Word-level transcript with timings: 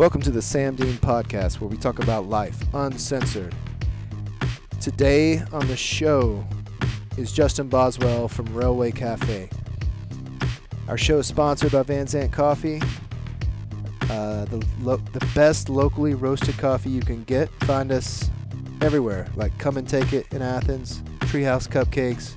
Welcome 0.00 0.22
to 0.22 0.30
the 0.30 0.40
Sam 0.40 0.76
Dean 0.76 0.94
Podcast, 0.94 1.60
where 1.60 1.68
we 1.68 1.76
talk 1.76 1.98
about 1.98 2.24
life 2.24 2.58
uncensored. 2.72 3.54
Today 4.80 5.42
on 5.52 5.66
the 5.66 5.76
show 5.76 6.42
is 7.18 7.30
Justin 7.32 7.68
Boswell 7.68 8.26
from 8.26 8.46
Railway 8.54 8.92
Cafe. 8.92 9.50
Our 10.88 10.96
show 10.96 11.18
is 11.18 11.26
sponsored 11.26 11.72
by 11.72 11.82
Van 11.82 12.06
Zandt 12.06 12.32
Coffee, 12.32 12.80
uh, 14.08 14.46
the 14.46 14.66
lo- 14.80 15.02
the 15.12 15.20
best 15.34 15.68
locally 15.68 16.14
roasted 16.14 16.56
coffee 16.56 16.88
you 16.88 17.02
can 17.02 17.22
get. 17.24 17.50
Find 17.64 17.92
us 17.92 18.30
everywhere, 18.80 19.28
like 19.36 19.56
Come 19.58 19.76
and 19.76 19.86
Take 19.86 20.14
It 20.14 20.32
in 20.32 20.40
Athens, 20.40 21.02
Treehouse 21.26 21.68
Cupcakes, 21.68 22.36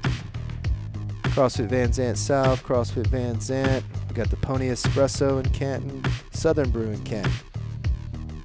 CrossFit 1.31 1.67
Van 1.67 1.93
Zandt 1.93 2.17
South, 2.17 2.61
CrossFit 2.61 3.07
Van 3.07 3.39
Zandt. 3.39 3.85
We 4.09 4.15
got 4.15 4.29
the 4.29 4.35
Pony 4.35 4.67
Espresso 4.67 5.41
in 5.41 5.49
Canton, 5.53 6.03
Southern 6.33 6.69
Brew 6.69 6.89
in 6.89 7.01
Canton. 7.05 7.31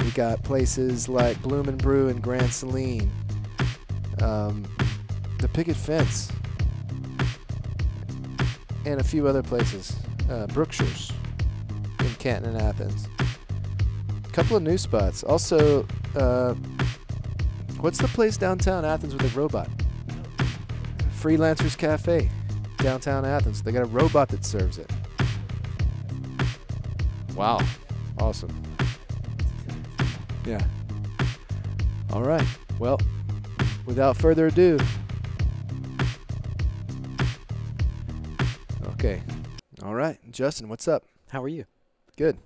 We 0.08 0.14
got 0.14 0.42
places 0.42 1.06
like 1.06 1.38
Bloom 1.42 1.68
and 1.68 1.76
Brew 1.76 2.08
and 2.08 2.22
Grand 2.22 2.50
Saline, 2.50 3.12
um, 4.22 4.64
the 5.38 5.48
Picket 5.48 5.76
Fence, 5.76 6.32
and 8.86 9.02
a 9.02 9.04
few 9.04 9.28
other 9.28 9.42
places. 9.42 9.94
Uh, 10.30 10.46
Brookshire's 10.46 11.12
in 12.00 12.14
Canton 12.14 12.56
and 12.56 12.62
Athens. 12.62 13.06
A 14.24 14.30
couple 14.30 14.56
of 14.56 14.62
new 14.62 14.78
spots. 14.78 15.24
Also, 15.24 15.86
uh, 16.16 16.54
what's 17.80 17.98
the 17.98 18.08
place 18.08 18.38
downtown 18.38 18.86
Athens 18.86 19.12
with 19.12 19.36
a 19.36 19.38
robot? 19.38 19.68
Freelancers 21.20 21.76
Cafe, 21.76 22.30
downtown 22.78 23.26
Athens. 23.26 23.60
They 23.60 23.72
got 23.72 23.82
a 23.82 23.90
robot 23.90 24.30
that 24.30 24.46
serves 24.46 24.78
it. 24.78 24.90
Wow. 27.34 27.60
Awesome. 28.18 28.67
Yeah. 30.48 30.64
All 32.10 32.22
right. 32.22 32.46
Well, 32.78 32.98
without 33.84 34.16
further 34.16 34.46
ado. 34.46 34.78
Okay. 38.92 39.20
All 39.82 39.94
right. 39.94 40.18
Justin, 40.30 40.70
what's 40.70 40.88
up? 40.88 41.04
How 41.28 41.42
are 41.42 41.48
you? 41.48 41.66
Good. 42.16 42.38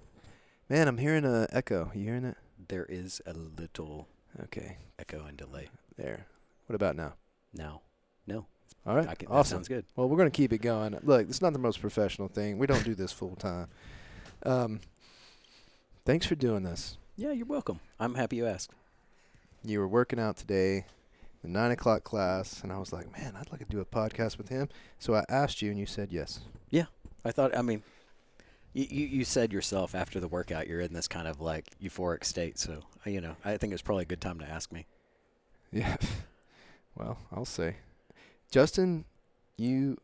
Man, 0.68 0.88
I'm 0.88 0.98
hearing 0.98 1.24
a 1.24 1.46
echo. 1.52 1.92
You 1.94 2.02
hearing 2.06 2.24
it? 2.24 2.36
There 2.66 2.86
is 2.88 3.22
a 3.24 3.34
little 3.34 4.08
Okay. 4.44 4.78
echo 4.98 5.24
and 5.24 5.36
delay 5.36 5.68
There. 5.96 6.26
What 6.66 6.74
about 6.74 6.96
now? 6.96 7.14
now. 7.54 7.82
No, 8.26 8.46
All 8.84 8.96
right. 8.96 9.16
Can, 9.16 9.28
that 9.28 9.34
awesome. 9.34 9.58
sounds 9.58 9.68
good. 9.68 9.84
Well, 9.94 10.08
we're 10.08 10.16
going 10.16 10.28
to 10.28 10.36
keep 10.36 10.52
it 10.52 10.58
going. 10.58 10.98
Look, 11.04 11.28
it's 11.28 11.40
not 11.40 11.52
the 11.52 11.60
most 11.60 11.80
professional 11.80 12.26
thing. 12.26 12.58
We 12.58 12.66
don't 12.66 12.82
do 12.82 12.96
this 12.96 13.12
full 13.12 13.36
time. 13.36 13.68
Um, 14.42 14.80
thanks 16.04 16.26
for 16.26 16.34
doing 16.34 16.64
this. 16.64 16.96
Yeah, 17.22 17.30
you're 17.30 17.46
welcome. 17.46 17.78
I'm 18.00 18.16
happy 18.16 18.34
you 18.34 18.48
asked. 18.48 18.72
You 19.64 19.78
were 19.78 19.86
working 19.86 20.18
out 20.18 20.36
today, 20.36 20.86
the 21.40 21.48
nine 21.48 21.70
o'clock 21.70 22.02
class, 22.02 22.64
and 22.64 22.72
I 22.72 22.78
was 22.78 22.92
like, 22.92 23.16
man, 23.16 23.36
I'd 23.36 23.48
like 23.52 23.60
to 23.60 23.64
do 23.64 23.78
a 23.78 23.84
podcast 23.84 24.38
with 24.38 24.48
him. 24.48 24.68
So 24.98 25.14
I 25.14 25.24
asked 25.28 25.62
you, 25.62 25.70
and 25.70 25.78
you 25.78 25.86
said 25.86 26.08
yes. 26.10 26.40
Yeah, 26.68 26.86
I 27.24 27.30
thought, 27.30 27.56
I 27.56 27.62
mean, 27.62 27.84
you, 28.72 28.88
you, 28.90 29.06
you 29.06 29.24
said 29.24 29.52
yourself 29.52 29.94
after 29.94 30.18
the 30.18 30.26
workout 30.26 30.66
you're 30.66 30.80
in 30.80 30.94
this 30.94 31.06
kind 31.06 31.28
of 31.28 31.40
like 31.40 31.66
euphoric 31.80 32.24
state. 32.24 32.58
So, 32.58 32.80
uh, 33.06 33.10
you 33.10 33.20
know, 33.20 33.36
I 33.44 33.56
think 33.56 33.72
it's 33.72 33.82
probably 33.82 34.02
a 34.02 34.06
good 34.06 34.20
time 34.20 34.40
to 34.40 34.50
ask 34.50 34.72
me. 34.72 34.86
Yeah. 35.70 35.96
well, 36.96 37.18
I'll 37.30 37.44
say, 37.44 37.76
Justin, 38.50 39.04
you 39.56 39.96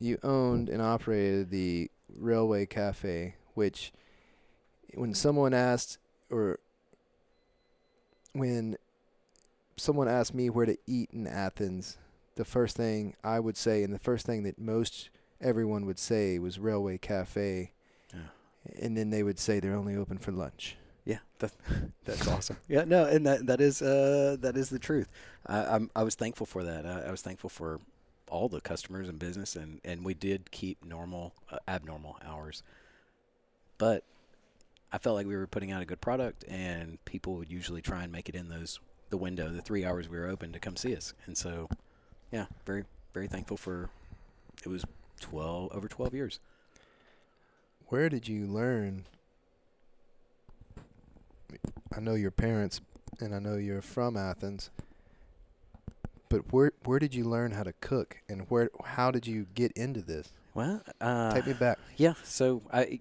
you 0.00 0.16
owned 0.22 0.70
and 0.70 0.80
operated 0.80 1.50
the 1.50 1.90
Railway 2.16 2.64
Cafe, 2.64 3.34
which 3.52 3.92
when 4.94 5.12
someone 5.12 5.52
asked 5.52 5.98
or 6.30 6.58
when 8.32 8.76
someone 9.76 10.08
asked 10.08 10.34
me 10.34 10.50
where 10.50 10.66
to 10.66 10.76
eat 10.86 11.10
in 11.12 11.26
Athens, 11.26 11.98
the 12.36 12.44
first 12.44 12.76
thing 12.76 13.14
I 13.24 13.40
would 13.40 13.56
say 13.56 13.82
and 13.82 13.92
the 13.92 13.98
first 13.98 14.26
thing 14.26 14.42
that 14.44 14.58
most 14.58 15.10
everyone 15.40 15.86
would 15.86 15.98
say 15.98 16.38
was 16.38 16.58
Railway 16.58 16.98
Cafe, 16.98 17.72
Yeah. 18.12 18.20
and 18.80 18.96
then 18.96 19.10
they 19.10 19.22
would 19.22 19.38
say 19.38 19.60
they're 19.60 19.74
only 19.76 19.96
open 19.96 20.18
for 20.18 20.32
lunch. 20.32 20.76
Yeah, 21.04 21.18
that, 21.38 21.52
that's 22.04 22.26
awesome. 22.28 22.56
Yeah, 22.68 22.84
no, 22.84 23.04
and 23.06 23.26
that 23.26 23.46
that 23.46 23.60
is 23.60 23.80
uh 23.82 24.36
that 24.40 24.56
is 24.56 24.68
the 24.68 24.78
truth. 24.78 25.08
I, 25.46 25.64
I'm 25.64 25.90
I 25.96 26.02
was 26.02 26.14
thankful 26.14 26.46
for 26.46 26.62
that. 26.64 26.84
I, 26.86 27.08
I 27.08 27.10
was 27.10 27.22
thankful 27.22 27.50
for 27.50 27.80
all 28.28 28.48
the 28.48 28.60
customers 28.60 29.08
and 29.08 29.18
business, 29.18 29.56
and 29.56 29.80
and 29.84 30.04
we 30.04 30.12
did 30.14 30.50
keep 30.50 30.84
normal 30.84 31.32
uh, 31.50 31.58
abnormal 31.66 32.18
hours, 32.24 32.62
but 33.78 34.04
I 34.92 34.98
felt 34.98 35.16
like 35.16 35.26
we 35.26 35.36
were 35.36 35.46
putting 35.46 35.70
out 35.70 35.82
a 35.82 35.84
good 35.84 36.00
product, 36.00 36.44
and 36.48 37.02
people 37.04 37.34
would 37.34 37.50
usually 37.50 37.82
try 37.82 38.02
and 38.02 38.12
make 38.12 38.28
it 38.28 38.34
in 38.34 38.48
those 38.48 38.80
the 39.10 39.16
window, 39.16 39.48
the 39.50 39.62
three 39.62 39.84
hours 39.84 40.08
we 40.08 40.18
were 40.18 40.26
open 40.26 40.52
to 40.52 40.58
come 40.58 40.76
see 40.76 40.94
us, 40.94 41.14
and 41.26 41.36
so 41.36 41.68
yeah, 42.32 42.46
very 42.66 42.84
very 43.12 43.26
thankful 43.28 43.56
for. 43.56 43.90
It 44.64 44.68
was 44.68 44.84
twelve 45.20 45.72
over 45.72 45.88
twelve 45.88 46.14
years. 46.14 46.40
Where 47.88 48.08
did 48.08 48.28
you 48.28 48.46
learn? 48.46 49.04
I 51.96 52.00
know 52.00 52.14
your 52.14 52.30
parents, 52.30 52.80
and 53.20 53.34
I 53.34 53.38
know 53.38 53.56
you're 53.56 53.82
from 53.82 54.16
Athens. 54.16 54.70
But 56.28 56.52
where 56.52 56.72
where 56.84 56.98
did 56.98 57.14
you 57.14 57.24
learn 57.24 57.52
how 57.52 57.62
to 57.62 57.72
cook, 57.80 58.18
and 58.28 58.42
where 58.50 58.70
how 58.84 59.10
did 59.10 59.26
you 59.26 59.46
get 59.54 59.72
into 59.72 60.02
this? 60.02 60.28
Well, 60.54 60.82
uh, 61.00 61.34
Take 61.34 61.46
me 61.46 61.52
back. 61.54 61.78
Yeah. 61.96 62.14
So 62.24 62.62
I, 62.72 63.00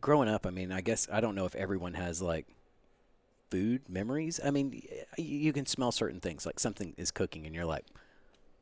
growing 0.00 0.28
up, 0.28 0.46
I 0.46 0.50
mean, 0.50 0.72
I 0.72 0.80
guess 0.80 1.08
I 1.12 1.20
don't 1.20 1.34
know 1.34 1.44
if 1.46 1.54
everyone 1.54 1.94
has 1.94 2.20
like 2.22 2.46
food 3.50 3.82
memories. 3.88 4.40
I 4.44 4.50
mean, 4.50 4.82
you 5.18 5.52
can 5.52 5.66
smell 5.66 5.92
certain 5.92 6.20
things, 6.20 6.46
like 6.46 6.60
something 6.60 6.94
is 6.96 7.10
cooking, 7.10 7.46
and 7.46 7.54
you're 7.54 7.64
like, 7.64 7.84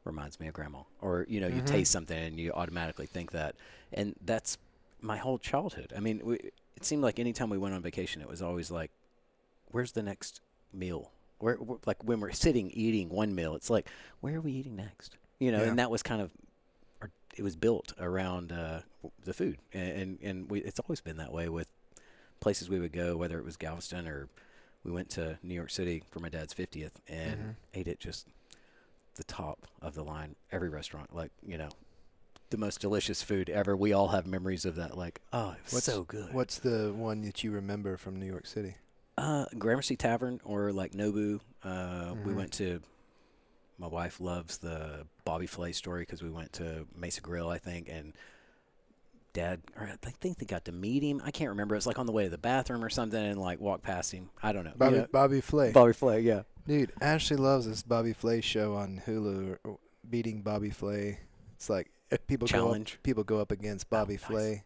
reminds 0.04 0.40
me 0.40 0.48
of 0.48 0.54
grandma, 0.54 0.80
or 1.00 1.26
you 1.28 1.40
know, 1.40 1.48
you 1.48 1.60
Mhm. 1.60 1.66
taste 1.66 1.92
something 1.92 2.16
and 2.16 2.38
you 2.40 2.52
automatically 2.52 3.06
think 3.06 3.32
that, 3.32 3.54
and 3.92 4.14
that's 4.24 4.56
my 5.00 5.16
whole 5.18 5.38
childhood. 5.38 5.92
I 5.96 6.00
mean, 6.00 6.20
we, 6.24 6.36
it 6.76 6.84
seemed 6.84 7.02
like 7.02 7.18
anytime 7.18 7.50
we 7.50 7.58
went 7.58 7.74
on 7.74 7.82
vacation, 7.82 8.22
it 8.22 8.28
was 8.28 8.40
always 8.42 8.70
like, 8.70 8.90
where's 9.70 9.92
the 9.92 10.02
next 10.02 10.40
meal? 10.72 11.12
Where, 11.38 11.56
where 11.56 11.78
like 11.86 12.02
when 12.02 12.20
we're 12.20 12.32
sitting 12.32 12.70
eating 12.70 13.10
one 13.10 13.34
meal, 13.34 13.54
it's 13.54 13.70
like, 13.70 13.88
where 14.20 14.36
are 14.36 14.40
we 14.40 14.52
eating 14.52 14.76
next? 14.76 15.16
You 15.38 15.52
know, 15.52 15.62
Yeah. 15.62 15.68
and 15.68 15.78
that 15.78 15.90
was 15.90 16.02
kind 16.02 16.22
of 16.22 16.32
it 17.38 17.42
was 17.42 17.56
built 17.56 17.92
around 17.98 18.52
uh, 18.52 18.80
the 19.24 19.32
food, 19.32 19.58
and 19.72 19.90
and, 20.00 20.18
and 20.22 20.50
we, 20.50 20.60
it's 20.60 20.80
always 20.80 21.00
been 21.00 21.16
that 21.18 21.32
way 21.32 21.48
with 21.48 21.68
places 22.40 22.68
we 22.68 22.78
would 22.80 22.92
go, 22.92 23.16
whether 23.16 23.38
it 23.38 23.44
was 23.44 23.56
Galveston 23.56 24.06
or 24.06 24.28
we 24.84 24.90
went 24.92 25.10
to 25.10 25.38
New 25.42 25.54
York 25.54 25.70
City 25.70 26.02
for 26.10 26.20
my 26.20 26.28
dad's 26.28 26.52
fiftieth 26.52 27.00
and 27.08 27.38
Mhm. 27.40 27.54
ate 27.74 27.88
at 27.88 27.98
just 28.00 28.26
the 29.16 29.24
top 29.24 29.66
of 29.82 29.94
the 29.94 30.04
line. 30.04 30.36
Every 30.52 30.68
restaurant, 30.68 31.14
like 31.14 31.30
you 31.46 31.58
know, 31.58 31.70
the 32.50 32.56
most 32.58 32.80
delicious 32.80 33.22
food 33.22 33.48
ever. 33.50 33.76
We 33.76 33.92
all 33.92 34.08
have 34.08 34.26
memories 34.26 34.64
of 34.64 34.74
that. 34.76 34.96
Like, 34.96 35.20
oh, 35.32 35.50
it 35.52 35.64
was 35.64 35.72
What's- 35.74 35.84
so 35.86 36.02
good. 36.04 36.32
What's 36.34 36.58
the 36.58 36.92
one 36.94 37.22
that 37.22 37.42
you 37.44 37.50
remember 37.52 37.96
from 37.96 38.16
New 38.18 38.26
York 38.26 38.46
City? 38.46 38.74
Uh, 39.16 39.46
Gramercy 39.58 39.96
Tavern 39.96 40.40
or 40.44 40.72
like 40.72 40.92
Nobu. 40.92 41.40
Uh, 41.64 42.14
We 42.24 42.32
Mhm. 42.32 42.36
went 42.36 42.52
to. 42.54 42.80
My 43.80 43.86
wife 43.88 44.20
loves 44.20 44.58
the 44.58 45.06
Bobby 45.28 45.46
Flay 45.46 45.72
story 45.72 46.02
because 46.02 46.22
we 46.22 46.30
went 46.30 46.54
to 46.54 46.86
Mesa 46.96 47.20
Grill, 47.20 47.50
I 47.50 47.58
think, 47.58 47.86
and 47.90 48.14
Dad, 49.34 49.60
or 49.78 49.84
I 50.02 50.10
think 50.22 50.38
they 50.38 50.46
got 50.46 50.64
to 50.64 50.72
meet 50.72 51.02
him. 51.02 51.20
I 51.22 51.30
can't 51.30 51.50
remember. 51.50 51.74
It 51.74 51.78
was 51.78 51.86
like 51.86 51.98
on 51.98 52.06
the 52.06 52.12
way 52.12 52.24
to 52.24 52.30
the 52.30 52.38
bathroom 52.38 52.82
or 52.82 52.88
something, 52.88 53.22
and 53.22 53.38
like 53.38 53.60
walk 53.60 53.82
past 53.82 54.10
him. 54.10 54.30
I 54.42 54.52
don't 54.52 54.64
know. 54.64 54.72
Bobby 54.74 54.96
Yeah. 54.96 55.06
Bobby 55.12 55.40
Flay. 55.42 55.70
Bobby 55.72 55.92
Flay, 55.92 56.20
yeah. 56.22 56.44
Dude, 56.66 56.92
Ashley 57.02 57.36
loves 57.36 57.66
this 57.66 57.82
Bobby 57.82 58.14
Flay 58.14 58.40
show 58.40 58.74
on 58.74 59.02
Hulu. 59.06 59.58
Beating 60.08 60.40
Bobby 60.40 60.70
Flay. 60.70 61.20
It's 61.56 61.68
like 61.68 61.90
uh, 62.10 62.16
people 62.26 62.46
go 62.48 62.52
Challenge. 62.52 62.94
up, 62.94 63.02
people 63.02 63.22
go 63.22 63.38
up 63.38 63.50
against 63.50 63.90
Bobby 63.90 64.14
nice. 64.14 64.24
Flay. 64.24 64.64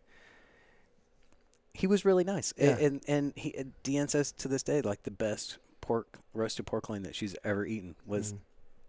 He 1.74 1.88
was 1.88 2.04
really 2.04 2.22
nice, 2.22 2.52
Yeah. 2.56 2.76
and 2.78 3.02
and 3.08 3.32
he 3.34 3.52
and 3.56 3.72
Deanne 3.82 4.10
says 4.10 4.30
to 4.32 4.46
this 4.46 4.62
day, 4.62 4.80
like 4.82 5.02
the 5.02 5.10
best 5.10 5.58
pork 5.80 6.18
roasted 6.34 6.66
pork 6.66 6.88
loin 6.88 7.02
that 7.02 7.16
she's 7.16 7.34
ever 7.42 7.66
eaten 7.66 7.96
was 8.06 8.34
Mhm. 8.34 8.38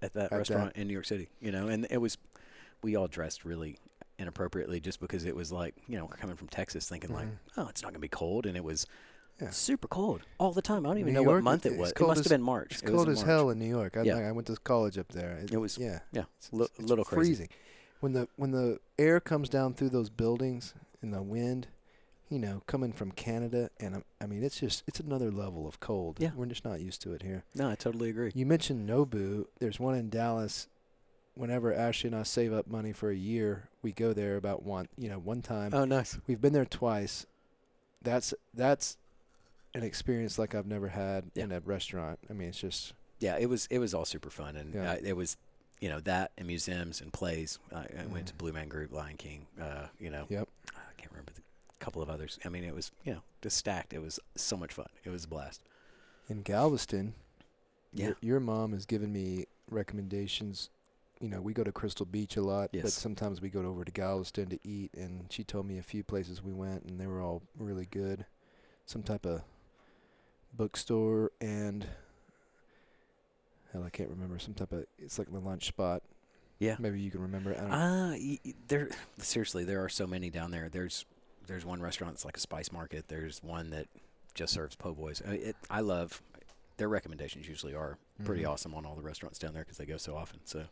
At 0.04 0.14
that 0.14 0.26
At 0.26 0.30
that. 0.32 0.38
restaurant 0.38 0.76
in 0.76 0.88
New 0.88 0.94
York 0.94 1.06
City. 1.06 1.30
You 1.42 1.52
know, 1.52 1.68
and 1.68 1.88
it 1.90 1.98
was 1.98 2.18
we 2.84 2.96
all 2.96 3.08
dressed 3.08 3.46
really 3.46 3.78
inappropriately 4.20 4.80
just 4.80 5.00
because 5.00 5.26
it 5.26 5.36
was 5.36 5.52
like 5.52 5.74
you 5.88 5.98
know 5.98 6.08
coming 6.08 6.36
from 6.36 6.48
Texas 6.48 6.88
thinking 6.88 7.12
like 7.14 7.26
Mhm. 7.28 7.38
oh 7.58 7.68
it's 7.68 7.82
not 7.82 7.92
gonna 7.92 8.00
be 8.00 8.08
cold 8.08 8.46
and 8.46 8.56
it 8.56 8.64
was 8.64 8.86
Yeah. 9.42 9.50
super 9.50 9.88
cold 9.88 10.22
all 10.38 10.52
the 10.52 10.62
time. 10.62 10.86
I 10.86 10.90
don't 10.90 11.00
even 11.00 11.14
New 11.14 11.20
know 11.20 11.24
York, 11.24 11.36
what 11.38 11.44
month 11.44 11.66
it 11.66 11.76
was. 11.78 11.92
It 11.92 12.00
must 12.00 12.20
as- 12.20 12.26
have 12.26 12.30
been 12.32 12.44
March. 12.44 12.74
It's 12.74 12.84
It 12.84 12.90
was 12.90 12.96
cold 12.96 13.10
as 13.10 13.18
March. 13.18 13.26
hell 13.28 13.50
in 13.50 13.58
New 13.58 13.68
York. 13.68 13.98
I, 13.98 14.04
Yeah. 14.04 14.18
I 14.18 14.32
went 14.32 14.46
to 14.48 14.56
college 14.58 14.98
up 15.00 15.08
there. 15.14 15.40
It 15.52 15.58
was- 15.58 15.78
yeah, 15.80 16.02
yeah, 16.12 16.26
It's, 16.38 16.54
li- 16.54 16.66
it's- 16.66 16.88
little 16.88 17.02
it's 17.04 17.10
crazy. 17.10 17.50
When 18.02 18.14
the 18.14 18.28
when 18.36 18.52
the 18.52 18.80
air 19.00 19.20
comes 19.20 19.50
down 19.50 19.74
through 19.74 19.90
those 19.90 20.10
buildings 20.10 20.74
and 21.02 21.12
the 21.14 21.24
wind, 21.24 21.68
you 22.34 22.40
know, 22.40 22.62
coming 22.66 22.92
from 22.92 23.12
Canada, 23.12 23.70
and 23.80 23.96
um, 23.98 24.04
I 24.20 24.26
mean, 24.26 24.44
it's 24.44 24.60
just 24.60 24.84
it's 24.88 25.00
another 25.00 25.32
level 25.32 25.68
of 25.68 25.80
cold. 25.80 26.18
Yeah. 26.20 26.32
we're 26.36 26.48
just 26.48 26.66
not 26.66 26.82
used 26.82 27.02
to 27.04 27.14
it 27.14 27.22
here. 27.22 27.44
No, 27.54 27.70
I 27.70 27.76
totally 27.76 28.10
agree. 28.10 28.32
You 28.34 28.46
mentioned 28.46 28.90
Nobu. 28.90 29.46
There's 29.60 29.80
one 29.80 29.96
in 29.96 30.10
Dallas. 30.10 30.68
Whenever 31.36 31.74
Ashley 31.74 32.10
and 32.10 32.16
I 32.16 32.24
save 32.24 32.54
up 32.54 32.68
money 32.68 32.92
for 32.92 33.10
a 33.10 33.16
year, 33.16 33.70
we 33.82 33.92
go 33.92 34.14
there 34.14 34.36
about 34.36 34.62
one, 34.64 34.88
you 34.98 35.10
know, 35.10 35.18
one 35.18 35.42
time. 35.42 35.72
Oh, 35.74 35.84
nice. 35.86 36.20
We've 36.28 36.40
been 36.42 36.54
there 36.54 36.66
twice. 36.66 37.26
That's 38.04 38.34
that's 38.54 38.98
an 39.74 39.82
experience 39.84 40.38
like 40.38 40.54
I've 40.54 40.68
never 40.68 40.90
had 40.90 41.26
Yeah. 41.34 41.46
in 41.46 41.52
a 41.52 41.60
restaurant. 41.60 42.20
I 42.30 42.34
mean, 42.34 42.50
it's 42.50 42.60
just 42.60 42.94
yeah, 43.20 43.38
it 43.38 43.48
was 43.48 43.68
it 43.72 43.80
was 43.80 43.94
all 43.94 44.06
super 44.06 44.30
fun, 44.30 44.56
and 44.56 44.74
Yeah. 44.74 44.92
uh, 44.94 44.98
it 45.04 45.14
was 45.14 45.38
you 45.80 45.90
know 45.90 46.00
that 46.02 46.32
and 46.38 46.48
museums 46.48 47.02
and 47.02 47.12
plays. 47.14 47.58
I, 47.74 47.86
I 48.02 48.06
went 48.12 48.28
to 48.28 48.34
Mhm. 48.34 48.38
Blue 48.38 48.54
Man 48.54 48.68
Group, 48.68 48.92
Lion 48.94 49.18
King. 49.18 49.46
Uh, 49.60 49.88
you 50.00 50.10
know, 50.10 50.26
Yep. 50.30 50.48
I 50.76 50.94
can't 51.02 51.12
remember 51.12 51.32
the 51.34 51.42
couple 51.84 52.02
of 52.02 52.10
others. 52.10 52.40
I 52.46 52.50
mean, 52.50 52.64
it 52.64 52.74
was 52.74 52.92
you 53.04 53.14
know 53.14 53.22
just 53.42 53.58
stacked. 53.58 53.94
It 53.94 54.02
was 54.02 54.20
so 54.36 54.56
much 54.58 54.74
fun. 54.74 54.88
It 55.04 55.10
was 55.10 55.26
a 55.26 55.28
blast. 55.28 55.62
in 56.30 56.42
Galveston. 56.42 57.14
Yeah. 57.94 58.06
Your, 58.08 58.18
your 58.22 58.40
mom 58.40 58.72
has 58.74 58.86
given 58.86 59.12
me 59.14 59.46
recommendations. 59.70 60.70
You 61.20 61.30
know, 61.30 61.42
we 61.42 61.54
go 61.54 61.64
to 61.64 61.72
Crystal 61.72 62.06
Beach 62.06 62.36
a 62.38 62.42
lot, 62.42 62.72
but 62.74 62.92
sometimes 62.92 63.40
we 63.42 63.50
go 63.50 63.62
over 63.62 63.86
to 63.86 63.92
Galveston 63.92 64.48
to 64.50 64.60
eat. 64.64 64.92
And 64.98 65.26
she 65.30 65.44
told 65.44 65.66
me 65.68 65.78
a 65.78 65.84
few 65.84 66.04
places 66.04 66.42
we 66.44 66.54
went, 66.54 66.84
and 66.86 67.00
they 67.00 67.08
were 67.08 67.22
all 67.22 67.42
really 67.58 67.86
good. 67.86 68.26
Some 68.86 69.04
type 69.04 69.26
of 69.26 69.42
bookstore 70.56 71.32
and 71.40 71.86
hell, 73.72 73.84
I 73.86 73.90
can't 73.90 74.10
remember. 74.10 74.40
Some 74.40 74.54
type 74.54 74.72
of 74.72 74.86
it's 74.98 75.18
like 75.20 75.32
the 75.32 75.40
lunch 75.40 75.68
spot. 75.68 76.02
Yeah. 76.60 76.76
Maybe 76.80 77.00
you 77.00 77.12
can 77.12 77.22
remember. 77.22 77.52
it. 77.52 77.58
I 77.60 77.62
don't. 77.62 77.72
Ah, 77.72 78.10
y- 78.12 78.40
y- 78.46 78.54
there. 78.68 78.90
Seriously, 79.20 79.64
there 79.66 79.84
are 79.84 79.90
so 79.90 80.08
many 80.08 80.30
down 80.30 80.52
there. 80.52 80.70
There's 80.70 81.06
there's 81.48 81.66
one 81.66 81.82
restaurant 81.82 82.14
that's 82.14 82.26
like 82.26 82.38
a 82.38 82.40
spice 82.40 82.72
market. 82.72 83.06
There's 83.08 83.42
one 83.44 83.70
that 83.72 83.88
just 84.34 84.54
serves 84.54 84.76
po' 84.76 84.94
boys. 84.94 85.22
I, 85.28 85.32
it, 85.34 85.56
I 85.70 85.82
love 85.82 86.22
their 86.78 86.90
recommendations. 86.90 87.48
Usually 87.48 87.74
are 87.76 87.98
pretty 88.26 88.44
Mhm. 88.44 88.50
awesome 88.50 88.74
on 88.74 88.86
all 88.86 88.96
the 88.96 89.02
restaurants 89.02 89.38
down 89.40 89.54
there 89.54 89.64
because 89.64 89.78
they 89.78 89.86
go 89.86 89.98
so 89.98 90.16
often. 90.16 90.40
So, 90.46 90.66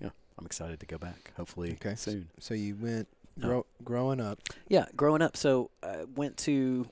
yeah, 0.00 0.10
I'm 0.38 0.46
excited 0.46 0.80
to 0.80 0.86
go 0.86 0.98
back. 0.98 1.32
Hopefully 1.36 1.72
Okay. 1.74 1.94
soon. 1.94 2.28
So 2.40 2.54
you 2.54 2.74
went 2.76 3.08
grow, 3.40 3.66
growing 3.84 4.20
up. 4.20 4.40
Yeah, 4.68 4.86
growing 4.96 5.22
up, 5.22 5.36
so 5.36 5.70
I 5.82 6.04
went 6.04 6.36
to. 6.38 6.88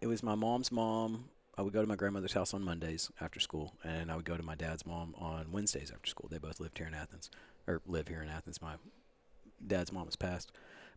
It 0.00 0.06
was 0.06 0.22
my 0.22 0.34
mom's 0.34 0.72
mom. 0.72 1.28
I 1.58 1.62
would 1.62 1.74
go 1.74 1.82
to 1.82 1.86
my 1.86 1.96
grandmother's 1.96 2.32
house 2.32 2.54
on 2.54 2.62
Mondays 2.62 3.10
after 3.20 3.38
school, 3.38 3.74
and 3.84 4.10
I 4.10 4.16
would 4.16 4.24
go 4.24 4.36
to 4.38 4.42
my 4.42 4.54
dad's 4.54 4.86
mom 4.86 5.14
on 5.18 5.52
Wednesdays 5.52 5.90
after 5.90 6.08
school. 6.08 6.26
They 6.30 6.38
both 6.38 6.58
lived 6.58 6.78
here 6.78 6.86
in 6.86 6.94
Athens, 6.94 7.30
or 7.66 7.82
live 7.86 8.08
here 8.08 8.22
in 8.22 8.28
Athens. 8.30 8.62
My 8.62 8.76
dad's 9.66 9.92
mom 9.92 10.06
has 10.06 10.16
passed, 10.16 10.52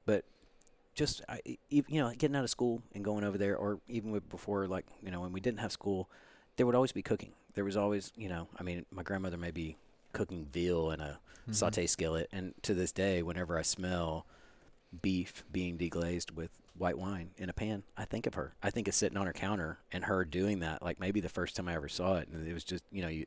but 0.06 0.24
just 0.94 1.22
I, 1.28 1.40
you 1.70 1.84
know, 1.90 2.12
getting 2.12 2.36
out 2.36 2.44
of 2.44 2.50
school 2.50 2.82
and 2.94 3.04
going 3.04 3.24
over 3.24 3.38
there, 3.38 3.58
or 3.58 3.80
even 3.88 4.20
before, 4.30 4.68
like 4.68 4.86
you 5.04 5.12
know, 5.12 5.22
when 5.22 5.32
we 5.32 5.40
didn't 5.40 5.60
have 5.60 5.72
school, 5.72 6.10
there 6.56 6.66
would 6.66 6.76
always 6.76 6.92
be 6.92 7.02
cooking. 7.02 7.34
There 7.56 7.66
was 7.66 7.78
always, 7.78 8.12
you 8.16 8.30
know, 8.30 8.48
I 8.60 8.64
mean, 8.64 8.86
my 8.92 9.04
grandmother 9.04 9.38
may 9.38 9.52
be 9.52 9.78
cooking 10.12 10.46
veal 10.52 10.92
in 10.92 11.02
a 11.02 11.20
saute 11.52 11.88
skillet, 11.88 12.30
and 12.32 12.54
to 12.64 12.74
this 12.74 12.92
day, 12.92 13.22
whenever 13.22 13.58
I 13.60 13.64
smell 13.64 14.26
beef 15.02 15.44
being 15.52 15.78
deglazed 15.78 16.32
with 16.32 16.52
white 16.78 16.98
wine 16.98 17.32
in 17.38 17.50
a 17.50 17.54
pan, 17.54 17.84
I 17.98 18.06
think 18.06 18.26
of 18.28 18.36
her. 18.36 18.54
I 18.62 18.70
think 18.70 18.88
of 18.88 18.94
sitting 18.94 19.18
on 19.18 19.26
her 19.26 19.34
counter 19.34 19.80
and 19.92 20.06
her 20.06 20.24
doing 20.24 20.60
that. 20.60 20.82
Like 20.82 21.00
maybe 21.00 21.20
the 21.20 21.30
first 21.30 21.56
time 21.56 21.68
I 21.68 21.74
ever 21.74 21.90
saw 21.90 22.16
it, 22.18 22.28
and 22.30 22.48
it 22.48 22.54
was 22.54 22.64
just, 22.64 22.84
you 22.92 23.02
know, 23.02 23.08
you 23.10 23.26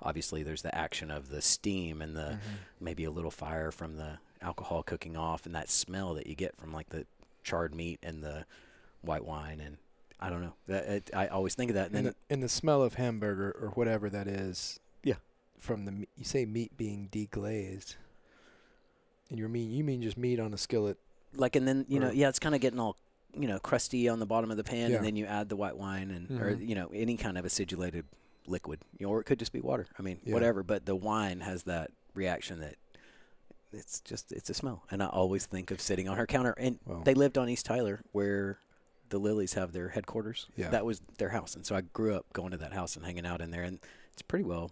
obviously 0.00 0.42
there's 0.42 0.62
the 0.62 0.74
action 0.74 1.10
of 1.10 1.28
the 1.28 1.42
steam 1.42 2.02
and 2.02 2.16
the 2.16 2.38
Mhm. 2.40 2.56
maybe 2.80 3.04
a 3.04 3.10
little 3.10 3.30
fire 3.30 3.70
from 3.70 3.96
the 3.96 4.18
alcohol 4.42 4.82
cooking 4.82 5.16
off, 5.16 5.46
and 5.46 5.54
that 5.54 5.70
smell 5.70 6.14
that 6.14 6.26
you 6.26 6.34
get 6.34 6.56
from 6.56 6.72
like 6.72 6.90
the 6.90 7.06
charred 7.44 7.74
meat 7.74 7.98
and 8.02 8.22
the 8.22 8.44
white 9.02 9.24
wine, 9.24 9.60
and 9.60 9.76
I 10.20 10.30
don't 10.30 10.42
know. 10.42 10.54
That 10.68 10.84
it, 10.88 11.10
I 11.14 11.26
always 11.28 11.54
think 11.54 11.70
of 11.70 11.74
that, 11.74 11.88
and 11.88 11.96
and 11.96 12.06
then 12.06 12.14
the, 12.28 12.34
and 12.34 12.42
the 12.42 12.48
smell 12.48 12.82
of 12.82 12.94
hamburger 12.94 13.50
or 13.60 13.68
whatever 13.70 14.10
that 14.10 14.26
is. 14.28 14.78
Yeah. 15.02 15.14
From 15.58 15.84
the 15.84 16.06
you 16.16 16.24
say 16.24 16.44
meat 16.44 16.76
being 16.76 17.08
deglazed, 17.10 17.96
and 19.30 19.38
you 19.38 19.48
mean 19.48 19.70
you 19.70 19.84
mean 19.84 20.02
just 20.02 20.16
meat 20.16 20.38
on 20.40 20.52
a 20.52 20.58
skillet. 20.58 20.98
like 21.34 21.56
and 21.56 21.66
then 21.66 21.86
you 21.88 21.98
know 22.00 22.10
yeah 22.10 22.28
it's 22.28 22.38
kind 22.38 22.54
of 22.54 22.60
getting 22.60 22.78
all 22.80 22.96
you 23.34 23.48
know 23.48 23.58
crusty 23.58 24.08
on 24.08 24.18
the 24.18 24.26
bottom 24.26 24.50
of 24.50 24.56
the 24.58 24.64
pan 24.64 24.90
Yeah. 24.90 24.96
and 24.98 25.06
then 25.06 25.16
you 25.16 25.24
add 25.24 25.48
the 25.48 25.56
white 25.56 25.76
wine 25.78 26.10
and 26.10 26.38
or 26.40 26.50
Mhm. 26.54 26.68
you 26.68 26.74
know 26.74 26.90
any 26.92 27.16
kind 27.16 27.38
of 27.38 27.44
acidulated 27.46 28.04
liquid 28.46 28.80
you 28.98 29.06
know 29.06 29.12
or 29.12 29.20
it 29.20 29.24
could 29.24 29.38
just 29.38 29.52
be 29.52 29.60
water 29.60 29.86
i 29.98 30.02
mean 30.02 30.20
Yeah. 30.24 30.34
whatever 30.34 30.62
but 30.62 30.84
the 30.84 30.94
wine 30.96 31.40
has 31.40 31.62
that 31.62 31.90
reaction 32.14 32.60
that 32.60 32.74
it's 33.72 34.00
just 34.00 34.32
it's 34.32 34.50
a 34.50 34.54
smell 34.54 34.84
and 34.90 35.02
i 35.02 35.06
always 35.06 35.46
think 35.46 35.70
of 35.70 35.80
sitting 35.80 36.08
on 36.08 36.16
her 36.16 36.26
counter 36.26 36.54
and 36.58 36.78
they 37.04 37.14
lived 37.14 37.36
on 37.38 37.48
east 37.48 37.66
tyler 37.66 38.00
where 38.12 38.58
the 39.08 39.18
lilies 39.18 39.54
have 39.54 39.72
their 39.72 39.90
headquarters 39.90 40.46
Yeah. 40.56 40.70
that 40.70 40.84
was 40.84 41.00
their 41.18 41.30
house 41.30 41.54
and 41.54 41.64
so 41.66 41.74
i 41.76 41.80
grew 41.82 42.14
up 42.14 42.26
going 42.32 42.50
to 42.52 42.56
that 42.58 42.72
house 42.72 42.96
and 42.96 43.04
hanging 43.04 43.26
out 43.26 43.40
in 43.40 43.50
there 43.50 43.62
and 43.62 43.78
it's 44.12 44.22
pretty 44.22 44.44
well 44.44 44.70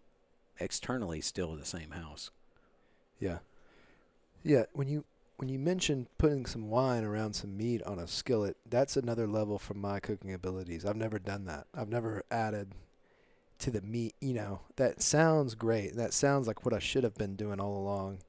externally 0.58 1.20
still 1.20 1.55
the 1.56 1.64
same 1.64 1.91
house 1.93 2.31
yeah, 3.19 3.38
yeah. 4.43 4.64
When 4.73 4.88
you 4.88 5.05
when 5.37 5.50
you 5.50 5.58
mentioned 5.58 6.06
putting 6.17 6.46
some 6.46 6.70
wine 6.70 7.05
around 7.05 7.35
some 7.35 7.55
meat 7.55 7.82
on 7.82 7.99
a 7.99 8.06
skillet, 8.06 8.56
that's 8.69 8.96
another 8.96 9.26
level 9.26 9.58
from 9.58 9.79
my 9.79 10.00
cooking 10.00 10.32
abilities. 10.32 10.87
I've 10.87 10.96
never 10.96 11.19
done 11.19 11.44
that. 11.44 11.67
I've 11.75 11.91
never 11.91 12.23
added 12.31 12.73
to 13.58 13.70
the 13.70 13.82
meat. 13.82 14.14
You 14.23 14.32
know, 14.32 14.61
that 14.76 15.03
sounds 15.03 15.55
great. 15.55 15.96
That 15.96 16.14
sounds 16.14 16.46
like 16.46 16.64
what 16.64 16.73
I 16.75 16.79
should 16.79 17.05
have 17.05 17.14
been 17.14 17.37
doing 17.37 17.61
all 17.61 17.76
along. 17.76 18.20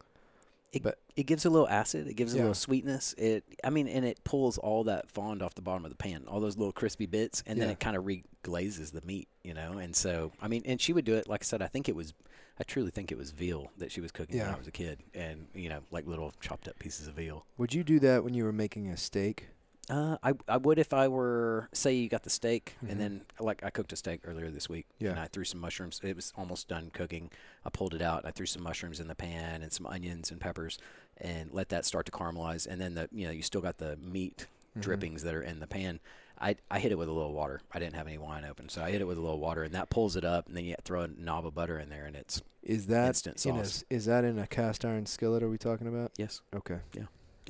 It, 0.72 0.84
But- 0.84 1.00
it 1.18 1.24
gives 1.24 1.44
a 1.46 1.50
little 1.50 1.68
acid. 1.68 2.08
It 2.08 2.14
gives 2.16 2.34
a 2.34 2.38
little 2.38 2.54
sweetness. 2.54 3.14
It, 3.18 3.44
I 3.64 3.70
mean, 3.70 3.88
and 3.90 4.06
it 4.06 4.24
pulls 4.24 4.58
all 4.58 4.86
that 4.86 5.10
fond 5.12 5.42
off 5.42 5.54
the 5.56 5.62
bottom 5.62 5.84
of 5.84 5.92
the 5.92 5.98
pan, 5.98 6.24
all 6.28 6.40
those 6.40 6.58
little 6.58 6.72
crispy 6.72 7.06
bits, 7.06 7.44
and 7.46 7.60
then 7.60 7.70
it 7.74 7.80
kind 7.82 7.98
of 7.98 8.06
reglazes 8.06 8.92
the 8.94 9.02
meat, 9.06 9.28
you 9.44 9.54
know. 9.54 9.74
And 9.78 9.94
so, 9.96 10.32
I 10.42 10.48
mean, 10.48 10.62
and 10.66 10.80
she 10.80 10.94
would 10.94 11.04
do 11.06 11.16
it. 11.16 11.28
Like 11.28 11.44
I 11.44 11.46
said, 11.46 11.62
I 11.62 11.68
think 11.68 11.90
it 11.90 11.96
was, 11.96 12.14
I 12.60 12.64
truly 12.64 12.90
think 12.92 13.12
it 13.12 13.18
was 13.18 13.32
veal 13.32 13.70
that 13.80 13.92
she 13.92 14.00
was 14.00 14.12
cooking 14.14 14.38
when 14.46 14.56
I 14.56 14.58
was 14.58 14.68
a 14.68 14.72
kid, 14.72 15.00
and 15.14 15.48
you 15.54 15.68
know, 15.68 15.80
like 15.92 16.08
little 16.08 16.34
chopped 16.40 16.70
up 16.70 16.80
pieces 16.80 17.08
of 17.08 17.16
veal. 17.16 17.46
Would 17.58 17.74
you 17.74 17.84
do 17.84 18.00
that 18.00 18.24
when 18.24 18.34
you 18.34 18.46
were 18.46 18.54
making 18.54 18.88
a 18.88 18.96
steak? 18.96 19.48
Uh, 19.90 20.18
I 20.24 20.34
I 20.48 20.58
would 20.58 20.80
if 20.80 20.94
I 20.94 21.08
were 21.08 21.68
say 21.74 21.94
you 21.94 22.08
got 22.08 22.24
the 22.24 22.30
steak 22.30 22.76
Mhm. 22.84 22.92
and 22.92 23.02
then 23.02 23.22
like 23.40 23.64
I 23.64 23.70
cooked 23.72 23.92
a 23.92 23.96
steak 23.96 24.22
earlier 24.26 24.50
this 24.50 24.70
week 24.70 24.86
Yeah. 25.00 25.12
and 25.12 25.20
I 25.20 25.26
threw 25.28 25.44
some 25.44 25.60
mushrooms. 25.60 26.00
It 26.04 26.16
was 26.16 26.32
almost 26.38 26.68
done 26.68 26.92
cooking. 26.94 27.32
I 27.66 27.70
pulled 27.72 27.94
it 27.94 28.02
out. 28.02 28.26
I 28.26 28.32
threw 28.32 28.46
some 28.46 28.64
mushrooms 28.64 29.00
in 29.00 29.08
the 29.08 29.16
pan 29.16 29.62
and 29.62 29.74
some 29.74 29.88
onions 29.88 30.32
and 30.32 30.40
peppers 30.40 30.78
and 31.18 31.52
let 31.52 31.70
that 31.70 31.86
start 31.86 32.06
to 32.06 32.12
caramelize. 32.12 32.68
And 32.68 32.80
then 32.80 32.94
the 32.94 33.10
you 33.12 33.26
know 33.26 33.32
you 33.32 33.42
still 33.42 33.62
got 33.62 33.80
the 33.80 33.98
meat 33.98 34.48
Mhm. 34.78 34.82
drippings 34.82 35.24
that 35.24 35.34
are 35.34 35.42
in 35.42 35.60
the 35.60 35.68
pan. 35.68 36.00
I 36.40 36.56
I 36.70 36.80
hit 36.80 36.92
it 36.92 36.98
with 36.98 37.10
a 37.10 37.12
little 37.14 37.34
water. 37.34 37.62
I 37.72 37.80
didn't 37.80 37.96
have 37.96 38.08
any 38.08 38.18
wine 38.20 38.46
open, 38.46 38.70
so 38.70 38.84
I 38.84 38.92
hit 38.92 39.02
it 39.02 39.06
with 39.06 39.18
a 39.18 39.22
little 39.22 39.40
water 39.40 39.64
and 39.64 39.74
that 39.74 39.90
pulls 39.90 40.16
it 40.16 40.24
up. 40.24 40.48
And 40.48 40.56
then 40.56 40.64
you 40.66 40.76
throw 40.84 41.02
a 41.02 41.08
knob 41.08 41.46
of 41.46 41.56
butter 41.56 41.80
in 41.80 41.90
there 41.90 42.06
and 42.06 42.16
it's 42.16 42.42
Is 42.64 42.86
that 42.88 43.08
instant 43.08 43.44
in 43.46 43.56
a, 43.58 43.66
sauce. 43.66 43.84
is 43.90 44.06
that 44.06 44.24
in 44.24 44.38
a 44.40 44.46
cast 44.48 44.86
iron 44.86 45.06
skillet? 45.08 45.42
Are 45.44 45.50
we 45.50 45.58
talking 45.58 45.88
about? 45.88 46.12
yes. 46.18 46.42
Okay. 46.56 46.80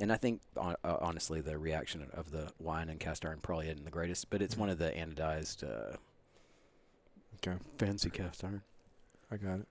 And 0.00 0.12
I 0.12 0.16
think, 0.16 0.40
uh, 0.56 0.74
honestly, 0.84 1.40
the 1.40 1.58
reaction 1.58 2.06
of 2.14 2.30
the 2.30 2.52
wine 2.58 2.88
and 2.88 2.98
cast 2.98 3.24
iron 3.24 3.40
probably 3.42 3.68
isn't 3.68 3.84
the 3.84 3.90
greatest, 3.90 4.30
but 4.30 4.40
it's 4.40 4.54
Mhm. 4.54 4.58
one 4.58 4.68
of 4.70 4.78
the 4.78 4.90
anodized 4.90 5.62
uh, 5.62 5.96
Okay. 7.36 7.58
fancy 7.76 8.10
cast 8.10 8.42
iron. 8.44 8.62
I 9.30 9.36
got 9.36 9.60
it. 9.60 9.68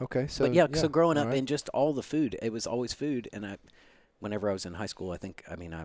Okay. 0.00 0.26
So 0.26 0.46
but 0.46 0.54
yeah, 0.54 0.66
so 0.72 0.88
growing 0.88 1.18
up 1.18 1.28
right. 1.28 1.38
and 1.38 1.46
just 1.46 1.68
all 1.70 1.92
the 1.92 2.02
food, 2.02 2.38
it 2.42 2.52
was 2.52 2.66
always 2.66 2.92
food. 2.92 3.28
And 3.32 3.44
I, 3.44 3.58
whenever 4.20 4.48
I 4.48 4.52
was 4.52 4.64
in 4.64 4.74
high 4.74 4.86
school, 4.86 5.10
I 5.10 5.16
think, 5.16 5.42
I 5.50 5.56
mean, 5.56 5.74
I, 5.74 5.84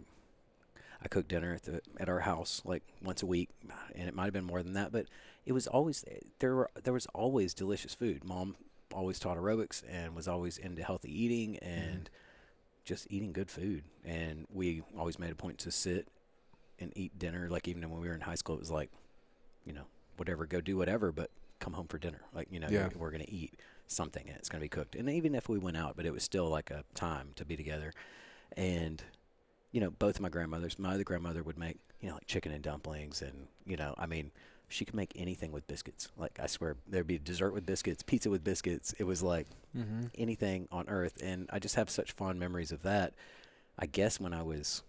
I 1.01 1.07
cooked 1.07 1.29
dinner 1.29 1.53
at 1.55 1.63
the 1.63 1.81
at 1.99 2.09
our 2.09 2.21
house 2.21 2.61
like 2.65 2.83
once 3.01 3.21
a 3.21 3.25
week, 3.25 3.49
and 3.93 4.07
it 4.07 4.15
might 4.15 4.25
have 4.25 4.33
been 4.33 4.45
more 4.45 4.63
than 4.63 4.73
that, 4.73 4.91
but 4.91 5.05
it 5.45 5.51
was 5.53 5.67
always 5.67 6.03
there. 6.39 6.55
Were 6.55 6.69
there 6.81 6.93
was 6.93 7.05
always 7.07 7.53
delicious 7.53 7.93
food. 7.93 8.23
Mom 8.23 8.55
always 8.93 9.19
taught 9.19 9.37
aerobics 9.37 9.83
and 9.89 10.15
was 10.15 10.27
always 10.27 10.57
into 10.57 10.83
healthy 10.83 11.11
eating 11.11 11.57
and 11.57 12.09
just 12.87 13.05
eating 13.09 13.33
good 13.33 13.51
food. 13.51 13.83
And 14.05 14.47
we 14.51 14.81
always 14.97 15.19
made 15.19 15.29
a 15.31 15.35
point 15.35 15.57
to 15.59 15.71
sit 15.71 16.07
and 16.79 16.93
eat 16.95 17.19
dinner. 17.19 17.49
Like 17.49 17.67
even 17.67 17.87
when 17.91 17.99
we 18.01 18.07
were 18.07 18.15
in 18.15 18.21
high 18.21 18.35
school, 18.35 18.55
it 18.55 18.59
was 18.61 18.71
like, 18.71 18.89
you 19.65 19.73
know, 19.73 19.83
whatever, 20.15 20.45
go 20.45 20.61
do 20.61 20.77
whatever, 20.77 21.11
but 21.11 21.29
come 21.59 21.73
home 21.73 21.87
for 21.87 21.97
dinner. 21.97 22.21
Like 22.33 22.47
you 22.49 22.59
know, 22.61 22.69
Yeah. 22.69 22.87
we're 22.95 23.11
gonna 23.11 23.25
eat 23.27 23.59
something 23.87 24.25
and 24.27 24.37
it's 24.37 24.47
gonna 24.47 24.61
be 24.61 24.69
cooked. 24.69 24.95
And 24.95 25.09
even 25.09 25.35
if 25.35 25.49
we 25.49 25.57
went 25.59 25.75
out, 25.75 25.97
but 25.97 26.05
it 26.05 26.13
was 26.13 26.23
still 26.23 26.47
like 26.49 26.71
a 26.71 26.85
time 26.95 27.31
to 27.35 27.43
be 27.45 27.57
together. 27.57 27.91
And 28.55 29.03
you 29.73 29.81
know, 29.81 29.91
both 29.91 30.15
of 30.15 30.21
my 30.21 30.29
grandmothers, 30.29 30.79
my 30.79 30.93
other 30.93 31.03
grandmother 31.03 31.43
would 31.43 31.57
make 31.57 31.77
you 31.99 32.07
know 32.07 32.13
like 32.15 32.25
chicken 32.25 32.53
and 32.53 32.63
dumplings, 32.63 33.21
and 33.21 33.47
you 33.65 33.75
know, 33.75 33.93
I 33.97 34.05
mean. 34.07 34.31
She 34.69 34.83
could 34.85 34.95
make 34.95 35.13
anything 35.15 35.51
with 35.51 35.65
biscuits. 35.67 36.09
Like 36.17 36.39
I 36.41 36.47
swear, 36.47 36.75
there'd 36.87 37.07
be 37.07 37.17
dessert 37.17 37.53
with 37.53 37.65
biscuits, 37.65 38.03
pizza 38.03 38.29
with 38.29 38.43
biscuits. 38.43 38.93
It 38.99 39.03
was 39.05 39.21
like 39.23 39.47
Mm-hmm. 39.77 40.05
anything 40.17 40.67
on 40.71 40.89
earth 40.89 41.21
and 41.21 41.47
I 41.53 41.59
just 41.59 41.75
have 41.75 41.89
such 41.89 42.11
fond 42.11 42.39
memories 42.39 42.71
of 42.71 42.81
that. 42.83 43.13
I 43.77 43.85
guess 43.85 44.19
when 44.19 44.33
I 44.33 44.41
was 44.41 44.81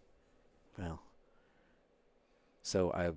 well 0.79 1.01
so 2.63 2.91
I 2.93 3.11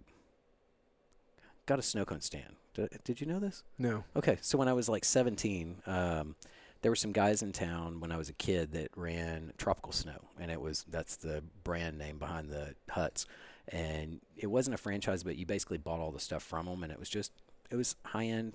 got 1.65 1.79
a 1.79 1.81
snow 1.81 2.03
cone 2.05 2.21
stand. 2.21 2.55
Did, 2.73 2.89
did 3.03 3.21
you 3.21 3.27
know 3.27 3.39
this? 3.39 3.63
No. 3.77 4.03
Okay, 4.15 4.37
so 4.41 4.57
when 4.57 4.67
I 4.67 4.73
was 4.73 4.87
like 4.89 5.03
17, 5.05 5.77
um, 5.87 6.35
there 6.81 6.91
were 6.91 6.95
some 6.95 7.11
guys 7.11 7.41
in 7.41 7.51
town 7.51 7.99
when 7.99 8.11
I 8.11 8.17
was 8.17 8.29
a 8.29 8.33
kid 8.33 8.71
that 8.73 8.89
ran 8.95 9.53
Tropical 9.57 9.91
Snow, 9.91 10.19
and 10.39 10.49
it 10.49 10.59
was 10.59 10.85
that's 10.89 11.15
the 11.17 11.43
brand 11.63 11.97
name 11.97 12.17
behind 12.17 12.49
the 12.49 12.75
huts, 12.89 13.25
and 13.67 14.19
it 14.37 14.47
wasn't 14.47 14.73
a 14.73 14.77
franchise, 14.77 15.23
but 15.23 15.35
you 15.37 15.45
basically 15.45 15.77
bought 15.77 15.99
all 15.99 16.11
the 16.11 16.19
stuff 16.19 16.43
from 16.43 16.65
them, 16.65 16.83
and 16.83 16.91
it 16.91 16.99
was 16.99 17.09
just 17.09 17.31
it 17.69 17.75
was 17.75 17.95
high 18.05 18.25
end 18.25 18.53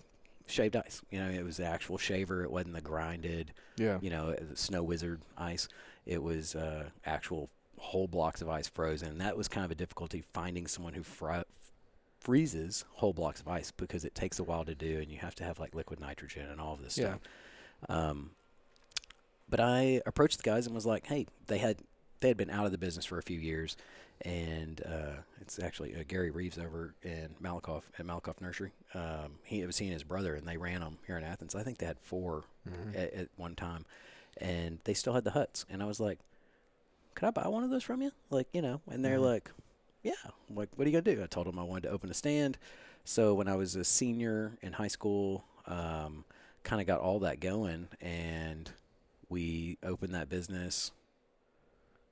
shaved 0.49 0.77
ice. 0.77 1.03
You 1.11 1.19
know, 1.19 1.29
it 1.31 1.45
was 1.45 1.57
the 1.57 1.65
actual 1.65 1.99
shaver. 1.99 2.43
It 2.45 2.51
wasn't 2.51 2.75
the 2.75 2.81
grinded, 2.81 3.53
Yeah. 3.77 3.99
you 4.01 4.11
know, 4.11 4.31
the 4.33 4.55
SnoWizard 4.55 5.19
ice. 5.37 5.69
It 6.05 6.23
was 6.23 6.55
uh, 6.55 6.91
actual 7.05 7.51
whole 7.79 8.07
blocks 8.07 8.41
of 8.43 8.49
ice 8.49 8.69
frozen. 8.69 9.09
And 9.09 9.21
That 9.21 9.37
was 9.37 9.49
kind 9.49 9.65
of 9.65 9.71
a 9.73 9.75
difficulty 9.75 10.23
finding 10.33 10.67
someone 10.69 10.95
who 10.95 11.03
fry, 11.03 11.43
freezes 12.21 12.85
whole 12.95 13.13
blocks 13.13 13.41
of 13.41 13.49
ice 13.49 13.71
because 13.73 14.05
it 14.05 14.15
takes 14.15 14.39
a 14.39 14.45
while 14.45 14.65
to 14.65 14.75
do, 14.75 14.99
and 15.01 15.11
you 15.11 15.19
have 15.19 15.35
to 15.37 15.45
have 15.45 15.59
like 15.59 15.75
liquid 15.75 15.99
nitrogen 16.01 16.49
and 16.49 16.61
all 16.61 16.75
of 16.75 16.83
this 16.83 16.97
Yeah. 16.97 17.09
stuff. 17.17 17.21
Um, 17.89 18.31
but 19.49 19.61
I 19.61 20.01
approached 20.07 20.37
the 20.39 20.43
guys 20.43 20.67
and 20.67 20.75
was 20.75 20.87
like, 20.87 21.07
"Hey, 21.07 21.27
they 21.47 21.59
had 21.59 21.79
they 22.21 22.29
had 22.29 22.37
been 22.37 22.51
out 22.51 22.67
of 22.67 22.73
the 22.73 22.79
business 22.79 23.05
for 23.05 23.19
a 23.19 23.23
few 23.23 23.39
years, 23.39 23.77
and 24.23 24.81
uh, 24.87 25.21
it's 25.41 25.59
actually 25.59 25.95
uh, 25.95 26.03
Gary 26.09 26.31
Reeves 26.31 26.59
over 26.59 26.95
in 27.03 27.35
Malakoff 27.43 27.83
at 27.99 28.07
Malakoff 28.07 28.41
Nursery. 28.41 28.73
Um, 28.95 29.39
he 29.45 29.65
was 29.67 29.77
seeing 29.77 29.93
his 29.93 30.03
brother, 30.05 30.35
and 30.35 30.47
they 30.47 30.57
ran 30.57 30.81
them 30.81 30.99
here 31.07 31.19
in 31.19 31.25
Athens. 31.25 31.55
I 31.55 31.63
think 31.63 31.79
they 31.79 31.87
had 31.87 31.99
4 32.01 32.45
Mhm. 32.69 32.95
at, 32.97 33.13
at 33.13 33.29
one 33.37 33.55
time, 33.55 33.85
and 34.39 34.79
they 34.85 34.95
still 34.95 35.13
had 35.13 35.25
the 35.25 35.31
huts. 35.33 35.65
And 35.71 35.83
I 35.83 35.87
was 35.87 36.01
like, 36.01 36.19
"Could 37.15 37.27
I 37.27 37.31
buy 37.31 37.49
one 37.49 37.65
of 37.65 37.71
those 37.71 37.85
from 37.85 38.03
you?" 38.03 38.13
Like, 38.31 38.49
you 38.53 38.63
know, 38.63 38.81
and 38.91 39.05
they're 39.05 39.19
Mhm. 39.19 39.23
like, 39.25 39.51
"Yeah." 40.03 40.13
I'm 40.49 40.57
like, 40.57 40.71
what 40.77 40.87
are 40.87 40.91
you 40.91 41.01
gonna 41.01 41.17
do? 41.17 41.23
I 41.23 41.27
told 41.27 41.47
them 41.47 41.59
I 41.59 41.63
wanted 41.63 41.85
to 41.85 41.91
open 41.91 42.11
a 42.11 42.15
stand. 42.15 42.59
So 43.05 43.35
when 43.35 43.47
I 43.49 43.55
was 43.57 43.77
a 43.77 43.85
senior 43.85 44.59
in 44.63 44.73
high 44.75 44.89
school, 44.89 45.45
um, 45.67 46.25
kind 46.65 46.81
of 46.81 46.87
got 46.87 47.01
all 47.01 47.19
that 47.21 47.39
going, 47.41 47.89
and 48.01 48.71
we 49.29 49.79
opened 49.83 50.15
that 50.15 50.29
business. 50.29 50.91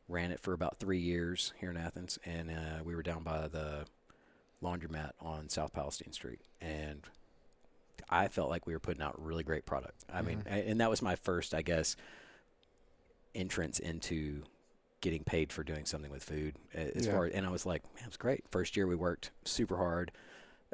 Ran 0.08 0.30
it 0.30 0.40
for 0.40 0.52
about 0.52 0.78
three 0.78 0.98
years 0.98 1.52
here 1.60 1.70
in 1.70 1.76
Athens, 1.78 2.18
and 2.26 2.50
uh, 2.50 2.82
we 2.84 2.94
were 2.94 3.02
down 3.02 3.22
by 3.22 3.48
the 3.48 3.86
laundromat 4.62 5.12
on 5.18 5.48
South 5.48 5.72
Palestine 5.72 6.12
Street, 6.12 6.42
and 6.60 7.02
I 8.10 8.28
felt 8.28 8.50
like 8.50 8.66
we 8.66 8.74
were 8.74 8.80
putting 8.80 9.02
out 9.02 9.14
really 9.22 9.44
great 9.44 9.64
product. 9.64 10.04
I 10.12 10.20
mean, 10.20 10.42
Mhm. 10.42 10.46
a- 10.46 10.68
and 10.68 10.80
that 10.80 10.90
was 10.90 11.00
my 11.00 11.16
first, 11.16 11.54
I 11.54 11.62
guess, 11.62 11.96
entrance 13.34 13.78
into 13.78 14.42
getting 15.00 15.24
paid 15.24 15.52
for 15.52 15.64
doing 15.64 15.86
something 15.86 16.10
with 16.10 16.22
food. 16.22 16.56
As 16.74 17.06
Yeah. 17.06 17.12
far 17.12 17.24
and 17.24 17.46
I 17.46 17.50
was 17.50 17.64
like, 17.66 17.82
man, 17.94 18.04
it 18.04 18.08
was 18.08 18.16
great. 18.16 18.44
First 18.50 18.76
year 18.76 18.86
we 18.86 18.94
worked 18.94 19.30
super 19.44 19.76
hard, 19.78 20.12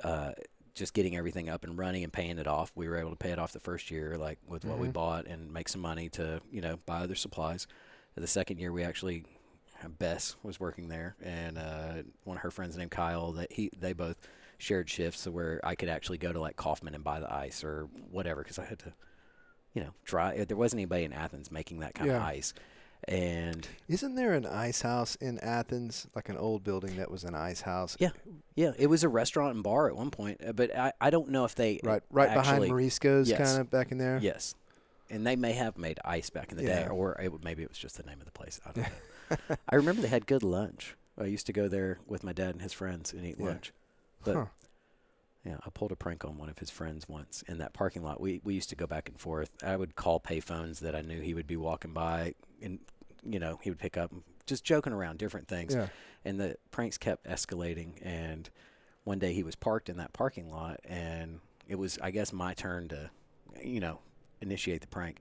uh, 0.03 0.33
just 0.75 0.93
getting 0.95 1.17
everything 1.17 1.49
up 1.49 1.65
and 1.65 1.77
running 1.79 2.05
and 2.05 2.13
paying 2.13 2.39
it 2.39 2.47
off. 2.47 2.71
We 2.75 2.89
were 2.89 2.97
able 2.97 3.11
to 3.11 3.17
pay 3.17 3.31
it 3.33 3.39
off 3.39 3.53
the 3.53 3.61
first 3.61 3.91
year, 3.91 4.17
like 4.19 4.39
with 4.47 4.65
what 4.65 4.79
we 4.79 4.89
Mhm. 4.89 4.93
bought, 4.93 5.27
and 5.27 5.53
make 5.53 5.69
some 5.69 5.81
money 5.81 6.09
to 6.11 6.41
you 6.51 6.61
know 6.61 6.77
buy 6.87 7.01
other 7.01 7.15
supplies. 7.15 7.67
The 8.17 8.27
second 8.27 8.59
year 8.59 8.73
we 8.73 8.85
actually. 8.85 9.25
Bess 9.99 10.37
was 10.43 10.61
working 10.61 10.89
there, 10.89 11.17
and 11.23 11.57
uh, 11.57 12.03
one 12.25 12.37
of 12.37 12.43
her 12.43 12.51
friends 12.51 12.77
named 12.77 12.91
Kyle. 12.91 13.33
That 13.33 13.51
he 13.51 13.71
they 13.75 13.95
both 13.95 14.19
shared 14.59 14.91
shifts, 14.91 15.23
so 15.23 15.31
where 15.31 15.59
I 15.65 15.75
could 15.75 15.89
actually 15.89 16.19
go 16.19 16.35
to 16.35 16.39
like 16.39 16.57
Kaufman 16.57 16.95
and 16.95 17.03
buy 17.03 17.19
the 17.19 17.33
ice 17.33 17.65
or 17.65 17.89
whatever, 18.11 18.43
because 18.43 18.59
I 18.59 18.67
had 18.67 18.79
to, 18.81 18.93
you 19.73 19.83
know, 19.83 19.95
try. 20.05 20.45
There 20.45 20.55
wasn't 20.55 20.81
anybody 20.81 21.05
in 21.05 21.15
Athens 21.15 21.51
making 21.51 21.81
that 21.81 21.95
kind 21.95 22.11
of 22.11 22.21
ice, 22.21 22.53
and 23.09 23.67
Isn't 23.89 24.17
there 24.17 24.35
an 24.35 24.45
ice 24.45 24.83
house 24.83 25.15
in 25.17 25.39
Athens, 25.39 26.07
like 26.15 26.29
an 26.29 26.37
old 26.37 26.63
building 26.63 26.97
that 26.97 27.11
was 27.11 27.25
an 27.25 27.35
ice 27.35 27.63
house? 27.63 27.97
Yeah. 27.99 28.11
yeah, 28.55 28.73
it 28.79 28.89
was 28.89 29.03
a 29.03 29.09
restaurant 29.09 29.55
and 29.55 29.63
bar 29.65 29.89
at 29.89 29.97
one 29.97 30.11
point, 30.11 30.43
uh, 30.47 30.53
but 30.53 30.77
I, 30.77 30.93
I 31.01 31.09
don't 31.11 31.31
know 31.31 31.47
if 31.47 31.55
they 31.55 31.81
Right, 31.83 32.03
right 32.11 32.29
actually, 32.29 32.43
behind 32.43 32.69
Morisco's, 32.69 33.31
yes. 33.31 33.39
kind 33.39 33.61
of 33.63 33.71
back 33.71 33.93
in 33.93 33.99
there. 33.99 34.19
Yes, 34.21 34.55
and 35.11 35.27
they 35.27 35.37
may 35.37 35.53
have 35.53 35.77
made 35.77 35.99
ice 36.05 36.31
back 36.31 36.51
in 36.53 36.57
the 36.59 36.65
Yeah. 36.65 36.85
day, 36.85 36.89
or 36.89 37.13
it, 37.21 37.25
w- 37.25 37.41
maybe 37.45 37.63
it 37.63 37.69
was 37.69 37.79
just 37.79 37.97
the 37.97 38.03
name 38.05 38.19
of 38.21 38.25
the 38.27 38.33
place. 38.33 38.61
I 38.67 38.73
don't 38.73 38.87
know. 39.49 39.57
I 39.69 39.75
remember 39.77 40.03
they 40.03 40.09
had 40.09 40.27
good 40.27 40.43
lunch. 40.43 40.97
I 41.19 41.25
used 41.25 41.47
to 41.47 41.53
go 41.53 41.69
there 41.69 41.99
with 42.07 42.25
my 42.25 42.33
dad 42.33 42.51
and 42.51 42.63
his 42.63 42.73
friends 42.73 43.13
and 43.13 43.25
eat 43.27 43.37
Yeah. 43.39 43.47
lunch. 43.47 43.73
But 44.25 44.35
Huh. 44.37 44.47
yeah, 45.45 45.57
I 45.67 45.71
pulled 45.71 45.93
a 45.93 45.97
prank 45.97 46.25
on 46.25 46.37
one 46.39 46.49
of 46.49 46.59
his 46.59 46.71
friends 46.71 47.09
once 47.09 47.43
in 47.49 47.59
that 47.59 47.73
parking 47.73 48.03
lot. 48.03 48.21
We 48.21 48.41
we 48.45 48.55
used 48.55 48.69
to 48.71 48.77
go 48.77 48.87
back 48.87 49.09
and 49.09 49.19
forth. 49.19 49.51
I 49.63 49.77
would 49.77 49.95
call 49.97 50.21
payphones 50.21 50.81
that 50.81 50.95
I 50.95 51.01
knew 51.03 51.21
he 51.21 51.35
would 51.35 51.47
be 51.47 51.57
walking 51.57 51.93
by, 51.93 52.35
and 52.63 52.79
you 53.25 53.39
know 53.39 53.59
he 53.63 53.71
would 53.71 53.79
pick 53.79 53.97
up, 53.97 54.13
just 54.47 54.65
joking 54.65 54.93
around 54.93 55.19
different 55.19 55.49
things. 55.49 55.75
Yeah. 55.75 55.89
And 56.25 56.39
the 56.39 56.57
pranks 56.71 56.99
kept 56.99 57.25
escalating. 57.27 57.93
And 58.03 58.51
one 59.05 59.19
day 59.19 59.33
he 59.33 59.43
was 59.43 59.57
parked 59.57 59.89
in 59.89 59.97
that 59.97 60.13
parking 60.13 60.51
lot, 60.51 60.81
and 60.85 61.41
it 61.67 61.77
was 61.77 61.99
I 62.03 62.11
guess 62.11 62.33
my 62.33 62.53
turn 62.55 62.89
to, 62.89 63.11
you 63.63 63.81
know, 63.81 64.01
initiate 64.41 64.81
the 64.81 64.87
prank. 64.87 65.19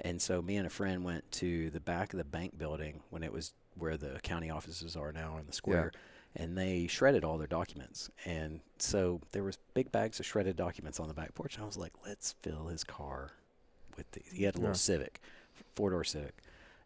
And 0.00 0.22
so 0.22 0.40
me 0.40 0.56
and 0.56 0.66
a 0.66 0.70
friend 0.70 1.02
went 1.04 1.30
to 1.32 1.70
the 1.70 1.80
back 1.80 2.12
of 2.12 2.18
the 2.18 2.24
bank 2.24 2.56
building 2.56 3.00
when 3.10 3.22
it 3.22 3.32
was 3.32 3.52
where 3.76 3.96
the 3.96 4.20
county 4.22 4.50
offices 4.50 4.96
are 4.96 5.12
now 5.12 5.36
in 5.38 5.46
the 5.46 5.52
square. 5.52 5.92
And 6.36 6.56
they 6.56 6.86
shredded 6.86 7.24
all 7.24 7.38
their 7.38 7.46
documents, 7.48 8.10
and 8.24 8.60
so 8.78 9.20
there 9.32 9.42
was 9.42 9.58
big 9.74 9.90
bags 9.90 10.20
of 10.20 10.26
shredded 10.26 10.56
documents 10.56 11.00
on 11.00 11.08
the 11.08 11.14
back 11.14 11.34
porch. 11.34 11.54
And 11.54 11.64
I 11.64 11.66
was 11.66 11.78
like, 11.78 11.94
"Let's 12.06 12.34
fill 12.42 12.66
his 12.66 12.84
car 12.84 13.32
with 13.96 14.08
these." 14.12 14.30
He 14.32 14.44
had 14.44 14.54
a 14.54 14.58
little 14.58 14.74
Civic, 14.74 15.20
four 15.74 15.90
door 15.90 16.04
Civic, 16.04 16.36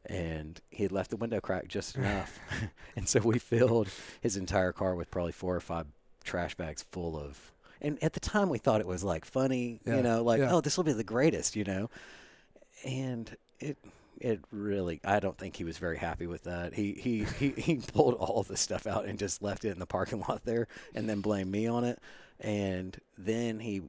and 0.06 0.60
he 0.70 0.84
had 0.84 0.92
left 0.92 1.10
the 1.10 1.16
window 1.16 1.40
cracked 1.40 1.68
just 1.68 1.96
enough, 1.98 2.38
and 2.96 3.08
so 3.08 3.20
we 3.20 3.38
filled 3.38 3.88
his 4.20 4.36
entire 4.36 4.72
car 4.72 4.94
with 4.94 5.10
probably 5.10 5.32
four 5.32 5.56
or 5.56 5.60
five 5.60 5.86
trash 6.24 6.54
bags 6.54 6.84
full 6.90 7.18
of. 7.18 7.51
And 7.82 8.02
at 8.02 8.12
the 8.14 8.20
time, 8.20 8.48
we 8.48 8.58
thought 8.58 8.80
it 8.80 8.86
was 8.86 9.02
like 9.04 9.24
funny, 9.24 9.80
Yeah, 9.84 9.96
you 9.96 10.02
know, 10.02 10.22
like 10.22 10.38
yeah. 10.38 10.54
oh, 10.54 10.60
this 10.60 10.76
will 10.76 10.84
be 10.84 10.92
the 10.92 11.04
greatest, 11.04 11.56
you 11.56 11.64
know, 11.64 11.90
and 12.84 13.36
it 13.60 13.76
it 14.20 14.40
really 14.52 15.00
I 15.04 15.18
don't 15.18 15.36
think 15.36 15.56
he 15.56 15.64
was 15.64 15.78
very 15.78 15.98
happy 15.98 16.26
with 16.26 16.44
that. 16.44 16.74
He 16.74 16.92
he 16.94 17.24
he, 17.24 17.50
he 17.60 17.76
pulled 17.76 18.14
all 18.14 18.42
the 18.44 18.56
stuff 18.56 18.86
out 18.86 19.04
and 19.04 19.18
just 19.18 19.42
left 19.42 19.64
it 19.64 19.70
in 19.70 19.78
the 19.80 19.86
parking 19.86 20.20
lot 20.28 20.44
there 20.44 20.68
and 20.94 21.08
then 21.08 21.20
blamed 21.20 21.50
me 21.50 21.66
on 21.66 21.84
it. 21.84 21.98
And 22.40 22.96
then 23.18 23.58
he 23.60 23.82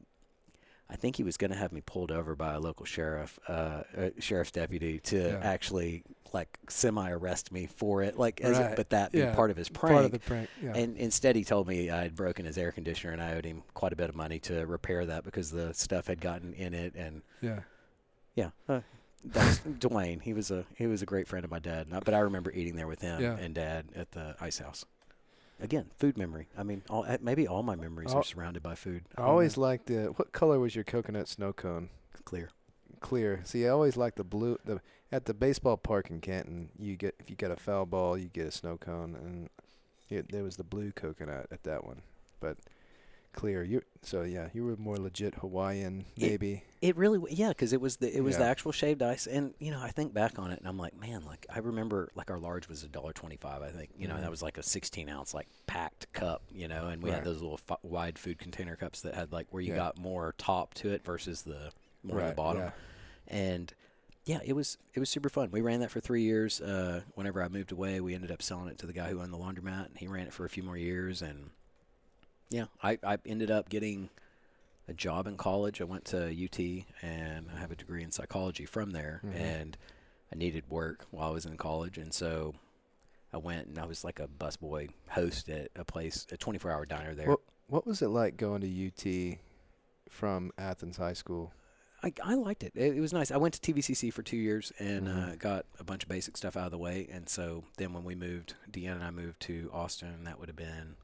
I 0.94 0.96
think 0.96 1.16
he 1.16 1.24
was 1.24 1.38
going 1.38 1.50
to 1.50 1.58
have 1.58 1.72
me 1.74 1.82
pulled 1.82 2.12
over 2.12 2.36
by 2.36 2.54
a 2.54 2.60
local 2.60 2.86
sheriff, 2.86 3.40
uh, 3.50 3.82
uh 3.98 4.10
sheriff's 4.20 4.52
deputy 4.52 5.00
to 5.00 5.18
Yeah. 5.30 5.40
actually 5.42 6.04
like 6.34 6.58
semi 6.70 7.10
arrest 7.10 7.52
me 7.52 7.66
for 7.66 8.04
it. 8.04 8.16
Like 8.18 8.42
as 8.42 8.58
Right. 8.60 8.76
but 8.76 8.92
that 8.92 9.12
being 9.12 9.26
Yeah. 9.26 9.36
part 9.36 9.50
of 9.50 9.58
his 9.58 9.70
prank. 9.70 9.94
Part 9.94 10.06
of 10.06 10.12
the 10.12 10.20
prank. 10.20 10.50
Yeah. 10.62 10.74
And 10.76 10.96
instead, 10.98 11.36
he 11.36 11.44
told 11.44 11.68
me 11.68 11.90
I 11.90 12.04
had 12.04 12.16
broken 12.16 12.46
his 12.46 12.58
air 12.60 12.72
conditioner 12.72 13.12
and 13.12 13.24
I 13.24 13.34
owed 13.34 13.46
him 13.46 13.64
quite 13.74 13.92
a 13.92 13.96
bit 13.96 14.08
of 14.10 14.16
money 14.16 14.40
to 14.42 14.66
repair 14.68 15.04
that 15.08 15.24
because 15.24 15.50
the 15.50 15.74
stuff 15.74 16.06
had 16.08 16.22
gotten 16.22 16.54
in 16.54 16.76
it. 16.76 16.94
And 16.96 17.24
yeah. 17.42 17.62
yeah, 18.36 18.52
uh, 18.70 18.82
that's 19.26 19.60
Dwayne. 19.62 20.22
He 20.22 20.34
was 20.34 20.52
a 20.52 20.66
he 20.76 20.86
was 20.86 21.02
a 21.02 21.08
great 21.08 21.28
friend 21.28 21.44
of 21.44 21.50
my 21.50 21.60
dad. 21.60 21.90
Not, 21.90 22.06
but 22.06 22.14
I 22.14 22.20
remember 22.20 22.52
eating 22.52 22.76
there 22.76 22.88
with 22.88 23.02
him 23.02 23.20
and 23.24 23.56
dad 23.56 23.88
at 23.96 24.12
the 24.12 24.36
ice 24.40 24.60
house. 24.60 24.86
Again, 25.62 25.92
food 25.98 26.18
memory. 26.18 26.48
I 26.58 26.64
mean, 26.64 26.84
all, 26.90 27.06
uh, 27.08 27.18
maybe 27.22 27.48
all 27.48 27.64
my 27.64 27.76
memories 27.76 28.12
Al- 28.12 28.20
are 28.20 28.24
surrounded 28.24 28.64
by 28.64 28.76
food. 28.76 29.04
I 29.18 29.22
don't 29.22 29.30
always 29.30 29.56
know. 29.56 29.64
liked 29.64 29.86
the. 29.86 30.06
What 30.16 30.32
color 30.32 30.60
was 30.60 30.76
your 30.76 30.84
coconut 30.84 31.28
snow 31.28 31.54
cone? 31.54 31.90
clear. 32.26 32.50
Clear. 33.00 33.42
See, 33.44 33.66
I 33.66 33.70
always 33.70 33.98
liked 33.98 34.18
the 34.18 34.24
blue. 34.24 34.58
The 34.66 34.82
at 35.12 35.26
the 35.26 35.34
baseball 35.34 35.78
park 35.78 36.10
in 36.10 36.22
Canton, 36.22 36.70
you 36.78 36.96
get 36.96 37.16
if 37.20 37.30
you 37.30 37.36
get 37.36 37.52
a 37.52 37.56
foul 37.56 37.86
ball, 37.86 38.18
you 38.18 38.30
get 38.30 38.48
a 38.48 38.52
snow 38.52 38.78
cone, 38.78 39.16
and 39.16 39.50
it, 40.10 40.32
there 40.32 40.44
was 40.44 40.58
the 40.58 40.64
blue 40.64 40.92
coconut 40.92 41.48
at 41.52 41.64
that 41.64 41.86
one, 41.86 42.02
but 42.40 42.58
clear. 43.34 43.64
You 43.64 43.82
so 44.02 44.22
yeah, 44.24 44.50
you 44.54 44.64
were 44.64 44.76
more 44.78 44.98
legit 44.98 45.36
Hawaiian, 45.36 46.06
maybe. 46.18 46.64
It 46.82 46.96
really, 46.98 47.20
yeah, 47.34 47.50
because 47.50 47.74
it 47.74 47.82
was 47.82 47.98
the 47.98 48.16
it 48.16 48.22
was 48.22 48.38
the 48.38 48.46
actual 48.46 48.72
shaved 48.72 49.02
ice, 49.02 49.28
and 49.28 49.54
you 49.60 49.72
know, 49.72 49.80
I 49.82 49.90
think 49.90 50.14
back 50.14 50.40
on 50.40 50.52
it, 50.52 50.60
and 50.60 50.68
I'm 50.68 50.78
like, 50.78 51.00
man, 51.00 51.24
like 51.26 51.46
I 51.54 51.60
remember, 51.60 52.10
like 52.16 52.32
our 52.32 52.40
large 52.40 52.68
was 52.70 52.84
a 52.84 52.88
dollar 52.88 53.14
twenty 53.14 53.38
five, 53.38 53.62
I 53.62 53.70
think, 53.70 53.92
you 53.98 54.08
know, 54.08 54.16
Mhm. 54.16 54.22
that 54.22 54.32
was 54.32 54.42
like 54.42 54.58
a 54.58 54.64
sixteen 54.64 55.10
ounce 55.10 55.34
like 55.34 55.48
packed 55.68 56.12
cup, 56.14 56.44
you 56.52 56.68
know, 56.68 56.88
and 56.88 57.02
we 57.04 57.10
Right. 57.10 57.18
had 57.18 57.26
those 57.26 57.42
little 57.42 57.60
f- 57.70 57.78
wide 57.84 58.18
food 58.20 58.40
container 58.40 58.76
cups 58.76 59.02
that 59.02 59.16
had 59.16 59.32
like 59.32 59.48
where 59.52 59.62
you 59.62 59.72
Yeah. 59.74 59.78
got 59.78 59.98
more 59.98 60.34
top 60.38 60.74
to 60.76 60.90
it 60.92 61.04
versus 61.04 61.42
the 61.44 61.72
more 62.04 62.18
right. 62.20 62.28
the 62.30 62.36
bottom, 62.36 62.62
Yeah. 62.64 62.72
and 63.28 63.74
yeah, 64.26 64.40
it 64.46 64.54
was 64.54 64.78
it 64.94 65.00
was 65.00 65.10
super 65.10 65.30
fun. 65.30 65.52
We 65.52 65.62
ran 65.62 65.80
that 65.82 65.92
for 65.92 66.00
three 66.00 66.24
years. 66.24 66.62
Uh, 66.62 67.02
whenever 67.16 67.42
I 67.44 67.48
moved 67.50 67.72
away, 67.72 68.00
we 68.00 68.14
ended 68.16 68.32
up 68.32 68.42
selling 68.42 68.70
it 68.70 68.78
to 68.80 68.86
the 68.86 68.94
guy 68.94 69.10
who 69.10 69.20
owned 69.22 69.34
the 69.34 69.38
laundromat, 69.38 69.88
and 69.88 69.98
he 69.98 70.08
ran 70.08 70.28
it 70.28 70.34
for 70.34 70.46
a 70.46 70.50
few 70.50 70.64
more 70.64 70.78
years. 70.78 71.22
And 71.22 71.50
yeah, 72.50 72.66
I, 72.82 73.00
I 73.04 73.18
ended 73.26 73.50
up 73.52 73.70
getting 73.70 74.10
a 74.88 74.94
job 74.94 75.28
in 75.28 75.38
college. 75.38 75.80
I 75.82 75.86
went 75.86 76.06
to 76.06 76.28
UT, 76.28 76.60
and 77.02 77.48
I 77.56 77.60
have 77.60 77.72
a 77.72 77.76
degree 77.76 78.04
in 78.04 78.12
psychology 78.12 78.66
from 78.66 78.92
there. 78.92 79.22
Mhm. 79.26 79.36
And 79.36 79.78
I 80.32 80.36
needed 80.36 80.70
work 80.70 81.06
while 81.12 81.30
I 81.30 81.32
was 81.34 81.46
in 81.46 81.58
college, 81.58 81.98
and 81.98 82.14
so 82.14 82.56
I 83.32 83.38
went 83.38 83.68
and 83.68 83.80
I 83.80 83.86
was 83.86 84.04
like 84.04 84.20
a 84.20 84.28
busboy 84.28 84.90
host 85.10 85.50
at 85.50 85.70
a 85.76 85.86
place, 85.86 86.26
a 86.32 86.38
24-hour 86.38 86.86
diner 86.86 87.16
there. 87.16 87.30
What 87.30 87.40
What 87.68 87.88
was 87.88 88.02
it 88.02 88.10
like 88.10 88.36
going 88.38 88.62
to 88.62 88.68
UT 88.88 89.38
from 90.10 90.52
Athens 90.58 90.98
High 90.98 91.14
School? 91.14 91.54
I, 92.04 92.12
I 92.22 92.34
liked 92.36 92.64
it. 92.64 92.74
it. 92.76 92.98
It 92.98 93.00
was 93.00 93.14
nice. 93.14 93.32
I 93.32 93.38
went 93.38 93.54
to 93.54 93.74
TVCC 93.74 94.12
for 94.12 94.22
two 94.22 94.36
years 94.38 94.74
and 94.78 95.08
uh, 95.08 95.12
Mhm. 95.12 95.40
got 95.40 95.66
a 95.80 95.84
bunch 95.86 96.04
of 96.04 96.10
basic 96.10 96.36
stuff 96.36 96.58
out 96.58 96.66
of 96.66 96.72
the 96.72 96.78
way. 96.78 97.08
And 97.10 97.30
so 97.30 97.64
then 97.78 97.94
when 97.94 98.04
we 98.04 98.14
moved, 98.14 98.56
Deanna 98.70 98.96
and 98.96 99.04
I 99.06 99.12
moved 99.12 99.40
to 99.44 99.70
Austin, 99.74 100.26
that 100.26 100.38
would 100.40 100.50
have 100.50 100.58
been, 100.58 100.98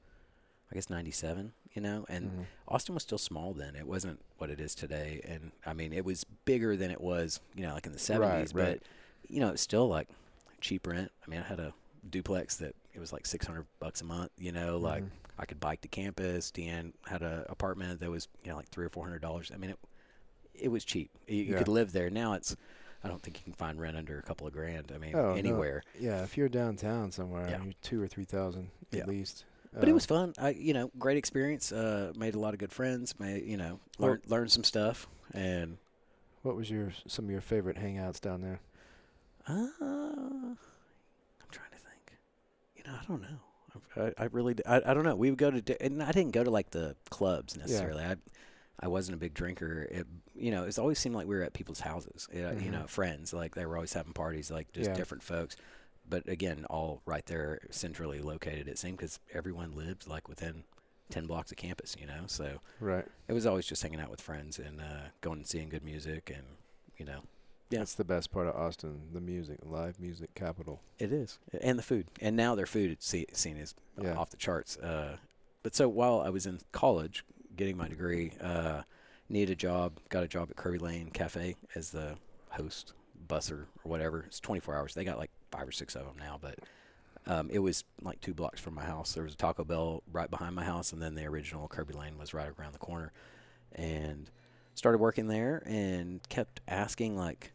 I 0.71 0.75
guess, 0.75 0.89
97, 0.89 1.53
you 1.73 1.81
know? 1.81 2.05
And 2.09 2.31
Mhm. 2.31 2.45
Austin 2.67 2.93
was 2.93 3.03
still 3.03 3.17
small 3.17 3.53
then. 3.53 3.75
It 3.75 3.87
wasn't 3.87 4.23
what 4.37 4.49
it 4.49 4.59
is 4.59 4.75
today. 4.75 5.21
And 5.23 5.51
I 5.65 5.73
mean, 5.73 5.93
it 5.93 6.05
was 6.05 6.23
bigger 6.45 6.75
than 6.75 6.91
it 6.91 7.01
was, 7.01 7.39
you 7.55 7.63
know, 7.63 7.73
like 7.73 7.85
in 7.87 7.91
the 7.91 7.97
70s. 7.99 8.53
Right, 8.53 8.67
right. 8.67 8.79
But, 8.81 9.31
you 9.31 9.39
know, 9.39 9.49
it's 9.49 9.61
still 9.61 9.87
like 9.87 10.07
cheap 10.61 10.85
rent. 10.85 11.11
I 11.25 11.29
mean, 11.29 11.39
I 11.39 11.43
had 11.43 11.59
a 11.59 11.73
duplex 12.07 12.55
that 12.57 12.75
it 12.93 12.99
was 12.99 13.11
like 13.11 13.25
600 13.25 13.65
bucks 13.79 14.01
a 14.01 14.05
month, 14.05 14.31
you 14.37 14.51
know, 14.51 14.77
like 14.77 15.03
Mhm. 15.03 15.09
I 15.39 15.45
could 15.45 15.59
bike 15.59 15.81
to 15.81 15.87
campus. 15.87 16.51
Deanne 16.51 16.93
had 17.07 17.21
an 17.23 17.45
apartment 17.49 17.99
that 18.01 18.09
was, 18.11 18.27
you 18.43 18.51
know, 18.51 18.57
like 18.57 18.67
three 18.69 18.85
or 18.85 18.89
four 18.89 19.05
hundred 19.05 19.21
dollars. 19.21 19.51
I 19.53 19.57
mean, 19.57 19.71
it 19.71 19.79
it 20.53 20.67
was 20.69 20.83
cheap. 20.83 21.09
You, 21.25 21.37
you 21.37 21.43
Yeah. 21.53 21.57
could 21.59 21.69
live 21.69 21.93
there. 21.93 22.09
Now 22.09 22.33
it's, 22.33 22.53
I 23.01 23.07
don't 23.07 23.21
think 23.23 23.37
you 23.37 23.43
can 23.45 23.53
find 23.53 23.79
rent 23.79 23.95
under 23.95 24.19
a 24.19 24.21
couple 24.21 24.45
of 24.45 24.51
grand. 24.51 24.91
I 24.93 24.97
mean, 24.97 25.15
Oh, 25.15 25.29
no. 25.29 25.35
anywhere. 25.35 25.83
Yeah, 25.97 26.21
if 26.23 26.35
you're 26.37 26.49
downtown 26.49 27.13
somewhere, 27.13 27.47
Yeah. 27.49 27.63
you're 27.63 27.73
two 27.81 28.01
or 28.01 28.07
three 28.09 28.25
thousand 28.25 28.69
Yeah. 28.91 29.01
at 29.03 29.07
least. 29.07 29.45
But 29.73 29.87
it 29.87 29.91
Uh, 29.91 29.95
was 29.95 30.05
fun. 30.05 30.33
I, 30.37 30.49
you 30.49 30.73
know, 30.73 30.89
great 30.97 31.17
experience. 31.17 31.71
Uh, 31.71 32.11
made 32.15 32.33
a 32.35 32.39
lot 32.39 32.53
of 32.53 32.59
good 32.59 32.71
friends. 32.71 33.19
Made, 33.19 33.45
you 33.45 33.57
know, 33.57 33.79
learned 33.99 34.21
learned 34.27 34.51
some 34.51 34.63
stuff. 34.63 35.07
And 35.33 35.77
What 36.41 36.55
was 36.55 36.69
your 36.71 36.91
some 37.07 37.25
of 37.25 37.31
your 37.31 37.41
favorite 37.41 37.77
hangouts 37.77 38.19
down 38.19 38.41
there? 38.41 38.59
uh, 39.47 39.53
I'm 39.81 40.57
trying 41.51 41.71
to 41.71 41.77
think. 41.77 42.17
You 42.75 42.83
know, 42.85 42.97
I 42.99 43.05
don't 43.07 43.21
know. 43.21 44.11
I, 44.17 44.23
I 44.23 44.25
really, 44.31 44.55
I, 44.65 44.77
I 44.85 44.93
don't 44.93 45.03
know. 45.03 45.15
We 45.15 45.29
would 45.29 45.37
go 45.39 45.51
to, 45.51 45.61
di- 45.61 45.77
and 45.79 46.01
I 46.01 46.11
didn't 46.11 46.31
go 46.31 46.43
to 46.43 46.49
like 46.49 46.71
the 46.71 46.95
clubs 47.09 47.55
necessarily. 47.57 48.01
Yeah. 48.03 48.15
I, 48.81 48.85
I 48.85 48.87
wasn't 48.87 49.15
a 49.15 49.19
big 49.19 49.33
drinker. 49.33 49.83
It, 49.91 50.07
you 50.35 50.51
know, 50.51 50.63
it's 50.63 50.79
always 50.79 50.97
seemed 50.99 51.13
like 51.15 51.27
we 51.27 51.35
were 51.35 51.43
at 51.43 51.53
people's 51.53 51.79
houses. 51.81 52.27
Uh, 52.33 52.37
You 52.37 52.45
Mhm. 52.45 52.71
know, 52.71 52.87
friends. 52.87 53.33
Like 53.33 53.53
they 53.55 53.65
were 53.65 53.75
always 53.75 53.93
having 53.93 54.13
parties. 54.13 54.49
Like 54.49 54.71
just 54.73 54.89
Yeah. 54.91 54.95
different 54.95 55.21
folks. 55.23 55.55
But 56.09 56.27
again, 56.27 56.65
all 56.69 57.01
right 57.05 57.25
there, 57.25 57.59
centrally 57.69 58.19
located. 58.21 58.67
It 58.67 58.77
seemed 58.79 58.97
because 58.97 59.19
everyone 59.33 59.75
lived 59.75 60.07
like 60.07 60.27
within 60.27 60.63
ten 61.09 61.25
blocks 61.27 61.51
of 61.51 61.57
campus. 61.57 61.95
You 61.99 62.07
know, 62.07 62.23
so 62.27 62.59
Right. 62.79 63.05
it 63.27 63.33
was 63.33 63.45
always 63.45 63.65
just 63.67 63.81
hanging 63.83 63.99
out 63.99 64.09
with 64.09 64.21
friends 64.21 64.57
and 64.59 64.81
uh, 64.81 65.09
going 65.21 65.39
and 65.39 65.47
seeing 65.47 65.69
good 65.69 65.83
music 65.83 66.31
and 66.35 66.43
you 66.97 67.05
know 67.05 67.21
Yeah. 67.69 67.79
That's 67.79 67.93
the 67.93 68.03
best 68.03 68.31
part 68.31 68.47
of 68.47 68.55
Austin, 68.55 69.09
the 69.13 69.21
music, 69.21 69.59
live 69.63 69.99
music 69.99 70.33
capital. 70.33 70.81
It 70.97 71.11
is, 71.13 71.37
and 71.61 71.77
the 71.77 71.83
food, 71.83 72.07
and 72.19 72.35
now 72.35 72.55
their 72.55 72.65
food 72.65 72.97
se- 73.03 73.27
scene 73.33 73.57
is 73.57 73.75
Yeah. 74.01 74.15
off 74.15 74.31
the 74.31 74.37
charts. 74.37 74.77
Uh, 74.77 75.17
but 75.61 75.75
so 75.75 75.87
while 75.87 76.21
I 76.21 76.29
was 76.29 76.45
in 76.47 76.59
college 76.71 77.23
getting 77.55 77.77
my 77.77 77.87
degree, 77.87 78.31
uh, 78.41 78.83
needed 79.29 79.53
a 79.53 79.55
job, 79.55 79.99
got 80.09 80.23
a 80.23 80.27
job 80.27 80.49
at 80.49 80.55
Kerbey 80.55 80.81
Lane 80.81 81.11
Cafe 81.11 81.55
as 81.75 81.91
the 81.91 82.17
host, 82.51 82.93
busser, 83.27 83.67
or 83.83 83.89
whatever. 83.91 84.21
It's 84.21 84.39
24 84.39 84.75
hours. 84.75 84.93
They 84.95 85.03
got 85.03 85.19
like 85.19 85.29
five 85.51 85.67
or 85.67 85.71
six 85.71 85.95
of 85.95 86.05
them 86.05 86.15
now, 86.17 86.37
but 86.41 86.59
um, 87.27 87.49
it 87.51 87.59
was 87.59 87.83
like 88.01 88.21
two 88.21 88.33
blocks 88.33 88.59
from 88.59 88.73
my 88.75 88.83
house. 88.85 89.13
There 89.13 89.23
was 89.23 89.33
a 89.33 89.37
Taco 89.37 89.63
Bell 89.63 90.03
right 90.11 90.29
behind 90.29 90.55
my 90.55 90.63
house, 90.63 90.93
and 90.93 91.01
then 91.01 91.15
the 91.15 91.25
original 91.25 91.67
Kerbey 91.67 91.95
Lane 91.95 92.17
was 92.17 92.33
right 92.33 92.49
around 92.59 92.73
the 92.73 92.79
corner. 92.79 93.11
And 93.73 94.29
started 94.73 94.97
working 94.99 95.27
there, 95.27 95.61
and 95.65 96.21
kept 96.29 96.61
asking 96.67 97.15
like, 97.17 97.51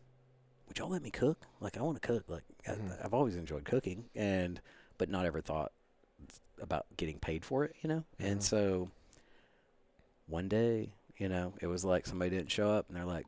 "Would 0.68 0.78
y'all 0.78 0.90
let 0.90 1.02
me 1.02 1.10
cook? 1.10 1.38
Like, 1.60 1.76
I 1.76 1.82
want 1.82 2.00
to 2.00 2.06
cook. 2.06 2.24
Like, 2.28 2.44
Mhm. 2.68 3.00
I, 3.00 3.04
I've 3.04 3.14
always 3.14 3.34
enjoyed 3.36 3.64
cooking, 3.64 4.04
and 4.14 4.60
but 4.98 5.08
not 5.08 5.26
ever 5.26 5.40
thought 5.40 5.72
about 6.62 6.86
getting 6.96 7.18
paid 7.18 7.44
for 7.44 7.64
it, 7.64 7.74
you 7.82 7.88
know. 7.88 8.04
Mhm. 8.20 8.26
And 8.30 8.42
so 8.42 8.90
one 10.26 10.48
day, 10.48 10.92
you 11.18 11.28
know, 11.28 11.52
it 11.60 11.66
was 11.66 11.84
like 11.84 12.06
somebody 12.06 12.30
didn't 12.30 12.50
show 12.50 12.70
up, 12.70 12.86
and 12.88 12.96
they're 12.96 13.04
like, 13.04 13.26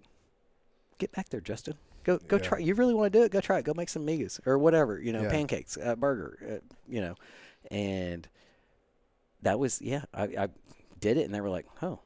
"Get 0.98 1.12
back 1.12 1.28
there, 1.30 1.40
Justin. 1.40 1.74
Go, 2.06 2.18
go 2.18 2.36
Yeah. 2.36 2.42
try. 2.42 2.58
You 2.58 2.74
really 2.74 2.94
want 2.94 3.12
to 3.12 3.18
do 3.18 3.24
it? 3.24 3.32
Go 3.32 3.40
try 3.40 3.58
it. 3.58 3.64
Go 3.64 3.74
make 3.74 3.88
some 3.88 4.06
migas 4.06 4.38
or 4.46 4.58
whatever, 4.58 5.00
you 5.00 5.12
know, 5.12 5.22
Yeah. 5.22 5.30
pancakes, 5.30 5.76
uh, 5.76 5.96
burger, 5.96 6.38
uh, 6.48 6.74
you 6.86 7.00
know." 7.00 7.16
And 7.68 8.28
that 9.42 9.58
was 9.58 9.82
yeah, 9.82 10.04
I, 10.14 10.22
I 10.22 10.48
did 11.00 11.16
it, 11.16 11.24
and 11.24 11.34
they 11.34 11.40
were 11.40 11.50
like, 11.50 11.66
"Oh, 11.82 11.98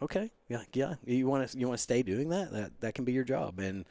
okay, 0.00 0.30
yeah, 0.48 0.62
yeah. 0.72 0.94
You 1.04 1.26
want 1.26 1.50
to 1.50 1.58
you 1.58 1.68
want 1.68 1.76
to 1.78 1.82
stay 1.82 2.02
doing 2.02 2.30
that? 2.30 2.50
That 2.50 2.80
that 2.80 2.94
can 2.94 3.04
be 3.04 3.12
your 3.12 3.24
job." 3.24 3.58
And 3.58 3.84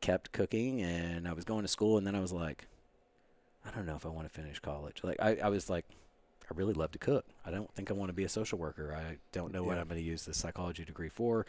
kept 0.00 0.30
cooking, 0.30 0.80
and 0.80 1.26
I 1.26 1.32
was 1.32 1.44
going 1.44 1.62
to 1.62 1.68
school, 1.68 1.98
and 1.98 2.06
then 2.06 2.14
I 2.14 2.20
was 2.20 2.32
like, 2.32 2.66
I 3.64 3.70
don't 3.70 3.86
know 3.86 3.96
if 3.96 4.06
I 4.06 4.10
want 4.10 4.28
to 4.28 4.32
finish 4.32 4.60
college. 4.60 5.00
Like 5.02 5.16
I, 5.20 5.38
I 5.42 5.48
was 5.48 5.68
like, 5.68 5.86
I 6.48 6.54
really 6.54 6.74
love 6.74 6.92
to 6.92 6.98
cook. 6.98 7.24
I 7.44 7.50
don't 7.50 7.72
think 7.74 7.90
I 7.90 7.94
want 7.94 8.10
to 8.10 8.12
be 8.12 8.24
a 8.24 8.28
social 8.28 8.58
worker. 8.58 8.94
I 8.94 9.16
don't 9.32 9.52
know 9.52 9.64
what 9.64 9.78
I'm 9.78 9.88
going 9.88 9.98
to 10.00 10.06
use 10.06 10.24
the 10.24 10.34
psychology 10.34 10.84
degree 10.84 11.08
for. 11.08 11.46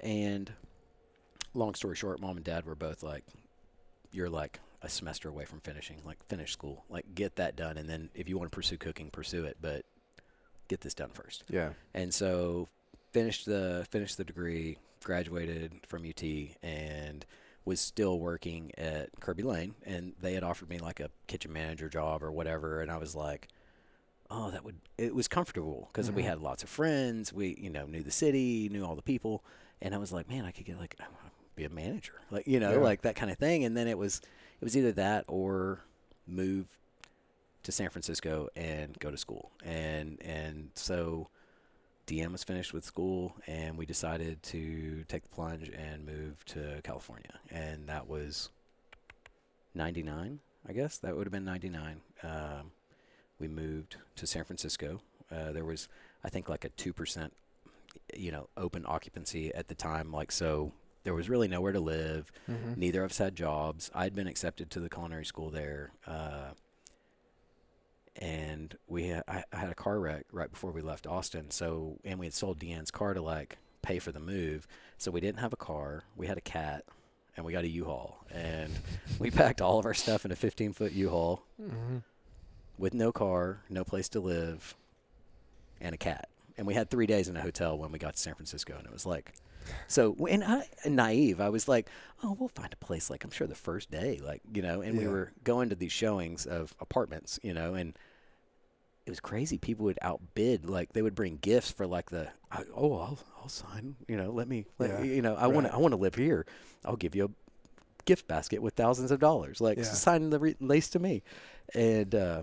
And 0.00 0.52
long 1.54 1.74
story 1.74 1.96
short, 1.96 2.20
mom 2.20 2.36
and 2.36 2.44
dad 2.44 2.66
were 2.66 2.74
both 2.74 3.02
like, 3.02 3.24
you're 4.12 4.30
like 4.30 4.60
a 4.82 4.88
semester 4.88 5.28
away 5.28 5.44
from 5.44 5.60
finishing. 5.60 5.96
Like 6.04 6.22
finish 6.24 6.52
school. 6.52 6.84
Like 6.90 7.14
get 7.14 7.36
that 7.36 7.56
done, 7.56 7.78
and 7.78 7.88
then 7.88 8.10
if 8.14 8.28
you 8.28 8.36
want 8.38 8.50
to 8.50 8.54
pursue 8.54 8.76
cooking, 8.76 9.10
pursue 9.10 9.44
it. 9.44 9.56
But 9.60 9.84
get 10.68 10.80
this 10.82 10.94
done 10.94 11.10
first. 11.12 11.44
Yeah. 11.48 11.70
And 11.94 12.12
so 12.12 12.68
finished 13.12 13.46
the 13.46 13.86
finished 13.90 14.16
the 14.18 14.24
degree, 14.24 14.78
graduated 15.02 15.72
from 15.86 16.04
UT, 16.04 16.22
and 16.62 17.24
was 17.64 17.80
still 17.80 18.18
working 18.18 18.70
at 18.76 19.08
Kerbey 19.20 19.42
Lane. 19.44 19.74
And 19.84 20.12
they 20.20 20.34
had 20.34 20.42
offered 20.44 20.68
me 20.68 20.78
like 20.78 21.00
a 21.00 21.10
kitchen 21.28 21.52
manager 21.52 21.88
job 21.88 22.22
or 22.22 22.30
whatever, 22.30 22.82
and 22.82 22.90
I 22.90 22.98
was 22.98 23.14
like, 23.14 23.48
oh, 24.30 24.50
that 24.50 24.64
would. 24.64 24.76
It 24.98 25.14
was 25.14 25.28
comfortable 25.28 25.88
because 25.92 26.10
we 26.12 26.22
Mhm. 26.22 26.26
had 26.26 26.40
lots 26.40 26.62
of 26.62 26.68
friends. 26.68 27.32
We 27.32 27.56
you 27.58 27.70
know 27.70 27.86
knew 27.86 28.02
the 28.02 28.10
city, 28.10 28.68
knew 28.68 28.84
all 28.84 28.96
the 28.96 29.02
people, 29.02 29.42
and 29.80 29.94
I 29.94 29.98
was 29.98 30.12
like, 30.12 30.28
man, 30.28 30.44
I 30.44 30.50
could 30.50 30.66
get 30.66 30.78
like 30.78 30.96
be 31.56 31.64
a 31.64 31.68
manager, 31.70 32.14
like 32.30 32.46
you 32.46 32.60
know, 32.60 32.72
Yeah. 32.72 32.78
like 32.78 33.02
that 33.02 33.16
kind 33.16 33.30
of 33.30 33.38
thing. 33.38 33.64
And 33.64 33.76
then 33.76 33.86
it 33.88 33.98
was 33.98 34.20
it 34.60 34.64
was 34.64 34.76
either 34.76 34.92
that 34.92 35.24
or 35.28 35.80
move 36.26 36.66
to 37.64 37.72
San 37.72 37.88
Francisco 37.90 38.48
and 38.56 38.98
go 38.98 39.10
to 39.10 39.16
school. 39.16 39.50
And 39.64 40.20
and 40.22 40.70
so 40.74 41.28
Deanne 42.06 42.32
was 42.32 42.44
finished 42.44 42.72
with 42.74 42.84
school 42.84 43.34
and 43.46 43.78
we 43.78 43.86
decided 43.86 44.42
to 44.44 45.04
take 45.08 45.22
the 45.22 45.28
plunge 45.30 45.70
and 45.70 46.04
move 46.04 46.44
to 46.46 46.80
California. 46.82 47.38
And 47.50 47.88
that 47.88 48.06
was 48.08 48.50
99, 49.74 50.40
I 50.68 50.72
guess. 50.72 50.98
That 50.98 51.16
would 51.16 51.26
have 51.26 51.32
been 51.32 51.44
99. 51.44 52.00
Um, 52.22 52.72
we 53.38 53.48
moved 53.48 53.96
to 54.16 54.26
San 54.26 54.44
Francisco. 54.44 55.00
Uh, 55.30 55.52
there 55.52 55.64
was 55.64 55.88
I 56.22 56.28
think 56.30 56.48
like 56.48 56.64
a 56.64 56.70
2% 56.70 57.30
you 58.14 58.30
know 58.32 58.48
open 58.56 58.84
occupancy 58.86 59.54
at 59.54 59.68
the 59.68 59.74
time 59.74 60.12
like 60.12 60.30
so 60.32 60.72
there 61.04 61.14
was 61.14 61.28
really 61.28 61.48
nowhere 61.48 61.72
to 61.72 61.80
live 61.80 62.32
Mm-hmm. 62.50 62.80
Neither 62.80 63.04
of 63.04 63.10
us 63.12 63.18
had 63.18 63.36
jobs. 63.36 63.90
I'd 63.94 64.14
been 64.14 64.26
accepted 64.26 64.70
to 64.70 64.80
the 64.80 64.88
culinary 64.90 65.24
school 65.24 65.50
there, 65.50 65.92
uh, 66.06 66.50
and 68.16 68.76
we 68.86 69.10
ha- 69.10 69.22
I, 69.26 69.44
I 69.52 69.56
had 69.56 69.70
a 69.70 69.74
car 69.74 69.98
wreck 69.98 70.24
right 70.32 70.50
before 70.50 70.70
we 70.72 70.80
left 70.80 71.06
Austin. 71.06 71.50
So 71.50 71.98
and 72.04 72.18
we 72.18 72.26
had 72.26 72.34
sold 72.34 72.58
Deanne's 72.58 72.90
car 72.90 73.14
to 73.14 73.20
like 73.22 73.58
pay 73.82 73.98
for 73.98 74.12
the 74.12 74.20
move. 74.20 74.66
So 74.98 75.10
we 75.10 75.20
didn't 75.20 75.40
have 75.40 75.52
a 75.52 75.56
car. 75.56 76.04
We 76.16 76.26
had 76.26 76.38
a 76.38 76.42
cat, 76.42 76.84
and 77.36 77.44
we 77.44 77.52
got 77.52 77.64
a 77.64 77.68
U-Haul, 77.68 78.24
and 78.30 78.72
we 79.18 79.30
packed 79.30 79.60
all 79.60 79.78
of 79.78 79.86
our 79.86 79.94
stuff 79.94 80.24
in 80.24 80.32
a 80.32 80.36
15-foot 80.36 80.92
U-Haul 80.92 81.42
Mm-hmm. 81.60 81.98
with 82.78 82.94
no 82.94 83.12
car, 83.12 83.60
no 83.68 83.84
place 83.84 84.08
to 84.10 84.20
live, 84.20 84.74
and 85.80 85.94
a 85.94 85.98
cat. 85.98 86.28
And 86.56 86.66
we 86.66 86.74
had 86.74 86.88
three 86.90 87.06
days 87.06 87.28
in 87.28 87.36
a 87.36 87.40
hotel 87.42 87.76
when 87.76 87.90
we 87.92 87.98
got 87.98 88.14
to 88.14 88.20
San 88.20 88.34
Francisco, 88.34 88.74
and 88.78 88.86
it 88.86 88.92
was 88.92 89.04
like, 89.06 89.32
so 89.88 90.16
and 90.28 90.42
I 90.44 90.68
naive, 90.86 91.40
I 91.40 91.48
was 91.48 91.68
like, 91.68 91.88
oh, 92.22 92.36
we'll 92.38 92.48
find 92.48 92.72
a 92.72 92.84
place. 92.84 93.10
Like 93.10 93.24
I'm 93.24 93.30
sure 93.30 93.46
the 93.46 93.54
first 93.54 93.90
day, 93.90 94.20
like 94.22 94.42
you 94.52 94.62
know, 94.62 94.80
and 94.80 94.96
we 94.98 95.06
were 95.06 95.32
going 95.44 95.68
to 95.70 95.74
these 95.74 95.92
showings 95.92 96.46
of 96.46 96.74
apartments, 96.80 97.38
you 97.42 97.54
know, 97.54 97.74
and 97.74 97.96
it 99.06 99.10
was 99.10 99.20
crazy. 99.20 99.58
People 99.58 99.84
would 99.84 99.98
outbid, 100.00 100.68
like 100.68 100.92
they 100.94 101.02
would 101.02 101.14
bring 101.14 101.36
gifts 101.36 101.70
for 101.70 101.86
like 101.86 102.10
the, 102.10 102.28
oh, 102.74 102.94
I'll 102.98 103.18
I'll 103.42 103.48
sign, 103.48 103.96
you 104.08 104.16
know, 104.16 104.30
let 104.30 104.48
me, 104.48 104.66
let, 104.78 104.90
Yeah, 104.90 105.02
you 105.02 105.22
know, 105.22 105.34
I 105.34 105.46
want 105.46 105.64
right. 105.64 105.70
to 105.70 105.76
I 105.76 105.78
want 105.78 105.92
to 105.92 106.00
live 106.00 106.14
here. 106.14 106.46
I'll 106.84 106.96
give 106.96 107.14
you 107.14 107.24
a 107.26 107.30
gift 108.06 108.26
basket 108.26 108.62
with 108.62 108.74
thousands 108.74 109.10
of 109.10 109.20
dollars. 109.20 109.60
Like 109.60 109.78
Yeah. 109.78 109.84
sign 109.84 110.30
the 110.30 110.38
re- 110.38 110.56
lease 110.60 110.88
to 110.90 110.98
me, 110.98 111.22
and. 111.74 112.14
uh 112.14 112.42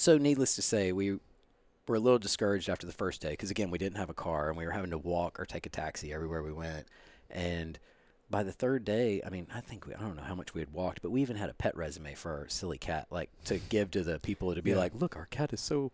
so, 0.00 0.16
needless 0.16 0.54
to 0.54 0.62
say, 0.62 0.92
we 0.92 1.18
were 1.88 1.96
a 1.96 2.00
little 2.00 2.18
discouraged 2.18 2.68
after 2.68 2.86
the 2.86 2.92
first 2.92 3.20
day 3.20 3.30
because, 3.30 3.50
again, 3.50 3.70
we 3.70 3.78
didn't 3.78 3.96
have 3.98 4.10
a 4.10 4.14
car 4.14 4.48
and 4.48 4.56
we 4.58 4.64
were 4.64 4.72
having 4.72 4.90
to 4.90 4.98
walk 4.98 5.40
or 5.40 5.46
take 5.46 5.66
a 5.66 5.70
taxi 5.70 6.12
everywhere 6.12 6.42
we 6.42 6.52
went. 6.52 6.86
And 7.30 7.78
by 8.30 8.42
the 8.42 8.52
third 8.52 8.84
day, 8.84 9.22
I 9.24 9.30
mean, 9.30 9.46
I 9.54 9.60
think 9.60 9.86
we, 9.86 9.94
I 9.94 10.00
don't 10.00 10.16
know 10.16 10.22
how 10.22 10.34
much 10.34 10.54
we 10.54 10.60
had 10.60 10.72
walked, 10.72 11.00
but 11.02 11.10
we 11.10 11.22
even 11.22 11.36
had 11.36 11.48
a 11.50 11.54
pet 11.54 11.76
resume 11.76 12.14
for 12.14 12.30
our 12.32 12.48
silly 12.48 12.78
cat, 12.78 13.06
like 13.10 13.30
to 13.46 13.58
give 13.58 13.90
to 13.92 14.02
the 14.02 14.18
people 14.18 14.54
to 14.54 14.62
be 14.62 14.70
Yeah. 14.70 14.76
like, 14.78 14.92
look, 14.94 15.16
our 15.16 15.26
cat 15.26 15.52
is 15.52 15.60
so 15.60 15.90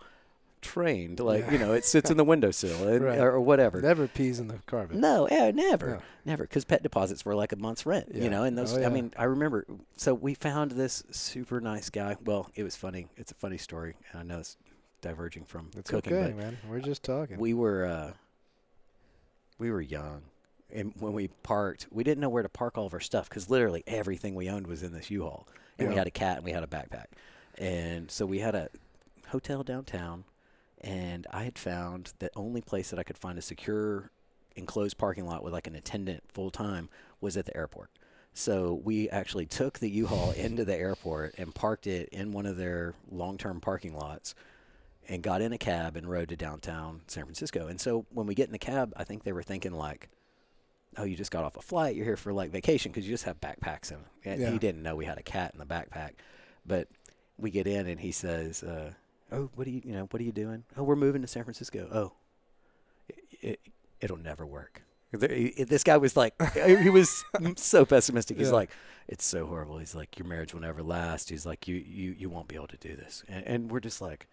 trained. 0.61 1.21
Like, 1.21 1.45
Yeah. 1.45 1.53
you 1.53 1.59
know, 1.59 1.75
it 1.75 1.85
sits 1.85 2.11
in 2.11 2.17
the 2.17 2.25
windowsill 2.25 2.89
and, 2.89 3.05
Right. 3.05 3.19
or 3.19 3.39
whatever. 3.41 3.81
Never 3.81 4.09
pees 4.09 4.41
in 4.41 4.49
the 4.49 4.59
carpet. 4.67 4.97
No, 4.97 5.27
eh, 5.27 5.37
yeah, 5.47 5.51
never, 5.51 5.87
No. 5.91 6.03
never, 6.25 6.45
because 6.45 6.65
pet 6.65 6.83
deposits 6.83 7.25
were 7.25 7.35
like 7.35 7.53
a 7.53 7.57
month's 7.57 7.85
rent, 7.85 8.09
Yeah. 8.13 8.25
you 8.25 8.31
know. 8.31 8.45
And 8.45 8.57
those, 8.57 8.77
Oh. 8.77 8.83
I 8.83 8.89
mean, 8.89 9.13
I 9.17 9.25
remember. 9.25 9.67
So 9.97 10.15
we 10.15 10.33
found 10.35 10.73
this 10.73 11.05
super 11.11 11.61
nice 11.61 11.91
guy. 11.91 12.17
Well, 12.25 12.51
it 12.55 12.65
was 12.65 12.77
funny. 12.77 13.09
It's 13.17 13.31
a 13.31 13.35
funny 13.35 13.59
story, 13.59 13.95
and 14.11 14.21
I 14.21 14.23
know 14.25 14.41
it's 14.41 14.57
diverging 15.05 15.45
from 15.45 15.71
It's 15.77 15.91
cooking, 15.91 16.15
okay, 16.15 16.33
but 16.33 16.43
man. 16.43 16.59
We're 16.69 16.81
just 16.81 17.03
talking. 17.03 17.39
we 17.39 17.53
were 17.53 17.85
uh, 17.85 18.13
we 19.59 19.71
were 19.71 19.83
young, 19.83 20.23
and 20.73 20.93
when 20.99 21.13
we 21.13 21.29
parked, 21.43 21.87
we 21.91 22.03
didn't 22.03 22.21
know 22.21 22.31
where 22.31 22.43
to 22.43 22.49
park 22.49 22.79
all 22.79 22.87
of 22.87 22.95
our 22.95 23.01
stuff 23.01 23.29
because 23.29 23.51
literally 23.51 23.85
everything 23.87 24.35
we 24.35 24.49
owned 24.49 24.67
was 24.67 24.83
in 24.83 24.93
this 24.93 25.11
U-Haul, 25.11 25.47
and 25.79 25.91
we 25.91 25.95
had 25.95 26.07
a 26.07 26.11
cat 26.11 26.39
and 26.39 26.45
we 26.45 26.53
had 26.53 26.65
a 26.65 26.67
backpack, 26.67 27.07
and 27.59 28.11
so 28.11 28.25
we 28.25 28.39
had 28.39 28.55
a 28.55 28.71
hotel 29.29 29.63
downtown, 29.63 30.25
and 30.81 31.27
I 31.31 31.45
had 31.45 31.59
found 31.59 32.15
the 32.19 32.31
only 32.35 32.63
place 32.63 32.89
that 32.91 32.99
I 32.99 33.03
could 33.03 33.19
find 33.19 33.39
a 33.39 33.43
secure 33.43 34.11
enclosed 34.57 34.97
parking 34.97 35.27
lot 35.27 35.45
with 35.45 35.53
like 35.53 35.67
an 35.67 35.75
attendant 35.75 36.23
full 36.29 36.51
time 36.51 36.89
was 37.21 37.37
at 37.37 37.45
the 37.45 37.57
airport. 37.57 37.91
So 38.33 38.81
we 38.83 39.09
actually 39.11 39.47
took 39.47 39.79
the 39.79 39.91
U-Haul 39.91 40.31
into 40.37 40.65
the 40.65 40.77
airport 40.77 41.35
and 41.37 41.55
parked 41.55 41.87
it 41.87 42.09
in 42.09 42.33
one 42.33 42.47
of 42.47 42.57
their 42.57 42.95
long-term 43.11 43.61
parking 43.61 43.95
lots 43.95 44.35
and 45.09 45.23
got 45.23 45.43
in 45.43 45.53
a 45.53 45.59
cab 45.59 45.97
and 45.97 46.09
rode 46.09 46.29
to 46.31 46.37
downtown 46.37 47.03
San 47.07 47.25
Francisco. 47.25 47.67
And 47.67 47.81
so 47.81 48.07
when 48.11 48.27
we 48.27 48.35
get 48.35 48.47
in 48.47 48.53
the 48.53 48.59
cab, 48.59 48.93
I 48.97 49.05
think 49.05 49.25
they 49.25 49.33
were 49.33 49.43
thinking 49.43 49.73
like, 49.73 50.09
"Oh, 50.97 51.05
you 51.05 51.17
just 51.17 51.31
got 51.31 51.45
off 51.45 51.57
a 51.57 51.63
flight. 51.63 51.97
You're 51.97 52.05
here 52.05 52.17
for 52.17 52.33
like 52.33 52.51
vacation 52.51 52.93
because 52.93 53.07
you 53.07 53.13
just 53.13 53.25
have 53.25 53.41
backpacks." 53.41 53.93
And 54.25 54.41
Yeah. 54.41 54.51
he 54.51 54.59
didn't 54.59 54.83
know 54.83 54.97
we 54.97 55.05
had 55.05 55.19
a 55.19 55.23
cat 55.23 55.53
in 55.53 55.59
the 55.59 55.67
backpack. 55.67 56.13
But 56.67 56.89
we 57.39 57.51
get 57.51 57.67
in 57.67 57.87
and 57.87 58.01
he 58.01 58.13
says, 58.13 58.63
uh, 58.63 58.93
Oh, 59.33 59.51
what 59.55 59.67
are 59.67 59.71
you, 59.71 59.83
you 59.85 59.93
know, 59.93 60.07
what 60.11 60.21
are 60.21 60.25
you 60.25 60.33
doing? 60.33 60.65
Oh, 60.77 60.85
we're 60.85 60.97
moving 60.97 61.23
to 61.23 61.29
San 61.29 61.45
Francisco. 61.45 61.89
Oh, 61.93 62.13
it, 63.41 63.59
it, 64.01 64.11
will 64.11 64.19
never 64.19 64.47
work. 64.47 64.83
This 65.13 65.83
guy 65.83 65.97
was 65.97 66.17
like, 66.17 66.35
he 66.55 66.91
was 66.91 67.25
so 67.57 67.85
pessimistic. 67.85 68.37
He's 68.37 68.49
yeah. 68.49 68.55
like, 68.55 68.71
it's 69.09 69.25
so 69.25 69.47
horrible. 69.47 69.79
He's 69.79 69.95
like, 69.95 70.19
your 70.19 70.29
marriage 70.29 70.55
will 70.55 70.61
never 70.61 70.83
last. 70.83 71.31
He's 71.31 71.47
like, 71.47 71.67
you, 71.67 71.77
you, 71.77 72.15
you 72.17 72.29
won't 72.29 72.49
be 72.49 72.55
able 72.55 72.69
to 72.69 72.77
do 72.77 72.95
this. 72.95 73.25
And, 73.29 73.47
and 73.47 73.71
we're 73.71 73.81
just 73.81 74.01
like, 74.01 74.29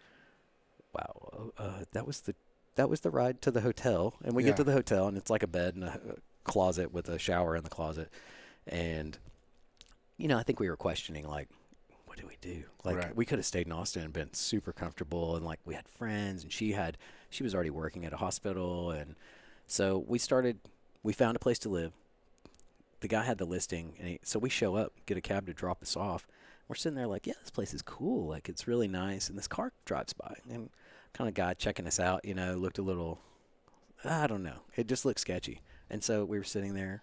wow, 0.94 1.52
uh, 1.58 1.84
that 1.92 2.06
was 2.06 2.20
the, 2.22 2.34
that 2.74 2.88
was 2.88 3.00
the 3.00 3.10
ride 3.10 3.42
to 3.42 3.50
the 3.50 3.60
hotel. 3.60 4.14
And 4.24 4.34
we 4.34 4.42
yeah. 4.42 4.50
get 4.50 4.56
to 4.58 4.64
the 4.64 4.72
hotel 4.72 5.08
and 5.08 5.16
it's 5.16 5.30
like 5.30 5.42
a 5.42 5.48
bed 5.48 5.74
and 5.74 5.84
a 5.84 6.00
closet 6.44 6.92
with 6.92 7.08
a 7.08 7.18
shower 7.18 7.56
in 7.56 7.64
the 7.64 7.70
closet. 7.70 8.10
And, 8.66 9.18
you 10.16 10.28
know, 10.28 10.38
I 10.38 10.42
think 10.42 10.60
we 10.60 10.68
were 10.68 10.76
questioning 10.76 11.26
like, 11.26 11.48
what 12.12 12.20
do 12.20 12.26
we 12.26 12.36
do? 12.42 12.64
Like 12.84 12.96
right. 12.96 13.16
we 13.16 13.24
could 13.24 13.38
have 13.38 13.46
stayed 13.46 13.66
in 13.66 13.72
Austin 13.72 14.02
and 14.02 14.12
been 14.12 14.34
super 14.34 14.70
comfortable 14.70 15.34
and 15.34 15.46
like 15.46 15.60
we 15.64 15.72
had 15.72 15.88
friends 15.88 16.42
and 16.42 16.52
she 16.52 16.72
had 16.72 16.98
she 17.30 17.42
was 17.42 17.54
already 17.54 17.70
working 17.70 18.04
at 18.04 18.12
a 18.12 18.18
hospital 18.18 18.90
and 18.90 19.14
so 19.66 20.04
we 20.06 20.18
started 20.18 20.58
we 21.02 21.14
found 21.14 21.36
a 21.36 21.38
place 21.38 21.58
to 21.60 21.70
live. 21.70 21.92
The 23.00 23.08
guy 23.08 23.24
had 23.24 23.38
the 23.38 23.46
listing 23.46 23.94
and 23.98 24.08
he, 24.08 24.20
so 24.22 24.38
we 24.38 24.50
show 24.50 24.76
up, 24.76 24.92
get 25.06 25.16
a 25.16 25.22
cab 25.22 25.46
to 25.46 25.54
drop 25.54 25.80
us 25.80 25.96
off. 25.96 26.26
We're 26.68 26.76
sitting 26.76 26.96
there 26.96 27.06
like, 27.06 27.26
yeah, 27.26 27.32
this 27.40 27.50
place 27.50 27.72
is 27.72 27.80
cool. 27.80 28.28
Like 28.28 28.46
it's 28.46 28.68
really 28.68 28.88
nice 28.88 29.30
and 29.30 29.38
this 29.38 29.48
car 29.48 29.72
drives 29.86 30.12
by 30.12 30.36
and 30.50 30.68
kind 31.14 31.28
of 31.28 31.34
guy 31.34 31.54
checking 31.54 31.86
us 31.86 32.00
out, 32.00 32.24
you 32.24 32.34
know, 32.34 32.54
looked 32.54 32.78
a 32.78 32.82
little 32.82 33.18
I 34.04 34.26
don't 34.26 34.42
know. 34.42 34.60
It 34.74 34.88
just 34.88 35.04
looked 35.04 35.20
sketchy. 35.20 35.60
And 35.88 36.02
so 36.02 36.24
we 36.24 36.38
were 36.38 36.44
sitting 36.44 36.74
there. 36.74 37.02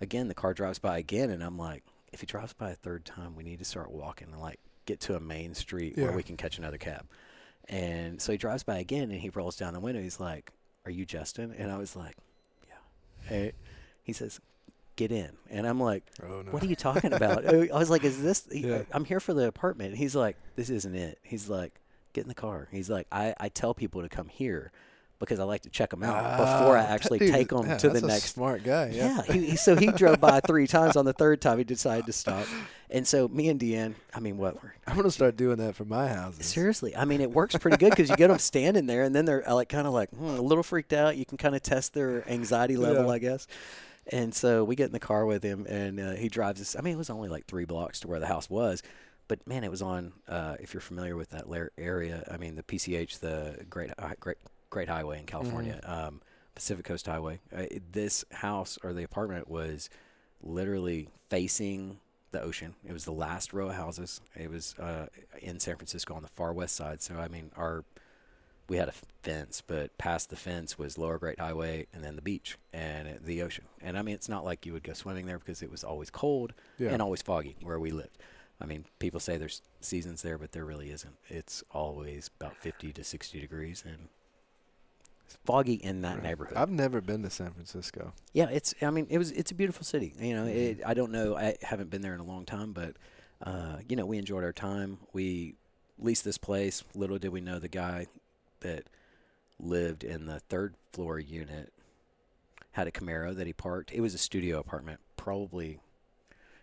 Again, 0.00 0.28
the 0.28 0.34
car 0.34 0.54
drives 0.54 0.78
by 0.78 0.98
again 0.98 1.30
and 1.30 1.42
I'm 1.42 1.58
like, 1.58 1.82
if 2.12 2.20
he 2.20 2.26
drives 2.26 2.52
by 2.52 2.70
a 2.70 2.74
third 2.74 3.04
time, 3.04 3.36
we 3.36 3.44
need 3.44 3.58
to 3.58 3.64
start 3.64 3.90
walking 3.90 4.28
and 4.32 4.40
like 4.40 4.58
get 4.86 5.00
to 5.00 5.14
a 5.14 5.20
main 5.20 5.54
street 5.54 5.94
yeah. 5.96 6.04
where 6.04 6.16
we 6.16 6.22
can 6.22 6.36
catch 6.36 6.58
another 6.58 6.78
cab. 6.78 7.06
And 7.68 8.20
so 8.20 8.32
he 8.32 8.38
drives 8.38 8.62
by 8.62 8.78
again 8.78 9.10
and 9.10 9.20
he 9.20 9.30
rolls 9.30 9.56
down 9.56 9.74
the 9.74 9.80
window. 9.80 10.00
He's 10.00 10.18
like, 10.18 10.50
Are 10.84 10.90
you 10.90 11.04
Justin? 11.04 11.54
And 11.56 11.70
I 11.70 11.78
was 11.78 11.94
like, 11.94 12.16
Yeah. 12.66 13.36
And 13.36 13.52
he 14.02 14.12
says, 14.12 14.40
Get 14.96 15.12
in. 15.12 15.30
And 15.48 15.66
I'm 15.66 15.80
like, 15.80 16.02
oh, 16.22 16.42
no. 16.42 16.50
What 16.50 16.62
are 16.62 16.66
you 16.66 16.76
talking 16.76 17.12
about? 17.12 17.46
I 17.54 17.78
was 17.78 17.90
like, 17.90 18.04
Is 18.04 18.22
this? 18.22 18.48
Yeah. 18.50 18.82
I'm 18.92 19.04
here 19.04 19.20
for 19.20 19.34
the 19.34 19.46
apartment. 19.46 19.96
he's 19.96 20.16
like, 20.16 20.36
This 20.56 20.70
isn't 20.70 20.94
it. 20.94 21.18
He's 21.22 21.48
like, 21.48 21.80
Get 22.12 22.22
in 22.22 22.28
the 22.28 22.34
car. 22.34 22.68
He's 22.70 22.90
like, 22.90 23.06
I, 23.12 23.34
I 23.38 23.48
tell 23.48 23.74
people 23.74 24.02
to 24.02 24.08
come 24.08 24.28
here 24.28 24.72
because 25.20 25.38
I 25.38 25.44
like 25.44 25.62
to 25.62 25.70
check 25.70 25.90
them 25.90 26.02
out 26.02 26.24
uh, 26.24 26.38
before 26.38 26.78
I 26.78 26.82
actually 26.82 27.18
dude, 27.18 27.32
take 27.32 27.48
them 27.50 27.66
yeah, 27.66 27.76
to 27.76 27.90
the 27.90 28.00
next. 28.00 28.34
smart 28.34 28.64
guy. 28.64 28.90
Yeah. 28.92 29.22
yeah 29.28 29.32
he, 29.32 29.56
so 29.56 29.76
he 29.76 29.88
drove 29.88 30.18
by 30.18 30.40
three 30.46 30.66
times. 30.66 30.96
On 30.96 31.04
the 31.04 31.12
third 31.12 31.42
time, 31.42 31.58
he 31.58 31.64
decided 31.64 32.06
to 32.06 32.12
stop. 32.12 32.46
And 32.88 33.06
so 33.06 33.28
me 33.28 33.50
and 33.50 33.60
Deanne, 33.60 33.94
I 34.14 34.20
mean, 34.20 34.38
what? 34.38 34.56
I'm 34.86 34.96
gonna 34.96 35.10
start 35.10 35.36
doing 35.36 35.58
that 35.58 35.76
for 35.76 35.84
my 35.84 36.08
houses. 36.08 36.46
Seriously, 36.46 36.96
I 36.96 37.04
mean, 37.04 37.20
it 37.20 37.30
works 37.30 37.54
pretty 37.56 37.76
good 37.76 37.90
because 37.90 38.08
you 38.08 38.16
get 38.16 38.28
them 38.28 38.38
standing 38.38 38.86
there, 38.86 39.02
and 39.02 39.14
then 39.14 39.26
they're 39.26 39.48
uh, 39.48 39.54
like 39.54 39.68
kind 39.68 39.86
of 39.86 39.92
like 39.92 40.08
hmm, 40.10 40.24
a 40.24 40.40
little 40.40 40.64
freaked 40.64 40.94
out. 40.94 41.16
You 41.16 41.26
can 41.26 41.36
kind 41.36 41.54
of 41.54 41.62
test 41.62 41.92
their 41.92 42.28
anxiety 42.28 42.76
level, 42.76 43.04
yeah. 43.04 43.12
I 43.12 43.18
guess. 43.18 43.46
And 44.12 44.34
so 44.34 44.64
we 44.64 44.74
get 44.74 44.86
in 44.86 44.92
the 44.92 44.98
car 45.00 45.26
with 45.26 45.42
him, 45.42 45.66
and 45.68 46.00
uh, 46.00 46.12
he 46.12 46.28
drives 46.28 46.60
us. 46.60 46.74
I 46.76 46.80
mean, 46.80 46.94
it 46.94 46.98
was 46.98 47.10
only 47.10 47.28
like 47.28 47.44
three 47.46 47.66
blocks 47.66 48.00
to 48.00 48.08
where 48.08 48.18
the 48.18 48.26
house 48.26 48.48
was, 48.48 48.82
but 49.30 49.46
man, 49.46 49.62
it 49.62 49.70
was 49.70 49.80
on. 49.80 50.12
Uh, 50.28 50.56
if 50.58 50.74
you're 50.74 50.80
familiar 50.80 51.14
with 51.14 51.30
that 51.30 51.44
area, 51.78 52.24
I 52.28 52.36
mean, 52.36 52.56
the 52.56 52.64
PCH, 52.64 53.20
the 53.20 53.64
Great 53.70 53.92
uh, 53.96 54.10
Great 54.18 54.38
great 54.70 54.88
highway 54.88 55.20
in 55.20 55.26
California, 55.26 55.80
mm-hmm. 55.84 56.06
um, 56.08 56.20
Pacific 56.56 56.84
Coast 56.84 57.06
Highway. 57.06 57.38
Uh, 57.56 57.66
this 57.92 58.24
house 58.32 58.76
or 58.82 58.92
the 58.92 59.04
apartment 59.04 59.48
was 59.48 59.88
literally 60.42 61.10
facing 61.28 62.00
the 62.32 62.42
ocean. 62.42 62.74
It 62.84 62.92
was 62.92 63.04
the 63.04 63.12
last 63.12 63.52
row 63.52 63.68
of 63.68 63.76
houses. 63.76 64.20
It 64.34 64.50
was 64.50 64.74
uh, 64.80 65.06
in 65.40 65.60
San 65.60 65.76
Francisco 65.76 66.14
on 66.14 66.22
the 66.22 66.28
far 66.28 66.52
west 66.52 66.74
side. 66.74 67.00
So 67.00 67.14
I 67.14 67.28
mean, 67.28 67.52
our 67.56 67.84
we 68.68 68.78
had 68.78 68.88
a 68.88 68.94
fence, 69.22 69.62
but 69.64 69.96
past 69.96 70.30
the 70.30 70.36
fence 70.36 70.76
was 70.76 70.98
Lower 70.98 71.18
Great 71.18 71.38
Highway 71.38 71.86
and 71.94 72.02
then 72.02 72.16
the 72.16 72.22
beach 72.22 72.58
and 72.72 73.20
the 73.24 73.42
ocean. 73.42 73.66
And 73.80 73.96
I 73.96 74.02
mean, 74.02 74.16
it's 74.16 74.28
not 74.28 74.44
like 74.44 74.66
you 74.66 74.72
would 74.72 74.82
go 74.82 74.92
swimming 74.92 75.26
there 75.26 75.38
because 75.38 75.62
it 75.62 75.70
was 75.70 75.84
always 75.84 76.10
cold 76.10 76.52
yeah. 76.78 76.90
and 76.90 77.00
always 77.00 77.22
foggy 77.22 77.54
where 77.62 77.78
we 77.78 77.92
lived. 77.92 78.18
I 78.60 78.66
mean, 78.66 78.84
people 78.98 79.20
say 79.20 79.36
there's 79.36 79.62
seasons 79.80 80.22
there, 80.22 80.36
but 80.36 80.52
there 80.52 80.64
really 80.64 80.90
isn't. 80.90 81.14
It's 81.28 81.64
always 81.70 82.30
about 82.38 82.56
50 82.56 82.92
to 82.92 83.04
60 83.04 83.40
degrees, 83.40 83.82
and 83.86 84.08
it's 85.24 85.38
foggy 85.44 85.74
in 85.74 86.02
that 86.02 86.16
right. 86.16 86.22
neighborhood. 86.22 86.56
I've 86.56 86.70
never 86.70 87.00
been 87.00 87.22
to 87.22 87.30
San 87.30 87.52
Francisco. 87.52 88.12
Yeah, 88.32 88.48
it's. 88.50 88.74
I 88.82 88.90
mean, 88.90 89.06
it 89.08 89.18
was. 89.18 89.32
It's 89.32 89.50
a 89.50 89.54
beautiful 89.54 89.84
city. 89.84 90.12
You 90.18 90.34
know, 90.34 90.44
mm-hmm. 90.44 90.80
it, 90.80 90.80
I 90.84 90.94
don't 90.94 91.12
know. 91.12 91.36
I 91.36 91.56
haven't 91.62 91.90
been 91.90 92.02
there 92.02 92.14
in 92.14 92.20
a 92.20 92.24
long 92.24 92.44
time, 92.44 92.72
but 92.72 92.96
uh, 93.42 93.76
you 93.88 93.96
know, 93.96 94.04
we 94.04 94.18
enjoyed 94.18 94.44
our 94.44 94.52
time. 94.52 94.98
We 95.12 95.54
leased 95.98 96.24
this 96.24 96.38
place. 96.38 96.84
Little 96.94 97.18
did 97.18 97.30
we 97.30 97.40
know 97.40 97.58
the 97.58 97.68
guy 97.68 98.06
that 98.60 98.84
lived 99.58 100.04
in 100.04 100.26
the 100.26 100.40
third 100.40 100.74
floor 100.92 101.18
unit 101.18 101.72
had 102.72 102.86
a 102.86 102.90
Camaro 102.90 103.34
that 103.34 103.46
he 103.46 103.52
parked. 103.52 103.92
It 103.92 104.00
was 104.00 104.14
a 104.14 104.18
studio 104.18 104.58
apartment, 104.58 105.00
probably 105.16 105.80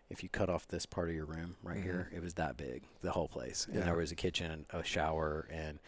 if 0.09 0.23
you 0.23 0.29
cut 0.29 0.49
off 0.49 0.67
this 0.67 0.85
part 0.85 1.09
of 1.09 1.15
your 1.15 1.25
room 1.25 1.55
right 1.63 1.77
mm-hmm. 1.77 1.85
here, 1.85 2.09
it 2.13 2.21
was 2.21 2.35
that 2.35 2.55
big, 2.57 2.83
the 3.01 3.11
whole 3.11 3.27
place. 3.27 3.67
Yeah. 3.69 3.79
And 3.79 3.87
there 3.87 3.95
was 3.95 4.11
a 4.11 4.15
kitchen, 4.15 4.65
a 4.71 4.83
shower, 4.83 5.47
and 5.51 5.79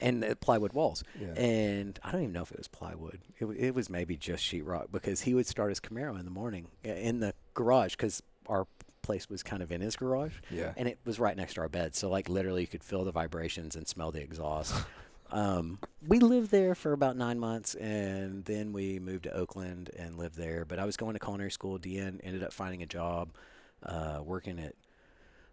and 0.00 0.40
plywood 0.40 0.72
walls. 0.72 1.04
Yeah. 1.20 1.40
And 1.40 1.98
I 2.02 2.12
don't 2.12 2.22
even 2.22 2.32
know 2.32 2.42
if 2.42 2.50
it 2.50 2.58
was 2.58 2.68
plywood. 2.68 3.20
It, 3.38 3.46
it 3.46 3.74
was 3.74 3.90
maybe 3.90 4.16
just 4.16 4.44
sheetrock 4.44 4.90
because 4.90 5.22
he 5.22 5.34
would 5.34 5.46
start 5.46 5.70
his 5.70 5.80
Camaro 5.80 6.18
in 6.18 6.24
the 6.24 6.30
morning 6.30 6.68
in 6.82 7.20
the 7.20 7.34
garage 7.54 7.92
because 7.92 8.22
our 8.46 8.66
place 9.02 9.28
was 9.28 9.42
kind 9.42 9.62
of 9.62 9.70
in 9.70 9.80
his 9.80 9.94
garage. 9.96 10.34
Yeah. 10.50 10.72
And 10.76 10.88
it 10.88 10.98
was 11.04 11.20
right 11.20 11.36
next 11.36 11.54
to 11.54 11.60
our 11.60 11.68
bed, 11.68 11.94
so 11.94 12.08
like 12.08 12.28
literally 12.28 12.62
you 12.62 12.66
could 12.66 12.84
feel 12.84 13.04
the 13.04 13.12
vibrations 13.12 13.76
and 13.76 13.86
smell 13.86 14.10
the 14.10 14.20
exhaust. 14.20 14.74
Um, 15.30 15.80
we 16.06 16.20
lived 16.20 16.50
there 16.50 16.74
for 16.74 16.92
about 16.92 17.16
nine 17.16 17.38
months, 17.38 17.74
and 17.74 18.44
then 18.44 18.72
we 18.72 18.98
moved 18.98 19.24
to 19.24 19.32
Oakland 19.32 19.90
and 19.98 20.16
lived 20.16 20.36
there. 20.36 20.64
But 20.64 20.78
I 20.78 20.84
was 20.84 20.96
going 20.96 21.14
to 21.14 21.18
culinary 21.18 21.50
school. 21.50 21.78
Deanne 21.78 22.20
ended 22.22 22.42
up 22.42 22.52
finding 22.52 22.82
a 22.82 22.86
job 22.86 23.30
uh, 23.86 24.20
working 24.22 24.58
at 24.58 24.74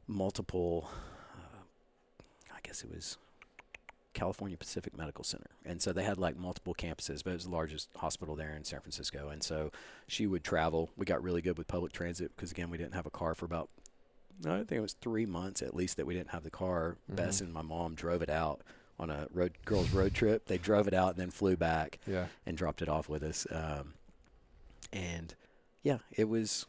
multiple, 0.08 0.90
uh, 1.36 1.62
I 2.54 2.60
guess 2.64 2.84
it 2.84 2.92
was 2.92 3.18
California 4.14 4.58
Pacific 4.58 4.98
Medical 4.98 5.24
Center. 5.24 5.52
And 5.66 5.82
so 5.82 5.94
they 5.94 6.04
had 6.04 6.18
like 6.18 6.38
multiple 6.38 6.76
campuses, 6.76 7.24
but 7.24 7.32
it 7.32 7.36
was 7.36 7.46
the 7.46 7.52
largest 7.52 7.90
hospital 7.96 8.36
there 8.36 8.54
in 8.56 8.64
San 8.64 8.80
Francisco. 8.82 9.30
And 9.30 9.44
so 9.44 9.72
she 10.08 10.28
would 10.28 10.44
travel. 10.44 10.90
We 10.98 11.06
got 11.06 11.24
really 11.24 11.42
good 11.42 11.58
with 11.58 11.68
public 11.68 11.92
transit 11.94 12.32
because, 12.36 12.52
again, 12.52 12.70
we 12.70 12.78
didn't 12.78 12.94
have 12.94 13.06
a 13.06 13.12
car 13.12 13.36
for 13.36 13.46
about, 13.46 13.70
I 14.46 14.58
think 14.58 14.74
it 14.74 14.82
was 14.82 14.94
three 14.94 15.26
months 15.26 15.62
at 15.62 15.76
least 15.76 15.98
that 15.98 16.06
we 16.06 16.14
didn't 16.14 16.32
have 16.32 16.44
the 16.44 16.52
car. 16.52 16.98
Mm-hmm. 17.06 17.16
Bess 17.16 17.42
and 17.42 17.54
my 17.54 17.62
mom 17.62 17.96
drove 17.96 18.22
it 18.22 18.30
out 18.30 18.62
on 19.00 19.10
a 19.10 19.28
road 19.34 19.54
girls 19.66 19.92
road 19.92 20.14
trip. 20.14 20.46
They 20.46 20.58
drove 20.58 20.88
it 20.88 20.94
out 20.94 21.12
and 21.12 21.18
then 21.18 21.32
flew 21.32 21.56
back 21.56 22.00
yeah. 22.06 22.28
and 22.46 22.56
dropped 22.56 22.82
it 22.82 22.90
off 22.90 23.10
with 23.10 23.24
us. 23.24 23.48
Um, 23.52 23.94
and 24.92 25.34
yeah, 25.82 25.98
it 26.12 26.30
was 26.30 26.68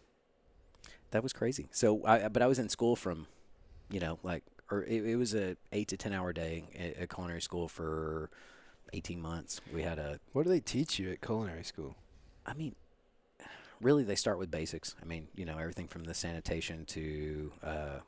that 1.15 1.23
was 1.23 1.33
crazy. 1.33 1.69
So, 1.71 2.05
I, 2.05 2.27
but 2.27 2.43
I 2.43 2.49
was 2.49 2.59
in 2.59 2.69
school 2.69 2.97
from, 2.97 3.29
you 3.89 4.01
know, 4.01 4.19
like, 4.25 4.43
or 4.69 4.83
it, 4.83 5.05
it 5.05 5.15
was 5.15 5.33
a 5.33 5.57
eight 5.71 5.87
to 5.89 5.97
ten 5.97 6.13
hour 6.13 6.33
day 6.33 6.65
at, 6.77 7.03
at, 7.03 7.09
culinary 7.09 7.41
school 7.41 7.69
for 7.69 8.31
eighteen 8.93 9.21
months. 9.21 9.61
We 9.73 9.83
had 9.83 10.01
a. 10.01 10.19
What 10.33 10.43
do 10.43 10.51
they 10.51 10.59
teach 10.59 10.99
you 10.99 11.13
at 11.13 11.21
culinary 11.21 11.63
school? 11.63 11.95
I 12.45 12.55
mean, 12.55 12.75
really, 13.81 14.03
they 14.03 14.17
start 14.17 14.41
with 14.41 14.51
basics. 14.51 14.97
I 15.01 15.05
mean, 15.05 15.29
you 15.37 15.45
know, 15.45 15.57
everything 15.57 15.87
from 15.87 16.03
the 16.03 16.15
sanitation 16.15 16.85
to, 16.87 17.53
uh, 17.63 17.99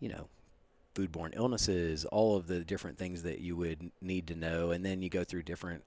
you 0.00 0.08
know, 0.08 0.26
foodborne 0.96 1.36
illnesses, 1.36 2.04
all 2.06 2.34
of 2.34 2.48
the 2.48 2.64
different 2.64 2.98
things 2.98 3.22
that 3.22 3.38
you 3.38 3.54
would 3.54 3.92
need 4.00 4.26
to 4.26 4.34
know, 4.34 4.72
and 4.72 4.84
then 4.84 5.00
you 5.00 5.08
go 5.08 5.22
through 5.22 5.44
different 5.44 5.84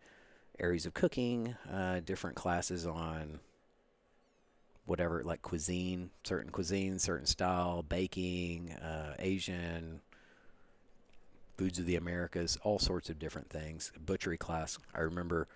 areas 0.57 0.85
of 0.85 0.93
cooking, 0.93 1.53
uh, 1.69 1.99
different 1.99 2.37
classes 2.37 2.87
on 2.87 3.41
whatever 4.85 5.23
like 5.23 5.41
cuisine, 5.41 6.09
certain 6.23 6.51
cuisine, 6.51 6.99
certain 6.99 7.25
style, 7.25 7.83
baking, 7.83 8.71
uh, 8.73 9.15
Asian, 9.19 10.01
foods 11.57 11.79
of 11.79 11.85
the 11.85 11.95
Americas, 11.95 12.57
all 12.63 12.79
sorts 12.79 13.09
of 13.09 13.19
different 13.19 13.49
things. 13.49 13.91
Butchery 14.05 14.37
class. 14.37 14.77
I 14.93 15.01
remember 15.01 15.47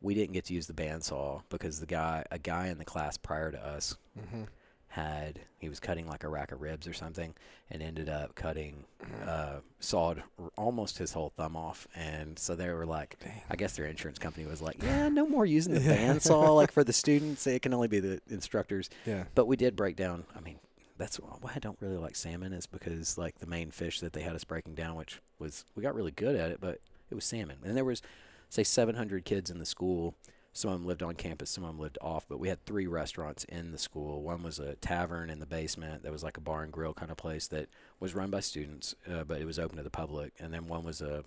we 0.00 0.14
didn't 0.14 0.32
get 0.32 0.46
to 0.46 0.54
use 0.54 0.66
the 0.66 0.72
bandsaw 0.72 1.42
because 1.48 1.80
the 1.80 1.86
guy, 1.86 2.24
a 2.30 2.38
guy 2.38 2.68
in 2.68 2.78
the 2.78 2.84
class 2.84 3.16
prior 3.16 3.52
to 3.52 3.64
us, 3.64 3.96
mm-hmm 4.18 4.44
had 4.92 5.40
he 5.58 5.70
was 5.70 5.80
cutting 5.80 6.06
like 6.06 6.22
a 6.22 6.28
rack 6.28 6.52
of 6.52 6.60
ribs 6.60 6.86
or 6.86 6.92
something 6.92 7.34
and 7.70 7.82
ended 7.82 8.10
up 8.10 8.34
cutting 8.34 8.84
uh, 9.26 9.56
sawed 9.80 10.22
almost 10.58 10.98
his 10.98 11.12
whole 11.14 11.32
thumb 11.34 11.56
off. 11.56 11.88
And 11.94 12.38
so 12.38 12.54
they 12.54 12.68
were 12.68 12.84
like 12.84 13.16
Dang. 13.20 13.40
i 13.48 13.56
guess 13.56 13.74
their 13.74 13.86
insurance 13.86 14.18
company 14.18 14.46
was 14.46 14.60
like 14.60 14.82
yeah 14.82 15.08
no 15.08 15.26
more 15.26 15.46
using 15.46 15.72
the 15.72 15.80
bandsaw 15.94 16.54
like 16.54 16.70
for 16.70 16.84
the 16.84 16.92
students. 16.92 17.46
It 17.46 17.62
can 17.62 17.72
only 17.72 17.88
be 17.88 18.00
the 18.00 18.20
instructors. 18.28 18.90
Yeah. 19.06 19.24
But 19.34 19.46
we 19.46 19.56
did 19.56 19.76
break 19.76 19.96
down 19.96 20.24
i 20.36 20.40
mean 20.40 20.58
that's 20.98 21.18
why 21.18 21.52
i 21.56 21.58
don't 21.58 21.78
really 21.80 21.96
like 21.96 22.14
salmon 22.14 22.52
is 22.52 22.66
because 22.66 23.16
like 23.16 23.38
the 23.38 23.46
main 23.46 23.70
fish 23.70 24.00
that 24.00 24.12
they 24.12 24.20
had 24.20 24.36
us 24.36 24.44
breaking 24.44 24.74
down 24.74 24.94
which 24.94 25.20
was 25.38 25.64
we 25.74 25.82
got 25.82 25.94
really 25.94 26.12
good 26.12 26.36
at 26.36 26.50
it 26.50 26.60
but 26.60 26.80
it 27.10 27.14
was 27.14 27.24
salmon. 27.24 27.58
And 27.64 27.76
there 27.76 27.84
was 27.84 28.02
say 28.48 28.64
700 28.64 29.24
kids 29.24 29.50
in 29.50 29.58
the 29.58 29.66
school 29.66 30.14
some 30.52 30.70
of 30.72 30.78
them 30.80 30.86
lived 30.86 31.02
on 31.02 31.14
campus, 31.14 31.50
some 31.50 31.64
of 31.64 31.70
them 31.70 31.78
lived 31.80 31.98
off. 32.00 32.26
But 32.28 32.38
we 32.38 32.48
had 32.48 32.64
three 32.66 32.86
restaurants 32.86 33.44
in 33.44 33.72
the 33.72 33.78
school. 33.78 34.22
One 34.22 34.42
was 34.42 34.58
a 34.58 34.74
tavern 34.76 35.30
in 35.30 35.38
the 35.38 35.46
basement 35.46 36.02
that 36.02 36.12
was 36.12 36.22
like 36.22 36.36
a 36.36 36.40
bar 36.42 36.62
and 36.62 36.72
grill 36.72 36.92
kind 36.94 37.10
of 37.10 37.16
place 37.16 37.46
that 37.48 37.68
was 38.00 38.14
run 38.14 38.30
by 38.30 38.40
students, 38.40 38.94
uh, 39.10 39.24
but 39.24 39.40
it 39.40 39.44
was 39.46 39.58
open 39.58 39.76
to 39.78 39.82
the 39.82 39.90
public. 39.90 40.32
And 40.38 40.52
then 40.52 40.66
one 40.68 40.84
was 40.84 41.00
a 41.00 41.24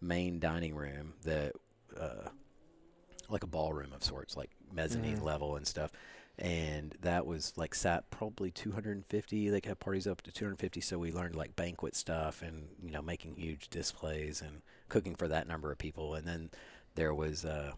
main 0.00 0.40
dining 0.40 0.74
room 0.74 1.14
that, 1.22 1.52
uh, 1.98 2.28
like 3.28 3.42
a 3.44 3.46
ballroom 3.48 3.92
of 3.92 4.02
sorts, 4.04 4.36
like 4.36 4.50
mezzanine 4.72 5.18
Mhm. 5.18 5.24
level 5.24 5.56
and 5.56 5.66
stuff. 5.66 5.92
And 6.36 6.96
that 7.00 7.26
was 7.26 7.56
like 7.56 7.74
sat 7.76 8.10
probably 8.10 8.50
250. 8.50 9.48
They 9.50 9.60
could 9.60 9.68
have 9.68 9.78
parties 9.78 10.06
up 10.08 10.20
to 10.22 10.32
250. 10.32 10.80
So 10.80 10.98
we 10.98 11.12
learned 11.12 11.36
like 11.36 11.54
banquet 11.54 11.94
stuff 11.94 12.42
and 12.42 12.68
you 12.82 12.90
know 12.90 13.00
making 13.02 13.36
huge 13.36 13.68
displays 13.70 14.42
and 14.42 14.62
cooking 14.88 15.14
for 15.14 15.28
that 15.28 15.46
number 15.46 15.70
of 15.70 15.78
people. 15.78 16.14
And 16.14 16.26
then 16.26 16.50
there 16.96 17.14
was 17.14 17.44
uh, 17.44 17.72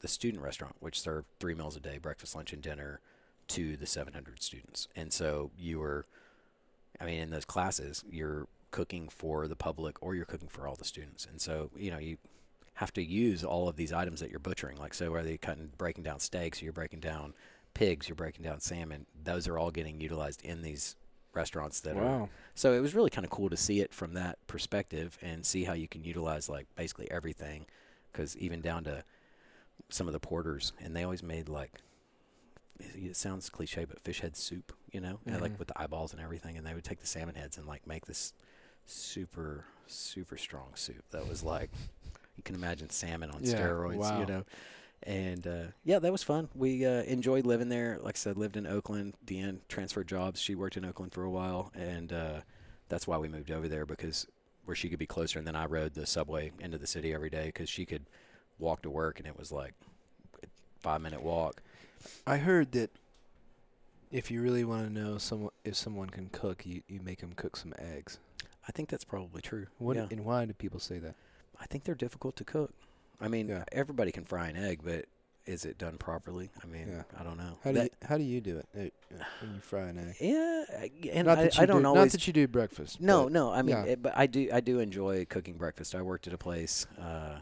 the 0.00 0.08
student 0.08 0.42
restaurant, 0.42 0.76
which 0.80 1.00
served 1.00 1.26
three 1.38 1.54
meals 1.54 1.76
a 1.76 1.80
day, 1.80 1.98
breakfast, 1.98 2.34
lunch, 2.34 2.52
and 2.52 2.62
dinner, 2.62 3.00
to 3.48 3.76
the 3.76 3.86
700 3.86 4.42
students. 4.42 4.86
And 4.94 5.12
so 5.12 5.50
you 5.58 5.80
were, 5.80 6.06
I 7.00 7.04
mean, 7.04 7.18
in 7.18 7.30
those 7.30 7.44
classes, 7.44 8.04
you're 8.08 8.46
cooking 8.70 9.08
for 9.08 9.48
the 9.48 9.56
public 9.56 9.96
or 10.00 10.14
you're 10.14 10.24
cooking 10.24 10.48
for 10.48 10.66
all 10.66 10.76
the 10.76 10.84
students. 10.84 11.26
And 11.26 11.40
so 11.40 11.70
you 11.76 11.90
know 11.90 11.98
you 11.98 12.16
have 12.74 12.92
to 12.94 13.02
use 13.02 13.44
all 13.44 13.68
of 13.68 13.76
these 13.76 13.92
items 13.92 14.20
that 14.20 14.30
you're 14.30 14.38
butchering. 14.38 14.78
Like 14.78 14.94
so, 14.94 15.10
whether 15.10 15.28
you're 15.28 15.38
cutting, 15.38 15.70
breaking 15.76 16.04
down 16.04 16.20
steaks? 16.20 16.62
You're 16.62 16.72
breaking 16.72 17.00
down 17.00 17.34
pigs. 17.74 18.08
You're 18.08 18.16
breaking 18.16 18.44
down 18.44 18.60
salmon. 18.60 19.06
Those 19.22 19.48
are 19.48 19.58
all 19.58 19.70
getting 19.70 20.00
utilized 20.00 20.42
in 20.42 20.62
these 20.62 20.96
restaurants 21.32 21.80
that 21.80 21.96
are 21.96 22.28
so 22.56 22.72
it 22.72 22.80
was 22.80 22.92
really 22.92 23.10
kind 23.10 23.24
of 23.24 23.30
cool 23.30 23.48
to 23.48 23.56
see 23.56 23.80
it 23.80 23.94
from 23.94 24.14
that 24.14 24.36
perspective 24.48 25.16
and 25.22 25.46
see 25.46 25.62
how 25.62 25.74
you 25.74 25.86
can 25.86 26.02
utilize 26.02 26.48
like 26.48 26.66
basically 26.74 27.10
everything, 27.10 27.66
because 28.12 28.36
even 28.38 28.60
down 28.60 28.84
to 28.84 29.04
some 29.88 30.06
of 30.06 30.12
the 30.12 30.20
porters, 30.20 30.72
and 30.80 30.94
they 30.94 31.02
always 31.04 31.22
made 31.22 31.48
like 31.48 31.80
it 32.78 33.16
sounds 33.16 33.50
cliche, 33.50 33.84
but 33.84 34.00
fish 34.00 34.20
head 34.20 34.36
soup, 34.36 34.72
you 34.90 35.00
know, 35.00 35.18
Mhm. 35.26 35.40
like 35.40 35.58
with 35.58 35.68
the 35.68 35.80
eyeballs 35.80 36.12
and 36.12 36.20
everything, 36.22 36.56
and 36.56 36.66
they 36.66 36.74
would 36.74 36.84
take 36.84 37.00
the 37.00 37.06
salmon 37.06 37.34
heads 37.34 37.58
and 37.58 37.66
like 37.66 37.86
make 37.86 38.06
this 38.06 38.32
super 38.86 39.64
super 39.86 40.36
strong 40.36 40.70
soup 40.74 41.04
that 41.10 41.26
was 41.28 41.42
like 41.42 41.70
you 42.36 42.42
can 42.42 42.54
imagine 42.54 42.88
salmon 42.90 43.30
on 43.30 43.42
Yeah, 43.42 43.54
steroids, 43.54 43.98
wow. 43.98 44.20
you 44.20 44.26
know. 44.26 44.44
And 45.02 45.46
uh, 45.46 45.64
yeah, 45.84 45.98
that 45.98 46.12
was 46.12 46.22
fun. 46.22 46.48
We 46.54 46.84
uh, 46.86 47.02
enjoyed 47.02 47.46
living 47.46 47.68
there. 47.68 47.98
Like 48.02 48.16
I 48.16 48.18
said, 48.18 48.36
lived 48.36 48.56
in 48.56 48.66
Oakland. 48.66 49.14
Deanne 49.26 49.60
transferred 49.68 50.08
jobs. 50.08 50.40
She 50.40 50.54
worked 50.54 50.76
in 50.76 50.84
Oakland 50.84 51.12
for 51.12 51.24
a 51.24 51.30
while, 51.30 51.72
and 51.74 52.12
uh, 52.12 52.40
that's 52.88 53.06
why 53.06 53.16
we 53.18 53.28
moved 53.28 53.50
over 53.50 53.68
there 53.68 53.86
because 53.86 54.26
where 54.64 54.74
she 54.74 54.88
could 54.88 54.98
be 54.98 55.06
closer. 55.06 55.38
And 55.38 55.46
then 55.46 55.56
I 55.56 55.66
rode 55.66 55.94
the 55.94 56.06
subway 56.06 56.52
into 56.60 56.78
the 56.78 56.86
city 56.86 57.12
every 57.14 57.30
day 57.30 57.46
because 57.46 57.68
she 57.68 57.86
could 57.86 58.06
walk 58.60 58.82
to 58.82 58.90
work, 58.90 59.18
and 59.18 59.26
it 59.26 59.38
was 59.38 59.50
like 59.50 59.72
a 60.42 60.46
five 60.80 61.00
minute 61.00 61.22
walk. 61.22 61.62
I 62.26 62.36
heard 62.38 62.72
that 62.72 62.90
if 64.10 64.30
you 64.30 64.42
really 64.42 64.64
want 64.64 64.86
to 64.86 64.92
know 64.92 65.18
someone 65.18 65.52
if 65.64 65.76
someone 65.76 66.10
can 66.10 66.28
cook, 66.30 66.64
you, 66.66 66.82
you 66.88 67.00
make 67.02 67.20
them 67.20 67.32
cook 67.34 67.56
some 67.56 67.72
eggs. 67.78 68.18
I 68.68 68.72
think 68.72 68.88
that's 68.88 69.04
probably 69.04 69.42
true. 69.42 69.66
What 69.78 69.96
yeah. 69.96 70.06
and 70.10 70.24
why 70.24 70.44
do 70.44 70.52
people 70.52 70.80
say 70.80 70.98
that? 70.98 71.14
I 71.60 71.66
think 71.66 71.84
they're 71.84 71.94
difficult 71.94 72.36
to 72.36 72.44
cook. 72.44 72.72
I 73.20 73.28
mean, 73.28 73.48
Yeah. 73.48 73.64
everybody 73.72 74.12
can 74.12 74.24
fry 74.24 74.48
an 74.48 74.56
egg, 74.56 74.80
but 74.82 75.04
is 75.46 75.64
it 75.64 75.78
done 75.78 75.98
properly? 75.98 76.50
I 76.62 76.66
mean, 76.66 76.88
Yeah. 76.88 77.02
I 77.18 77.22
don't 77.24 77.36
know. 77.36 77.58
How 77.64 77.70
do 77.72 77.78
That- 77.78 77.84
you 78.00 78.06
how 78.08 78.16
do 78.18 78.24
you 78.24 78.40
do 78.40 78.58
it 78.58 78.66
uh, 79.12 79.24
when 79.40 79.54
you 79.54 79.60
fry 79.60 79.88
an 79.88 79.98
egg? 79.98 80.16
Yeah, 80.20 80.64
I- 80.78 80.90
and 81.12 81.26
not 81.26 81.38
I, 81.38 81.50
I 81.62 81.66
don't 81.66 81.82
do, 81.82 81.88
always. 81.88 82.00
not 82.06 82.12
that 82.12 82.26
you 82.26 82.32
do 82.32 82.46
breakfast. 82.48 83.00
No, 83.00 83.28
no. 83.28 83.50
I 83.52 83.62
mean, 83.62 83.76
it, 83.76 84.02
but 84.02 84.12
I 84.16 84.26
do. 84.26 84.48
I 84.52 84.60
do 84.60 84.78
enjoy 84.80 85.24
cooking 85.26 85.54
breakfast. 85.54 85.94
I 85.94 86.02
worked 86.02 86.26
at 86.26 86.32
a 86.32 86.38
place 86.38 86.86
uh, 87.00 87.40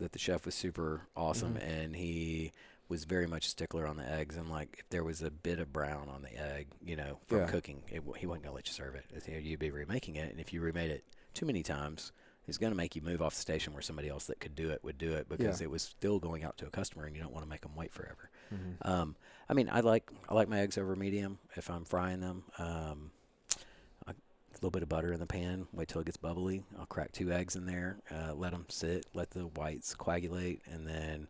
that 0.00 0.12
the 0.12 0.18
chef 0.18 0.44
was 0.44 0.54
super 0.54 1.02
awesome, 1.16 1.54
Mhm. 1.54 1.62
and 1.62 1.96
he 1.96 2.52
was 2.88 3.04
very 3.04 3.26
much 3.26 3.46
a 3.46 3.50
stickler 3.50 3.86
on 3.86 3.96
the 3.96 4.04
eggs. 4.10 4.36
And 4.36 4.50
like, 4.50 4.76
if 4.80 4.88
there 4.90 5.04
was 5.04 5.22
a 5.22 5.30
bit 5.30 5.60
of 5.60 5.72
brown 5.72 6.08
on 6.08 6.22
the 6.22 6.34
egg, 6.36 6.66
you 6.84 6.96
know, 6.96 7.20
from 7.28 7.38
Yeah. 7.40 7.46
cooking, 7.46 7.84
it, 7.88 8.02
he 8.18 8.26
wasn't 8.26 8.44
gonna 8.44 8.54
let 8.56 8.66
you 8.66 8.72
serve 8.72 8.96
it. 8.96 9.04
You 9.26 9.34
know, 9.34 9.38
You'd 9.38 9.60
be 9.60 9.70
remaking 9.70 10.16
it, 10.16 10.30
and 10.30 10.40
if 10.40 10.52
you 10.52 10.60
remade 10.60 10.90
it 10.90 11.04
too 11.32 11.46
many 11.46 11.62
times, 11.62 12.10
he's 12.42 12.58
gonna 12.58 12.74
make 12.74 12.96
you 12.96 13.02
move 13.02 13.22
off 13.22 13.34
the 13.36 13.40
station 13.40 13.72
where 13.74 13.82
somebody 13.82 14.08
else 14.08 14.26
that 14.26 14.40
could 14.40 14.56
do 14.56 14.70
it 14.70 14.82
would 14.82 14.98
do 14.98 15.12
it 15.12 15.28
because 15.28 15.60
Yeah. 15.60 15.66
it 15.66 15.70
was 15.70 15.82
still 15.82 16.18
going 16.18 16.42
out 16.42 16.56
to 16.58 16.66
a 16.66 16.70
customer, 16.70 17.04
and 17.06 17.14
you 17.14 17.22
don't 17.22 17.32
want 17.32 17.44
to 17.44 17.48
make 17.48 17.60
them 17.60 17.76
wait 17.76 17.92
forever. 17.92 18.28
Mhm. 18.52 18.76
Um, 18.84 19.16
I 19.48 19.54
mean, 19.54 19.68
I 19.70 19.80
like 19.80 20.10
I 20.28 20.34
like 20.34 20.48
my 20.48 20.58
eggs 20.60 20.76
over 20.76 20.96
medium 20.96 21.38
if 21.56 21.70
I'm 21.70 21.84
frying 21.84 22.18
them. 22.20 22.44
Um, 22.58 23.12
little 24.60 24.70
bit 24.70 24.82
of 24.82 24.88
butter 24.88 25.12
in 25.12 25.20
the 25.20 25.26
pan. 25.26 25.66
Wait 25.72 25.88
till 25.88 26.00
it 26.00 26.04
gets 26.04 26.16
bubbly. 26.16 26.62
I'll 26.78 26.86
crack 26.86 27.12
two 27.12 27.32
eggs 27.32 27.56
in 27.56 27.66
there. 27.66 27.96
Uh, 28.10 28.34
let 28.34 28.52
them 28.52 28.66
sit. 28.68 29.06
Let 29.14 29.30
the 29.30 29.46
whites 29.46 29.94
coagulate, 29.94 30.60
and 30.70 30.86
then 30.86 31.28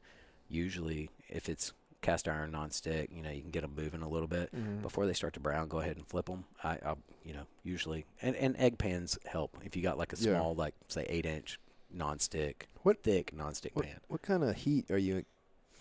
usually, 0.49 1.11
if 1.29 1.49
it's 1.49 1.73
cast 2.03 2.27
iron 2.29 2.53
nonstick, 2.53 3.15
you 3.15 3.23
know, 3.23 3.31
you 3.31 3.43
can 3.43 3.51
get 3.51 3.61
them 3.61 3.75
moving 3.77 4.03
a 4.03 4.09
little 4.09 4.27
bit 4.27 4.51
Mhm. 4.55 4.81
before 4.83 5.07
they 5.07 5.13
start 5.13 5.35
to 5.35 5.41
brown. 5.41 5.69
Go 5.69 5.81
ahead 5.81 5.97
and 5.97 6.07
flip 6.07 6.27
them. 6.27 6.45
I, 6.65 6.79
I'll, 6.85 6.99
you 7.25 7.35
know, 7.35 7.47
usually 7.63 8.07
and 8.23 8.35
and 8.37 8.57
egg 8.59 8.79
pans 8.79 9.19
help 9.27 9.57
if 9.65 9.77
you 9.77 9.83
got 9.83 9.99
like 9.99 10.13
a 10.13 10.17
Yeah. 10.17 10.39
small, 10.39 10.55
like 10.55 10.75
say 10.89 11.05
eight 11.09 11.27
inch 11.27 11.61
nonstick, 11.95 12.63
What- 12.83 13.03
thick 13.03 13.33
nonstick 13.37 13.75
What, 13.75 13.85
pan. 13.85 14.01
what 14.09 14.23
kind 14.23 14.43
of 14.43 14.57
heat 14.57 14.91
are 14.91 14.99
you? 14.99 15.25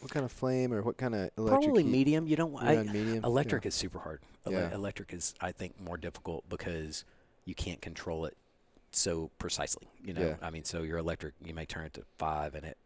What 0.01 0.11
kind 0.11 0.25
of 0.25 0.31
flame 0.31 0.73
or 0.73 0.81
what 0.81 0.97
kind 0.97 1.13
of 1.15 1.29
electric 1.37 1.63
Probably 1.65 1.83
heat? 1.83 1.89
medium. 1.91 2.27
You 2.27 2.35
don't. 2.35 2.53
On 2.55 2.85
medium. 2.91 3.23
Electric 3.23 3.65
is 3.65 3.75
super 3.75 3.99
hard. 3.99 4.21
Ele- 4.45 4.53
Yeah. 4.53 4.73
Electric 4.73 5.13
is, 5.13 5.33
I 5.41 5.51
think, 5.51 5.79
more 5.79 5.97
difficult 5.97 6.47
because 6.49 7.03
you 7.49 7.55
can't 7.55 7.81
control 7.81 8.25
it 8.25 8.37
so 8.91 9.29
precisely. 9.39 9.87
You 10.03 10.13
know, 10.13 10.21
Yeah. 10.21 10.35
I 10.41 10.49
mean, 10.51 10.63
so 10.63 10.83
your 10.83 10.97
electric, 10.99 11.33
you 11.43 11.53
may 11.53 11.65
turn 11.65 11.85
it 11.85 11.93
to 11.95 12.03
five, 12.17 12.55
and 12.55 12.63
it 12.65 12.77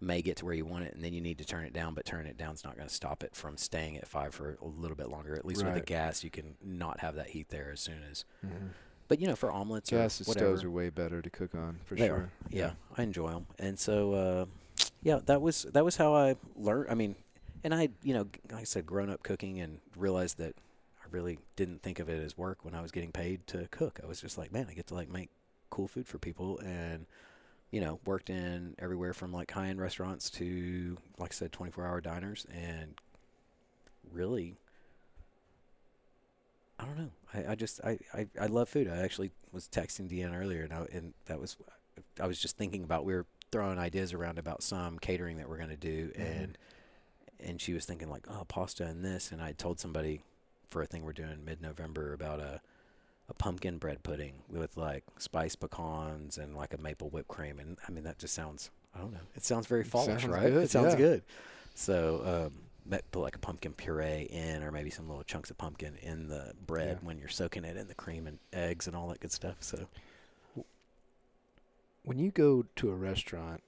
may 0.00 0.20
get 0.22 0.36
to 0.38 0.44
where 0.44 0.54
you 0.54 0.64
want 0.64 0.84
it, 0.84 0.94
and 0.94 1.04
then 1.04 1.12
you 1.12 1.20
need 1.20 1.38
to 1.38 1.44
turn 1.44 1.64
it 1.64 1.72
down. 1.72 1.94
But 1.94 2.04
turning 2.04 2.26
it 2.26 2.36
down 2.36 2.54
is 2.54 2.64
not 2.64 2.76
going 2.76 2.88
to 2.88 2.94
stop 2.94 3.22
it 3.22 3.34
from 3.34 3.56
staying 3.56 3.96
at 3.96 4.06
five 4.08 4.34
for 4.34 4.58
a 4.60 4.66
little 4.66 4.96
bit 4.96 5.08
longer. 5.08 5.34
At 5.36 5.44
least 5.46 5.64
with 5.64 5.74
the 5.74 5.80
gas, 5.80 6.24
you 6.24 6.30
can 6.30 6.56
not 6.62 7.00
have 7.00 7.14
that 7.14 7.28
heat 7.28 7.48
there 7.48 7.70
as 7.72 7.80
soon 7.80 8.02
as. 8.10 8.24
Yeah. 8.42 8.50
Mhm. 8.50 8.68
But 9.08 9.20
you 9.20 9.26
know, 9.26 9.34
for 9.36 9.50
omelets 9.50 9.90
Gas 9.90 10.20
or 10.20 10.24
stoves 10.24 10.62
are 10.62 10.70
way 10.70 10.88
better 10.88 11.20
to 11.20 11.30
cook 11.30 11.54
on 11.56 11.80
for 11.84 11.96
they 11.96 12.06
sure. 12.06 12.16
are. 12.16 12.30
Yeah, 12.48 12.72
I 12.96 13.02
enjoy 13.02 13.30
them, 13.32 13.46
and 13.58 13.76
so 13.76 14.12
uh, 14.14 14.46
yeah, 15.02 15.18
that 15.26 15.40
was 15.42 15.62
that 15.64 15.84
was 15.84 15.96
how 15.96 16.14
I 16.14 16.36
learned. 16.54 16.90
I 16.90 16.94
mean, 16.94 17.16
and 17.64 17.74
I, 17.74 17.88
you 18.04 18.14
know, 18.14 18.28
like 18.52 18.60
I 18.60 18.64
said, 18.64 18.86
grown 18.86 19.10
up 19.10 19.24
cooking 19.24 19.60
and 19.60 19.80
realized 19.96 20.38
that 20.38 20.54
really 21.12 21.38
didn't 21.56 21.82
think 21.82 21.98
of 21.98 22.08
it 22.08 22.22
as 22.22 22.36
work 22.38 22.64
when 22.64 22.74
I 22.74 22.80
was 22.80 22.90
getting 22.90 23.12
paid 23.12 23.46
to 23.48 23.68
cook. 23.70 24.00
I 24.02 24.06
was 24.06 24.20
just 24.20 24.38
like, 24.38 24.52
man, 24.52 24.66
I 24.70 24.74
get 24.74 24.86
to 24.88 24.94
like 24.94 25.08
make 25.10 25.30
cool 25.70 25.88
food 25.88 26.06
for 26.08 26.18
people, 26.18 26.58
and 26.60 27.06
you 27.70 27.80
know, 27.80 28.00
worked 28.04 28.30
in 28.30 28.74
everywhere 28.78 29.12
from 29.12 29.32
like 29.32 29.50
high 29.50 29.68
end 29.68 29.80
restaurants 29.80 30.28
to, 30.30 30.98
like 31.18 31.32
I 31.32 31.34
said, 31.34 31.52
24 31.52 31.86
hour 31.86 32.00
diners, 32.00 32.46
and 32.52 32.94
really. 34.12 34.56
I 36.78 36.84
don't 36.86 36.96
know. 36.98 37.10
I, 37.34 37.52
I 37.52 37.54
just 37.56 37.80
I, 37.84 37.98
I, 38.14 38.26
I 38.40 38.46
love 38.46 38.68
food. 38.68 38.88
I 38.88 38.98
actually 39.02 39.32
was 39.52 39.68
texting 39.68 40.08
Deanne 40.08 40.34
earlier, 40.38 40.62
and 40.62 40.72
I, 40.72 40.86
and 40.92 41.12
that 41.26 41.38
was 41.38 41.56
I 42.18 42.26
was 42.26 42.40
just 42.40 42.56
thinking 42.56 42.84
about 42.84 43.04
we 43.04 43.12
were 43.12 43.26
throwing 43.52 43.78
ideas 43.78 44.14
around 44.14 44.38
about 44.38 44.62
some 44.62 44.98
catering 44.98 45.36
that 45.36 45.48
we're 45.48 45.58
going 45.58 45.68
to 45.70 45.76
do, 45.76 46.10
Mhm. 46.16 46.20
and 46.42 46.58
and 47.38 47.60
she 47.60 47.72
was 47.74 47.84
thinking 47.84 48.08
like, 48.08 48.26
oh, 48.30 48.44
pasta 48.48 48.84
and 48.86 49.04
this, 49.04 49.30
and 49.32 49.42
I 49.42 49.52
told 49.52 49.78
somebody 49.78 50.22
for 50.70 50.82
a 50.82 50.86
thing 50.86 51.04
we're 51.04 51.12
doing 51.12 51.44
mid 51.44 51.60
November 51.60 52.12
about 52.12 52.40
a 52.40 52.60
a 53.28 53.34
pumpkin 53.34 53.78
bread 53.78 54.02
pudding 54.02 54.42
with 54.48 54.76
like 54.76 55.04
spiced 55.18 55.60
pecans 55.60 56.36
and 56.36 56.56
like 56.56 56.74
a 56.74 56.78
maple 56.78 57.08
whipped 57.10 57.28
cream, 57.28 57.58
and 57.60 57.76
I 57.86 57.92
mean 57.92 58.04
that 58.04 58.18
just 58.18 58.34
sounds 58.34 58.70
I 58.94 58.98
don't 58.98 59.12
know, 59.12 59.20
it 59.36 59.44
sounds 59.44 59.66
very 59.68 59.82
It 59.82 59.86
fallish, 59.86 60.22
sounds 60.22 60.26
right? 60.26 60.50
good, 60.50 60.64
it 60.64 60.70
sounds 60.70 60.94
yeah. 60.94 60.98
good. 60.98 61.22
So 61.74 62.48
um, 62.50 62.98
put 63.12 63.20
like 63.20 63.36
a 63.36 63.38
pumpkin 63.38 63.72
puree 63.72 64.26
in, 64.30 64.64
or 64.64 64.72
maybe 64.72 64.90
some 64.90 65.08
little 65.08 65.22
chunks 65.22 65.48
of 65.50 65.56
pumpkin 65.58 65.94
in 66.02 66.28
the 66.28 66.54
bread 66.66 66.98
Yeah. 67.00 67.06
when 67.06 67.18
you're 67.18 67.28
soaking 67.28 67.64
it 67.64 67.76
in 67.76 67.86
the 67.86 67.94
cream 67.94 68.26
and 68.26 68.38
eggs 68.52 68.88
and 68.88 68.96
all 68.96 69.06
that 69.08 69.20
good 69.20 69.30
stuff. 69.30 69.56
So 69.60 69.86
When 72.02 72.18
you 72.18 72.30
go 72.32 72.64
to 72.76 72.90
a 72.90 72.94
restaurant, 72.94 73.62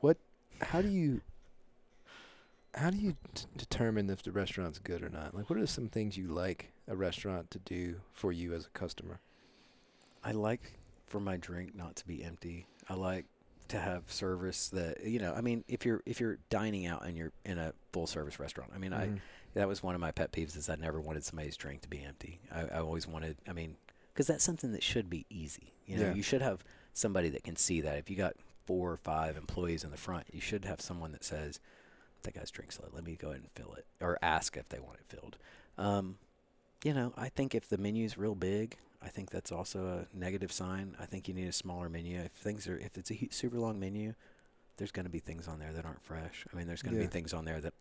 what? 0.00 0.16
How 0.60 0.80
do 0.82 0.88
you? 0.88 1.20
How 2.74 2.90
do 2.90 2.96
you 2.98 3.16
t- 3.34 3.46
determine 3.56 4.10
if 4.10 4.22
the 4.22 4.30
restaurant's 4.32 4.78
good 4.78 5.02
or 5.02 5.08
not? 5.08 5.34
Like, 5.34 5.48
what 5.50 5.58
are 5.58 5.66
some 5.66 5.88
things 5.88 6.16
you 6.16 6.28
like 6.28 6.72
a 6.86 6.94
restaurant 6.94 7.50
to 7.52 7.58
do 7.58 7.96
for 8.12 8.30
you 8.30 8.52
as 8.54 8.66
a 8.66 8.70
customer? 8.70 9.20
I 10.22 10.32
like 10.32 10.78
for 11.06 11.18
my 11.20 11.36
drink 11.36 11.74
not 11.74 11.96
to 11.96 12.06
be 12.06 12.22
empty. 12.22 12.66
I 12.88 12.94
like 12.94 13.24
to 13.68 13.78
have 13.78 14.10
service 14.10 14.68
that 14.70 15.04
you 15.04 15.18
know. 15.18 15.32
I 15.34 15.40
mean, 15.40 15.64
if 15.68 15.84
you're 15.86 16.02
if 16.06 16.20
you're 16.20 16.38
dining 16.50 16.86
out 16.86 17.04
and 17.06 17.16
you're 17.16 17.32
in 17.44 17.58
a 17.58 17.72
full 17.92 18.06
service 18.06 18.38
restaurant, 18.38 18.70
I 18.74 18.78
mean, 18.78 18.92
I 18.92 19.06
Mhm. 19.08 19.20
that 19.54 19.68
was 19.68 19.82
one 19.82 19.94
of 19.94 20.00
my 20.00 20.10
pet 20.12 20.32
peeves 20.32 20.56
is 20.56 20.68
I 20.68 20.76
never 20.76 21.00
wanted 21.00 21.24
somebody's 21.24 21.56
drink 21.56 21.80
to 21.82 21.88
be 21.88 22.02
empty. 22.02 22.40
I, 22.52 22.62
I 22.66 22.78
always 22.80 23.06
wanted. 23.06 23.36
I 23.48 23.52
mean, 23.52 23.76
because 24.12 24.26
that's 24.26 24.44
something 24.44 24.72
that 24.72 24.82
should 24.82 25.08
be 25.10 25.24
easy. 25.30 25.72
You 25.86 25.96
know, 25.96 26.02
Yeah. 26.08 26.14
you 26.14 26.22
should 26.22 26.42
have 26.42 26.62
somebody 26.92 27.28
that 27.30 27.44
can 27.44 27.56
see 27.56 27.80
that. 27.80 27.96
If 27.98 28.10
you 28.10 28.16
got 28.16 28.34
four 28.66 28.92
or 28.92 28.96
five 28.98 29.36
employees 29.36 29.84
in 29.84 29.90
the 29.90 29.96
front, 29.96 30.26
you 30.32 30.40
should 30.40 30.64
have 30.66 30.80
someone 30.80 31.12
that 31.12 31.24
says, 31.24 31.60
"That 32.22 32.34
guy's 32.34 32.50
drink's. 32.50 32.78
Let 32.92 33.04
me 33.04 33.16
go 33.16 33.28
ahead 33.28 33.40
and 33.42 33.50
fill 33.52 33.74
it," 33.74 33.86
or 34.00 34.18
ask 34.22 34.56
if 34.56 34.68
they 34.68 34.78
want 34.80 34.98
it 34.98 35.06
filled. 35.08 35.38
Um, 35.76 36.18
you 36.84 36.94
know, 36.94 37.12
I 37.16 37.28
think 37.28 37.54
if 37.54 37.68
the 37.68 37.78
menu's 37.78 38.16
real 38.18 38.34
big, 38.34 38.76
I 39.02 39.08
think 39.08 39.30
that's 39.30 39.50
also 39.52 39.86
a 40.12 40.16
negative 40.16 40.52
sign. 40.52 40.96
I 41.00 41.06
think 41.06 41.28
you 41.28 41.34
need 41.34 41.48
a 41.48 41.52
smaller 41.52 41.88
menu. 41.88 42.18
If 42.20 42.32
things 42.32 42.66
are, 42.68 42.76
if 42.78 42.96
it's 42.98 43.10
a 43.10 43.28
super 43.30 43.58
long 43.58 43.78
menu, 43.80 44.14
there's 44.76 44.92
going 44.92 45.06
to 45.06 45.10
be 45.10 45.18
things 45.20 45.48
on 45.48 45.58
there 45.58 45.72
that 45.72 45.84
aren't 45.84 46.02
fresh. 46.02 46.44
I 46.52 46.56
mean, 46.56 46.66
there's 46.66 46.82
going 46.82 46.94
to 46.94 47.00
Yeah. 47.00 47.06
be 47.06 47.10
things 47.12 47.32
on 47.32 47.44
there 47.44 47.60
that 47.60 47.74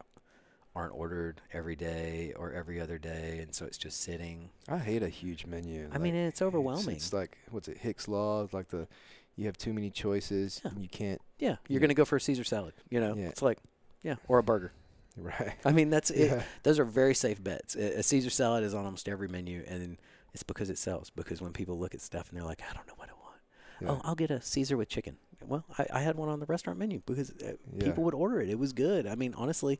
aren't 0.75 0.93
ordered 0.93 1.41
every 1.53 1.75
day 1.75 2.33
or 2.35 2.53
every 2.53 2.79
other 2.79 2.97
day, 2.99 3.39
and 3.39 3.53
so 3.55 3.65
it's 3.65 3.77
just 3.79 3.99
sitting. 4.01 4.49
I 4.67 4.77
hate 4.77 5.01
a 5.01 5.09
huge 5.09 5.45
menu. 5.47 5.89
I 5.91 5.97
mean, 5.97 6.13
it's 6.15 6.41
overwhelming. 6.41 6.95
It's, 6.97 7.11
like 7.13 7.37
what's 7.49 7.67
it 7.67 7.79
Hick's 7.79 8.07
law? 8.07 8.43
It's 8.43 8.53
like 8.53 8.67
the 8.69 8.87
you 9.35 9.45
have 9.45 9.57
too 9.57 9.73
many 9.73 9.89
choices 9.91 10.61
Yeah. 10.65 10.71
and 10.71 10.81
you 10.81 10.89
can't. 10.89 11.21
yeah, 11.39 11.57
you're 11.67 11.75
Yeah. 11.75 11.79
going 11.79 11.89
to 11.89 11.93
go 11.95 12.05
for 12.05 12.15
a 12.15 12.21
Caesar 12.21 12.43
salad. 12.43 12.73
You 12.89 12.99
know, 12.99 13.15
Yeah. 13.15 13.27
it's 13.29 13.41
like, 13.43 13.59
yeah, 14.03 14.15
or 14.27 14.37
a 14.39 14.43
burger. 14.43 14.71
Right. 15.19 15.55
I 15.65 15.71
mean, 15.71 15.89
that's 15.89 16.11
it. 16.11 16.29
Yeah. 16.29 16.43
Those 16.61 16.77
are 16.77 16.85
very 16.85 17.15
safe 17.15 17.43
bets. 17.43 17.75
A, 17.75 18.01
a 18.01 18.03
Caesar 18.03 18.29
salad 18.29 18.63
is 18.63 18.75
on 18.75 18.85
almost 18.85 19.09
every 19.09 19.27
menu, 19.27 19.63
and 19.67 19.97
it's 20.31 20.43
because 20.43 20.69
it 20.69 20.77
sells. 20.77 21.09
Because 21.09 21.41
when 21.41 21.53
people 21.53 21.79
look 21.79 21.95
at 21.95 22.01
stuff 22.01 22.29
and 22.29 22.37
they're 22.39 22.45
like, 22.47 22.61
I 22.61 22.71
don't 22.75 22.85
know 22.85 22.93
what 22.97 23.09
I 23.09 23.13
want. 23.13 23.35
Yeah. 23.81 23.87
Oh, 23.89 24.01
I'll 24.07 24.13
get 24.13 24.29
a 24.29 24.39
Caesar 24.43 24.77
with 24.77 24.89
chicken. 24.89 25.17
Well, 25.43 25.65
I, 25.79 25.87
I 25.91 25.99
had 26.01 26.17
one 26.17 26.29
on 26.29 26.39
the 26.39 26.45
restaurant 26.45 26.77
menu 26.77 27.01
because 27.07 27.31
uh, 27.31 27.53
Yeah. 27.75 27.85
people 27.85 28.03
would 28.03 28.13
order 28.13 28.39
it. 28.41 28.49
It 28.51 28.59
was 28.59 28.73
good. 28.73 29.07
I 29.07 29.15
mean, 29.15 29.33
honestly, 29.35 29.79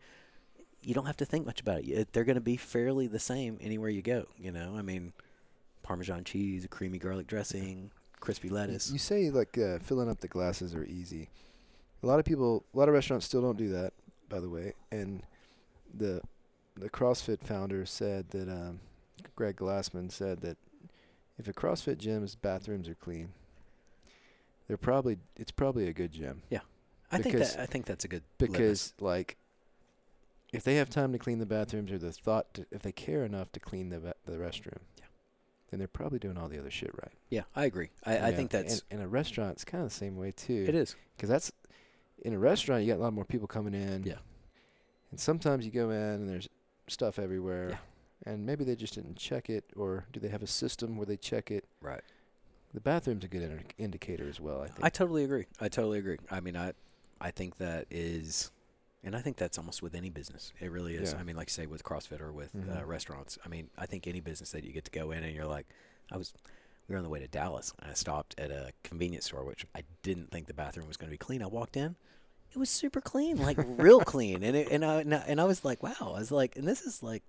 you 0.81 0.95
don't 0.95 1.05
have 1.05 1.17
to 1.17 1.25
think 1.25 1.45
much 1.45 1.61
about 1.61 1.83
it. 1.83 2.13
They're 2.13 2.23
going 2.23 2.33
to 2.33 2.41
be 2.41 2.57
fairly 2.57 3.05
the 3.05 3.19
same 3.19 3.59
anywhere 3.61 3.91
you 3.91 4.01
go. 4.01 4.25
You 4.39 4.51
know, 4.51 4.73
I 4.75 4.81
mean, 4.81 5.13
Parmesan 5.83 6.23
cheese, 6.23 6.65
a 6.65 6.67
creamy 6.67 6.97
garlic 6.97 7.27
dressing, 7.27 7.91
crispy 8.19 8.49
lettuce. 8.49 8.91
You 8.91 8.97
say 8.97 9.29
like 9.29 9.55
uh, 9.55 9.77
filling 9.83 10.09
up 10.09 10.19
the 10.21 10.27
glasses 10.27 10.73
are 10.73 10.83
easy. 10.85 11.29
A 12.01 12.07
lot 12.07 12.17
of 12.17 12.25
people, 12.25 12.65
a 12.73 12.77
lot 12.79 12.87
of 12.87 12.95
restaurants 12.95 13.27
still 13.27 13.41
don't 13.43 13.57
do 13.57 13.69
that, 13.69 13.93
by 14.29 14.39
the 14.39 14.49
way. 14.49 14.73
And 14.91 15.23
the 15.93 16.21
the 16.75 16.89
CrossFit 16.89 17.41
founder 17.43 17.85
said 17.85 18.29
that 18.29 18.47
um, 18.49 18.79
Greg 19.35 19.57
Glassman 19.57 20.11
said 20.11 20.41
that 20.41 20.57
if 21.39 21.47
a 21.47 21.53
CrossFit 21.53 21.97
gym's 21.97 22.35
bathrooms 22.35 22.87
are 22.87 22.95
clean, 22.95 23.29
they're 24.67 24.77
probably 24.77 25.17
it's 25.35 25.51
probably 25.51 25.87
a 25.87 25.93
good 25.93 26.11
gym 26.11 26.41
Yeah, 26.49 26.59
I 27.11 27.19
think 27.19 27.37
that 27.37 27.57
I 27.59 27.65
think 27.65 27.85
that's 27.85 28.05
a 28.05 28.07
good 28.07 28.23
because 28.37 28.93
like 28.99 29.37
if 30.53 30.63
they 30.63 30.75
have 30.75 30.89
time 30.89 31.11
to 31.11 31.17
clean 31.19 31.39
the 31.39 31.45
bathrooms 31.45 31.91
or 31.91 31.97
the 31.97 32.11
thought 32.11 32.53
to, 32.53 32.65
if 32.71 32.81
they 32.81 32.91
care 32.91 33.23
enough 33.25 33.51
to 33.51 33.59
clean 33.59 33.89
the 33.89 33.99
ba- 33.99 34.15
the 34.25 34.37
restroom, 34.37 34.79
Yeah. 34.97 35.05
then 35.69 35.79
they're 35.79 35.87
probably 35.87 36.19
doing 36.19 36.37
all 36.37 36.47
the 36.47 36.57
other 36.59 36.71
shit 36.71 36.91
right. 37.01 37.11
yeah, 37.29 37.41
I 37.55 37.65
agree. 37.65 37.89
I, 38.05 38.29
I 38.29 38.31
think 38.33 38.51
that's 38.51 38.75
and, 38.89 38.99
and 38.99 39.01
a 39.03 39.07
restaurant. 39.07 39.53
It's 39.53 39.65
kind 39.65 39.83
of 39.83 39.89
the 39.89 39.95
same 39.95 40.15
way 40.15 40.31
too. 40.31 40.65
it 40.67 40.75
is. 40.75 40.95
because 41.15 41.29
that's 41.29 41.51
in 42.23 42.33
a 42.33 42.39
restaurant. 42.39 42.83
You 42.83 42.93
got 42.93 42.99
a 42.99 43.03
lot 43.03 43.13
more 43.13 43.25
people 43.25 43.47
coming 43.47 43.73
in. 43.73 44.03
Yeah. 44.03 44.15
And 45.11 45.19
sometimes 45.19 45.65
you 45.65 45.71
go 45.71 45.89
in 45.89 45.97
and 46.01 46.29
there's 46.29 46.49
stuff 46.87 47.19
everywhere. 47.19 47.69
Yeah. 47.71 47.77
And 48.31 48.45
maybe 48.45 48.63
they 48.63 48.75
just 48.75 48.95
didn't 48.95 49.15
check 49.15 49.49
it, 49.49 49.63
or 49.75 50.05
do 50.11 50.19
they 50.19 50.27
have 50.29 50.41
a 50.41 50.47
system 50.47 50.97
where 50.97 51.05
they 51.05 51.17
check 51.17 51.51
it? 51.51 51.65
Right. 51.81 52.01
The 52.73 52.81
bathroom's 52.81 53.23
a 53.23 53.27
good 53.27 53.43
indi- 53.43 53.63
indicator 53.77 54.27
as 54.27 54.39
well. 54.39 54.61
I 54.61 54.67
think. 54.67 54.83
I 54.83 54.89
totally 54.89 55.23
agree. 55.23 55.45
I 55.61 55.69
totally 55.69 55.99
agree. 55.99 56.17
I 56.31 56.39
mean, 56.41 56.57
I, 56.57 56.73
I 57.21 57.31
think 57.31 57.57
that 57.59 57.85
is, 57.91 58.51
and 59.03 59.15
I 59.15 59.21
think 59.21 59.37
that's 59.37 59.57
almost 59.57 59.81
with 59.83 59.93
any 59.95 60.09
business. 60.09 60.51
It 60.59 60.71
really 60.71 60.95
is. 60.95 61.13
Yeah. 61.13 61.19
I 61.19 61.23
mean, 61.23 61.35
like 61.37 61.49
say 61.49 61.67
with 61.67 61.83
CrossFit 61.83 62.19
or 62.19 62.31
with 62.33 62.53
uh, 62.55 62.57
Mhm. 62.81 62.87
restaurants. 62.87 63.37
I 63.45 63.49
mean, 63.49 63.69
I 63.77 63.85
think 63.85 64.07
any 64.07 64.19
business 64.19 64.51
that 64.51 64.63
you 64.63 64.73
get 64.73 64.83
to 64.85 64.91
go 64.91 65.11
in 65.11 65.23
and 65.23 65.33
you're 65.33 65.45
like, 65.45 65.67
I 66.11 66.17
was, 66.17 66.33
we 66.87 66.93
were 66.93 66.97
on 66.97 67.03
the 67.03 67.09
way 67.09 67.19
to 67.19 67.27
Dallas 67.27 67.73
and 67.81 67.91
I 67.91 67.93
stopped 67.93 68.35
at 68.39 68.49
a 68.51 68.71
convenience 68.83 69.25
store, 69.25 69.43
which 69.43 69.65
I 69.75 69.81
didn't 70.03 70.31
think 70.31 70.47
the 70.47 70.53
bathroom 70.53 70.87
was 70.87 70.97
going 70.97 71.09
to 71.09 71.11
be 71.13 71.17
clean. 71.17 71.41
I 71.43 71.47
walked 71.47 71.75
in. 71.77 71.95
It 72.53 72.57
was 72.57 72.69
super 72.69 73.01
clean, 73.01 73.37
like 73.37 73.57
real 73.59 73.99
clean, 74.13 74.41
and 74.43 74.55
it, 74.55 74.69
and 74.71 74.83
I 74.85 75.01
and 75.01 75.13
I- 75.13 75.23
and 75.27 75.41
I 75.41 75.43
was 75.43 75.65
like, 75.65 75.83
wow. 75.83 75.95
I 76.01 76.19
was 76.19 76.31
like, 76.31 76.55
and 76.55 76.65
this 76.67 76.81
is 76.81 77.03
like 77.03 77.23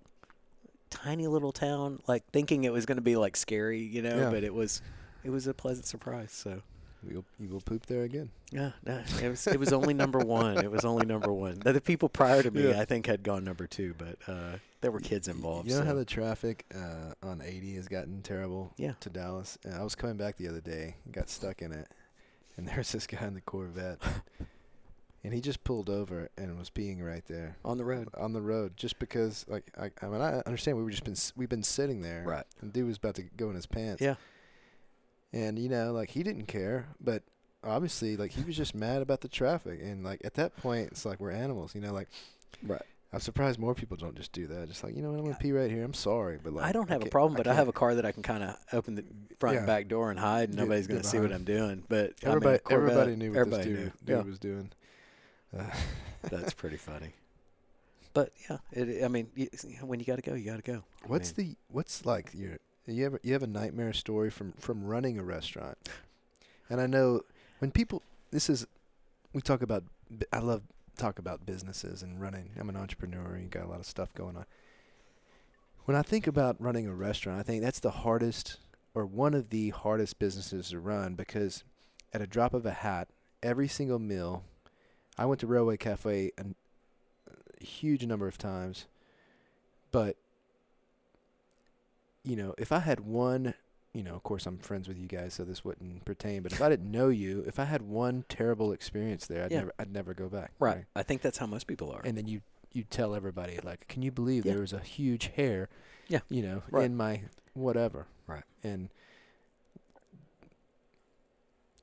tiny 0.89 1.27
little 1.27 1.51
town, 1.51 1.99
like 2.07 2.23
thinking 2.31 2.63
it 2.63 2.71
was 2.73 2.85
going 2.85 2.95
to 2.97 3.01
be 3.01 3.15
like 3.17 3.35
scary, 3.35 3.79
you 3.81 4.01
know, 4.01 4.17
Yeah. 4.17 4.29
but 4.31 4.43
it 4.43 4.53
was, 4.53 4.81
it 5.23 5.29
was 5.29 5.45
a 5.45 5.53
pleasant 5.53 5.85
surprise. 5.85 6.31
So. 6.31 6.61
You'll, 7.07 7.25
you 7.39 7.49
will 7.49 7.61
poop 7.61 7.85
there 7.85 8.03
again. 8.03 8.29
Yeah, 8.51 8.71
no, 8.85 9.01
it 9.23 9.29
was 9.29 9.47
it 9.47 9.59
was 9.59 9.71
only 9.71 9.93
number 9.93 10.19
one. 10.19 10.57
It 10.57 10.69
was 10.71 10.83
only 10.83 11.05
number 11.05 11.31
one. 11.31 11.59
The, 11.59 11.73
the 11.73 11.81
people 11.81 12.09
prior 12.09 12.43
to 12.43 12.51
me, 12.51 12.67
Yeah. 12.69 12.81
I 12.81 12.85
think, 12.85 13.05
had 13.05 13.23
gone 13.23 13.43
number 13.43 13.67
two, 13.67 13.95
but 13.97 14.17
uh, 14.27 14.57
there 14.81 14.91
were 14.91 14.99
kids 14.99 15.27
involved. 15.27 15.69
You 15.69 15.77
know 15.77 15.85
how 15.85 15.93
the 15.93 16.03
traffic 16.05 16.65
uh, 16.75 17.13
on 17.25 17.41
80 17.41 17.75
has 17.75 17.87
gotten 17.87 18.21
terrible 18.21 18.73
Yeah. 18.77 18.93
to 18.99 19.09
Dallas? 19.09 19.57
And 19.63 19.75
I 19.75 19.83
was 19.83 19.95
coming 19.95 20.17
back 20.17 20.35
the 20.37 20.47
other 20.49 20.61
day 20.61 20.95
got 21.11 21.29
stuck 21.29 21.61
in 21.61 21.71
it. 21.71 21.87
And 22.57 22.67
there's 22.69 22.91
this 22.91 23.07
guy 23.07 23.25
in 23.25 23.33
the 23.35 23.41
Corvette. 23.41 23.99
and 25.23 25.33
he 25.33 25.39
just 25.41 25.63
pulled 25.63 25.89
over 25.89 26.29
and 26.37 26.57
was 26.57 26.69
peeing 26.69 27.01
right 27.05 27.23
there 27.27 27.57
on 27.63 27.77
the 27.77 27.85
road, 27.85 28.09
on 28.17 28.33
the 28.33 28.41
road 28.41 28.75
just 28.77 28.99
because 28.99 29.45
like 29.47 29.71
I, 29.79 29.89
I 30.01 30.09
mean 30.09 30.21
I 30.21 30.39
understand 30.45 30.77
we 30.77 30.83
were 30.83 30.89
just 30.91 31.03
been 31.03 31.15
we've 31.35 31.49
been 31.49 31.63
sitting 31.63 32.01
there 32.01 32.23
right? 32.25 32.45
and 32.61 32.71
dude 32.73 32.87
was 32.87 32.97
about 32.97 33.15
to 33.15 33.23
go 33.23 33.49
in 33.49 33.55
his 33.55 33.65
pants 33.65 34.01
Yeah. 34.01 34.15
And 35.33 35.57
you 35.59 35.69
know 35.69 35.91
like 35.91 36.09
he 36.11 36.23
didn't 36.23 36.45
care 36.47 36.87
but 36.99 37.23
obviously 37.63 38.15
like 38.17 38.31
he 38.31 38.43
was 38.43 38.55
just 38.57 38.73
mad 38.73 39.01
about 39.01 39.21
the 39.21 39.27
traffic 39.27 39.79
and 39.81 40.03
like 40.03 40.21
at 40.23 40.33
that 40.35 40.55
point 40.57 40.87
it's 40.91 41.05
like 41.05 41.19
we're 41.19 41.31
animals 41.31 41.75
you 41.75 41.81
know 41.81 41.93
like 41.93 42.07
Right. 42.63 42.81
I'm 43.13 43.19
surprised 43.19 43.59
more 43.59 43.73
people 43.75 43.97
don't 43.97 44.15
just 44.15 44.31
do 44.31 44.47
that 44.47 44.67
just 44.67 44.83
like 44.83 44.95
you 44.95 45.01
know 45.01 45.09
what 45.11 45.19
I'm 45.19 45.25
gonna 45.25 45.37
pee 45.37 45.51
right 45.51 45.69
here 45.69 45.83
I'm 45.83 45.93
sorry 45.93 46.39
but 46.43 46.53
like 46.53 46.65
I 46.65 46.71
don't 46.71 46.89
have 46.89 47.01
a 47.03 47.07
problem, 47.07 47.35
but 47.35 47.47
I, 47.47 47.49
can't- 47.51 47.57
have 47.57 47.67
a 47.67 47.71
car 47.73 47.95
that 47.95 48.05
I 48.05 48.11
can 48.11 48.23
kind 48.23 48.43
of 48.43 48.55
open 48.73 48.95
the 48.95 49.03
front 49.39 49.57
and 49.57 49.65
back 49.67 49.87
door 49.87 50.09
and 50.11 50.19
hide, 50.19 50.49
and 50.49 50.57
Get- 50.57 50.63
nobody's 50.63 50.87
gonna 50.87 51.03
see 51.03 51.19
what. 51.19 51.31
I'm 51.31 51.43
doing. 51.43 51.83
But 51.89 52.13
I 52.23 52.27
mean, 52.27 52.35
everybody 52.35 52.59
Corvette, 52.59 52.71
everybody 52.91 53.15
knew 53.15 53.31
what 53.31 53.39
everybody 53.39 53.63
this 53.63 53.73
dude, 53.73 53.79
knew. 53.79 53.91
dude 54.05 54.17
Yeah. 54.17 54.21
was 54.23 54.39
doing 54.39 54.71
uh, 55.57 55.63
That's 56.29 56.53
pretty 56.53 56.77
funny. 56.77 57.13
But 58.13 58.31
yeah, 58.49 58.57
it, 58.71 59.03
I 59.03 59.07
mean, 59.07 59.27
when 59.81 59.99
you 59.99 60.05
got 60.05 60.15
to 60.17 60.21
go, 60.21 60.33
you 60.35 60.45
got 60.49 60.63
to 60.63 60.71
go. 60.71 60.83
I 61.03 61.07
What's 61.07 61.37
mean, 61.37 61.49
the 61.51 61.55
what's 61.69 62.05
like 62.05 62.31
your 62.33 62.57
you 62.85 63.05
ever 63.05 63.19
you 63.23 63.33
have 63.33 63.43
a 63.43 63.47
nightmare 63.47 63.93
story 63.93 64.29
from 64.29 64.53
from 64.53 64.85
running 64.85 65.19
a 65.19 65.23
restaurant? 65.23 65.77
And 66.69 66.79
I 66.81 66.87
know 66.87 67.21
when 67.59 67.71
people 67.71 68.01
this 68.31 68.49
is 68.49 68.65
we 69.33 69.41
talk 69.41 69.61
about 69.61 69.83
I 70.33 70.39
love 70.39 70.63
talk 70.97 71.19
about 71.19 71.45
businesses 71.45 72.03
and 72.03 72.21
running. 72.21 72.51
I'm 72.59 72.69
an 72.69 72.75
entrepreneur. 72.75 73.37
You 73.37 73.47
got 73.47 73.65
a 73.65 73.69
lot 73.69 73.79
of 73.79 73.85
stuff 73.85 74.13
going 74.13 74.35
on. 74.35 74.45
When 75.85 75.95
I 75.95 76.01
think 76.01 76.27
about 76.27 76.57
running 76.59 76.87
a 76.87 76.93
restaurant, 76.93 77.39
I 77.39 77.43
think 77.43 77.63
that's 77.63 77.79
the 77.79 77.91
hardest 77.91 78.57
or 78.93 79.05
one 79.05 79.33
of 79.33 79.49
the 79.49 79.69
hardest 79.69 80.19
businesses 80.19 80.69
to 80.69 80.79
run 80.79 81.15
because 81.15 81.63
at 82.13 82.21
a 82.21 82.27
drop 82.27 82.53
of 82.53 82.65
a 82.65 82.71
hat, 82.71 83.07
every 83.41 83.67
single 83.67 83.99
meal. 83.99 84.43
I 85.17 85.25
went 85.25 85.41
to 85.41 85.47
Railway 85.47 85.77
Cafe 85.77 86.31
an, 86.37 86.55
a 87.27 87.63
huge 87.63 88.05
number 88.05 88.27
of 88.27 88.37
times, 88.37 88.85
but 89.91 90.15
you 92.29 92.35
know, 92.35 92.53
if 92.57 92.71
I 92.71 92.79
had 92.79 92.99
one, 92.99 93.55
you 93.93 94.03
know, 94.03 94.13
of 94.13 94.21
course 94.23 94.45
I'm 94.45 94.59
friends 94.59 94.87
with 94.87 94.97
you 94.99 95.07
guys, 95.07 95.33
so 95.33 95.43
this 95.43 95.65
wouldn't 95.65 96.05
pertain. 96.05 96.43
But 96.43 96.51
if 96.51 96.61
I 96.61 96.69
didn't 96.69 96.91
know 96.91 97.09
you, 97.09 97.43
if 97.47 97.57
I 97.59 97.65
had 97.65 97.81
one 97.81 98.23
terrible 98.29 98.71
experience 98.71 99.25
there, 99.25 99.43
I'd 99.45 99.51
Yeah. 99.51 99.59
never, 99.59 99.73
I'd 99.79 99.91
never 99.91 100.13
go 100.13 100.29
back. 100.29 100.51
right. 100.59 100.85
I 100.95 101.01
think 101.03 101.21
that's 101.21 101.39
how 101.39 101.47
most 101.47 101.65
people 101.65 101.91
are. 101.91 102.01
And 102.03 102.15
then 102.15 102.27
you, 102.27 102.41
you 102.71 102.83
tell 102.83 103.15
everybody 103.15 103.59
like, 103.63 103.87
can 103.87 104.03
you 104.03 104.11
believe 104.11 104.45
Yeah. 104.45 104.53
there 104.53 104.61
was 104.61 104.73
a 104.73 104.79
huge 104.79 105.27
hair, 105.35 105.69
Yeah. 106.07 106.19
you 106.29 106.43
know, 106.43 106.61
Right. 106.69 106.85
in 106.85 106.95
my 106.95 107.23
whatever. 107.53 108.05
Right. 108.27 108.43
And 108.63 108.89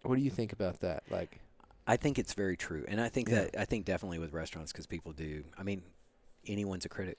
what 0.02 0.14
do 0.16 0.22
you 0.22 0.30
think 0.30 0.52
about 0.52 0.78
that? 0.80 1.02
Like, 1.10 1.40
I 1.88 1.96
think 1.96 2.18
it's 2.18 2.34
very 2.34 2.56
true, 2.56 2.84
and 2.88 3.00
I 3.00 3.08
think 3.08 3.28
Yeah. 3.28 3.42
that 3.46 3.58
I 3.58 3.64
think 3.64 3.84
definitely 3.84 4.18
with 4.20 4.32
restaurants 4.32 4.72
because 4.72 4.86
people 4.86 5.12
do. 5.12 5.44
I 5.58 5.62
mean, 5.64 5.82
anyone's 6.46 6.84
a 6.84 6.88
critic, 6.88 7.18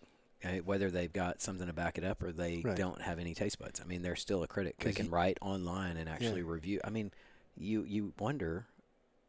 whether 0.63 0.89
they've 0.91 1.11
got 1.11 1.41
something 1.41 1.67
to 1.67 1.73
back 1.73 1.97
it 1.97 2.03
up 2.03 2.21
or 2.23 2.31
they 2.31 2.61
Right. 2.63 2.77
don't 2.77 3.01
have 3.01 3.19
any 3.19 3.33
taste 3.33 3.59
buds. 3.59 3.81
I 3.81 3.85
mean, 3.85 4.01
they're 4.01 4.15
still 4.15 4.43
a 4.43 4.47
critic. 4.47 4.77
They 4.79 4.93
can 4.93 5.09
write 5.09 5.37
online 5.41 5.97
and 5.97 6.07
actually 6.07 6.43
review. 6.43 6.79
I 6.83 6.89
mean, 6.89 7.11
you 7.55 7.83
you 7.83 8.13
wonder 8.19 8.67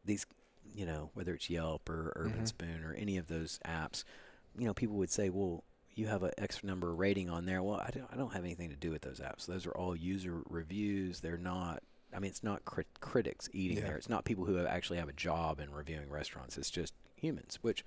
these, 0.04 0.26
you 0.74 0.84
know, 0.86 1.10
whether 1.14 1.34
it's 1.34 1.48
Yelp 1.50 1.88
or 1.88 2.12
Urban 2.16 2.42
Mhm. 2.42 2.48
Spoon 2.48 2.84
or 2.84 2.92
any 2.94 3.16
of 3.16 3.26
those 3.28 3.58
apps. 3.64 4.04
You 4.56 4.66
know, 4.66 4.74
people 4.74 4.96
would 4.96 5.10
say, 5.10 5.28
well. 5.30 5.64
You 5.94 6.06
have 6.06 6.22
an 6.22 6.30
X 6.38 6.62
number 6.62 6.94
rating 6.94 7.28
on 7.28 7.44
there. 7.44 7.60
Well, 7.60 7.80
I 7.80 7.90
don't, 7.90 8.08
I 8.12 8.16
don't 8.16 8.32
have 8.32 8.44
anything 8.44 8.70
to 8.70 8.76
do 8.76 8.92
with 8.92 9.02
those 9.02 9.18
apps. 9.18 9.46
Those 9.46 9.66
are 9.66 9.72
all 9.72 9.96
user 9.96 10.42
reviews. 10.48 11.18
They're 11.22 11.36
not 11.36 11.82
I 12.12 12.20
mean, 12.20 12.30
it's 12.30 12.44
not 12.44 12.64
crit- 12.64 13.00
critics 13.00 13.48
eating 13.52 13.78
Yeah. 13.78 13.82
there. 13.88 13.96
It's 13.96 14.08
not 14.08 14.24
people 14.24 14.44
who 14.44 14.54
have 14.54 14.66
actually 14.68 14.98
have 15.00 15.08
a 15.08 15.12
job 15.12 15.58
in 15.58 15.72
reviewing 15.72 16.08
restaurants. 16.08 16.56
It's 16.56 16.70
just 16.70 16.94
humans, 17.16 17.58
which, 17.62 17.84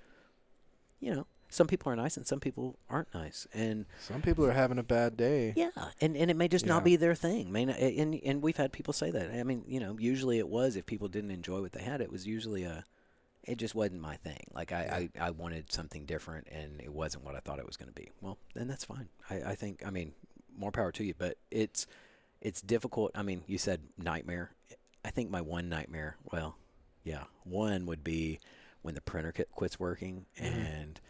you 1.00 1.14
know, 1.14 1.26
some 1.52 1.66
people 1.66 1.92
are 1.92 1.96
nice 1.96 2.16
and 2.16 2.26
some 2.26 2.40
people 2.40 2.78
aren't 2.88 3.12
nice. 3.12 3.46
And 3.52 3.84
some 4.00 4.22
people 4.22 4.44
are 4.46 4.52
having 4.52 4.78
a 4.78 4.82
bad 4.82 5.16
day. 5.16 5.52
yeah, 5.56 5.68
and, 6.00 6.16
and 6.16 6.30
it 6.30 6.36
may 6.36 6.48
just 6.48 6.64
Yeah. 6.66 6.72
not 6.74 6.84
be 6.84 6.96
their 6.96 7.14
thing. 7.14 7.52
May 7.52 7.66
not, 7.66 7.76
and 7.78 8.14
and 8.24 8.42
we've 8.42 8.56
had 8.56 8.72
people 8.72 8.92
say 8.94 9.10
that. 9.10 9.30
I 9.38 9.42
mean, 9.42 9.64
you 9.66 9.78
know, 9.78 9.96
usually 9.98 10.38
it 10.38 10.48
was 10.48 10.76
if 10.76 10.86
people 10.86 11.08
didn't 11.08 11.30
enjoy 11.30 11.60
what 11.60 11.72
they 11.72 11.82
had, 11.82 12.00
it 12.00 12.10
was 12.10 12.26
usually 12.26 12.62
a, 12.64 12.84
it 13.44 13.58
just 13.58 13.74
wasn't 13.74 14.00
my 14.00 14.16
thing. 14.16 14.46
Like 14.54 14.72
I, 14.72 15.08
I, 15.18 15.26
I 15.26 15.30
wanted 15.30 15.70
something 15.70 16.06
different, 16.06 16.46
and 16.50 16.80
it 16.80 16.92
wasn't 16.92 17.24
what 17.24 17.34
I 17.36 17.40
thought 17.40 17.58
it 17.58 17.66
was 17.66 17.76
going 17.76 17.88
to 17.92 17.94
be. 17.94 18.10
Well, 18.20 18.38
then 18.54 18.66
that's 18.68 18.84
fine. 18.84 19.08
I, 19.28 19.42
I 19.52 19.54
think. 19.54 19.82
I 19.86 19.90
mean, 19.90 20.12
more 20.56 20.72
power 20.72 20.90
to 20.92 21.04
you. 21.04 21.14
But 21.18 21.36
it's 21.50 21.86
it's 22.40 22.60
difficult. 22.62 23.10
I 23.14 23.22
mean, 23.22 23.42
you 23.46 23.58
said 23.58 23.80
nightmare. 23.98 24.52
I 25.04 25.10
think 25.10 25.28
my 25.30 25.40
one 25.42 25.68
nightmare. 25.68 26.16
Well, 26.32 26.56
yeah, 27.04 27.24
one 27.44 27.84
would 27.86 28.02
be 28.04 28.38
when 28.82 28.94
the 28.94 29.00
printer 29.00 29.32
qui- 29.32 29.44
quits 29.52 29.78
working 29.78 30.26
Mhm. 30.40 30.44
and 30.80 31.00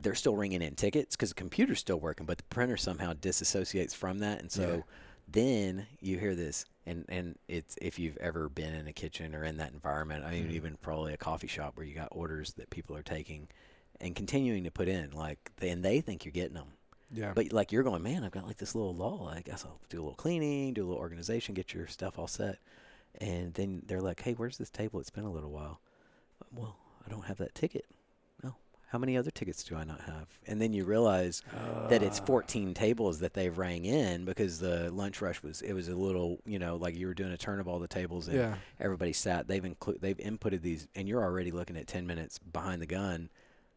they're 0.00 0.14
still 0.14 0.36
ringing 0.36 0.62
in 0.62 0.74
tickets 0.74 1.16
because 1.16 1.30
the 1.30 1.34
computer's 1.34 1.78
still 1.80 1.98
working, 2.00 2.26
but 2.26 2.38
the 2.38 2.44
printer 2.44 2.76
somehow 2.76 3.12
disassociates 3.14 3.94
from 3.94 4.18
that, 4.20 4.40
and 4.40 4.50
so 4.50 4.76
Yeah. 4.76 4.82
then 5.28 5.86
you 6.00 6.18
hear 6.18 6.34
this, 6.34 6.64
and 6.86 7.04
and 7.08 7.38
it's 7.48 7.76
if 7.82 7.98
you've 7.98 8.16
ever 8.18 8.48
been 8.48 8.74
in 8.74 8.86
a 8.86 8.92
kitchen 8.92 9.34
or 9.34 9.44
in 9.44 9.56
that 9.58 9.72
environment, 9.72 10.24
I 10.24 10.30
mean, 10.32 10.48
Mhm. 10.48 10.52
even 10.52 10.76
probably 10.76 11.12
a 11.12 11.16
coffee 11.18 11.46
shop 11.48 11.76
where 11.76 11.84
you 11.86 11.94
got 11.94 12.08
orders 12.12 12.54
that 12.54 12.70
people 12.70 12.96
are 12.96 13.02
taking 13.02 13.48
and 14.00 14.14
continuing 14.14 14.64
to 14.64 14.70
put 14.70 14.86
in, 14.88 15.10
like, 15.10 15.50
they, 15.56 15.70
and 15.70 15.84
they 15.84 16.00
think 16.00 16.24
you're 16.24 16.32
getting 16.32 16.54
them, 16.54 16.68
Yeah. 17.10 17.32
but 17.34 17.52
like 17.52 17.72
you're 17.72 17.82
going, 17.82 18.02
man, 18.02 18.22
I've 18.24 18.30
got 18.30 18.46
like 18.46 18.58
this 18.58 18.74
little 18.74 18.94
lull. 18.94 19.26
I 19.28 19.40
guess 19.40 19.64
I'll 19.64 19.80
do 19.88 19.98
a 19.98 20.02
little 20.02 20.14
cleaning, 20.14 20.72
do 20.74 20.84
a 20.84 20.86
little 20.86 21.00
organization, 21.02 21.54
get 21.54 21.74
your 21.74 21.88
stuff 21.88 22.18
all 22.18 22.28
set, 22.28 22.58
and 23.16 23.52
then 23.54 23.82
they're 23.86 24.00
like, 24.00 24.20
hey, 24.22 24.34
where's 24.34 24.56
this 24.58 24.70
table? 24.70 25.00
It's 25.00 25.10
been 25.10 25.24
a 25.24 25.32
little 25.32 25.50
while. 25.50 25.80
Well, 26.52 26.76
I 27.04 27.10
don't 27.10 27.24
have 27.24 27.38
that 27.38 27.54
ticket. 27.54 27.86
How 28.90 28.98
many 28.98 29.16
other 29.18 29.30
tickets 29.30 29.62
do 29.64 29.76
I 29.76 29.84
not 29.84 30.00
have? 30.02 30.26
And 30.46 30.60
then 30.62 30.72
you 30.72 30.84
realize 30.84 31.42
that 31.90 32.02
it's 32.02 32.20
Ah. 32.20 32.24
14 32.24 32.72
tables 32.74 33.20
that 33.20 33.34
they've 33.34 33.56
rang 33.56 33.84
in 33.84 34.24
because 34.24 34.58
the 34.60 34.90
lunch 34.90 35.20
rush 35.20 35.42
was 35.42 35.60
it 35.62 35.74
was 35.74 35.88
a 35.88 35.94
little 35.94 36.38
you 36.46 36.58
know 36.58 36.76
like 36.76 36.96
you 36.96 37.06
were 37.06 37.14
doing 37.14 37.32
a 37.32 37.36
turn 37.36 37.60
of 37.60 37.68
all 37.68 37.78
the 37.78 37.88
tables 37.88 38.28
and 38.28 38.36
Yeah. 38.38 38.56
everybody 38.80 39.12
sat 39.12 39.46
they've 39.46 39.62
inclu- 39.62 40.00
they've 40.00 40.16
inputted 40.16 40.62
these 40.62 40.88
and 40.94 41.06
you're 41.08 41.22
already 41.22 41.50
looking 41.50 41.76
at 41.76 41.86
10 41.86 42.06
minutes 42.06 42.38
behind 42.38 42.80
the 42.80 42.86
gun 42.86 43.28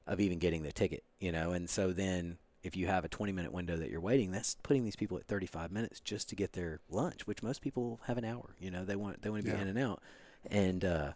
of 0.08 0.20
even 0.22 0.40
getting 0.40 0.64
the 0.64 0.72
ticket 0.72 1.04
you 1.20 1.32
know 1.32 1.52
and 1.52 1.70
so 1.70 1.92
then 1.92 2.38
if 2.64 2.76
you 2.78 2.88
have 2.88 3.04
a 3.04 3.10
20 3.10 3.32
minute 3.34 3.52
window 3.52 3.76
that 3.76 3.90
you're 3.90 4.00
waiting 4.00 4.32
that's 4.32 4.56
putting 4.64 4.84
these 4.86 4.96
people 4.96 5.18
at 5.18 5.26
35 5.26 5.72
minutes 5.72 6.00
just 6.00 6.30
to 6.30 6.36
get 6.36 6.54
their 6.54 6.80
lunch 6.90 7.28
which 7.28 7.44
most 7.44 7.62
people 7.62 8.00
have 8.08 8.18
an 8.18 8.24
hour 8.26 8.56
you 8.60 8.72
know 8.72 8.86
they 8.86 8.96
want 8.96 9.22
they 9.24 9.30
want 9.30 9.44
to 9.44 9.52
be 9.52 9.56
Yeah. 9.56 9.62
in 9.62 9.68
and 9.68 9.78
out 9.80 10.02
and 10.50 10.86
uh, 10.86 11.12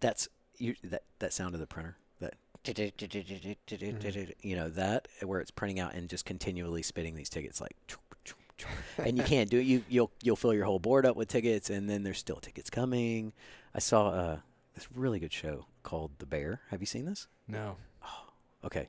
that's 0.00 0.28
you 0.58 0.74
that 0.84 1.02
that 1.18 1.32
sound 1.32 1.54
of 1.54 1.60
the 1.60 1.66
printer 1.66 1.96
you 4.42 4.56
know 4.56 4.68
that 4.68 5.08
where 5.24 5.40
it's 5.40 5.50
printing 5.50 5.80
out 5.80 5.94
and 5.94 6.08
just 6.08 6.24
continually 6.24 6.82
spitting 6.82 7.14
these 7.14 7.28
tickets 7.28 7.60
like 7.60 7.74
and 8.98 9.16
you 9.16 9.24
can't 9.24 9.48
do 9.48 9.58
it 9.58 9.62
you 9.64 9.82
you'll 9.88 10.10
you'll 10.22 10.36
fill 10.36 10.52
your 10.52 10.66
whole 10.66 10.78
board 10.78 11.06
up 11.06 11.16
with 11.16 11.28
tickets 11.28 11.70
and 11.70 11.88
then 11.88 12.02
there's 12.02 12.18
still 12.18 12.36
tickets 12.36 12.68
coming 12.68 13.32
i 13.74 13.78
saw 13.78 14.08
uh 14.08 14.38
this 14.74 14.86
really 14.94 15.18
good 15.18 15.32
show 15.32 15.64
called 15.82 16.10
the 16.18 16.26
bear 16.26 16.60
have 16.70 16.80
you 16.80 16.86
seen 16.86 17.06
this 17.06 17.26
No. 17.48 17.76
okay 18.64 18.88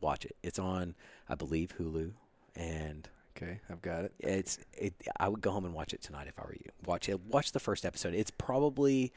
watch 0.00 0.24
it 0.24 0.34
it's 0.42 0.58
on 0.58 0.96
i 1.28 1.34
believe 1.36 1.74
hulu 1.78 2.12
and 2.56 3.08
Okay, 3.34 3.60
I've 3.70 3.80
got 3.80 4.04
it. 4.04 4.12
it's 4.18 4.58
it 4.74 4.92
i 5.18 5.26
would 5.28 5.40
go 5.40 5.52
home 5.52 5.64
and 5.64 5.72
watch 5.72 5.94
it 5.94 6.02
tonight 6.02 6.26
if 6.28 6.38
i 6.38 6.42
were 6.42 6.52
you 6.54 6.70
watch 6.84 7.08
it 7.08 7.18
watch 7.20 7.52
the 7.52 7.60
first 7.60 7.86
episode 7.86 8.14
it's 8.14 8.30
probably 8.30 9.10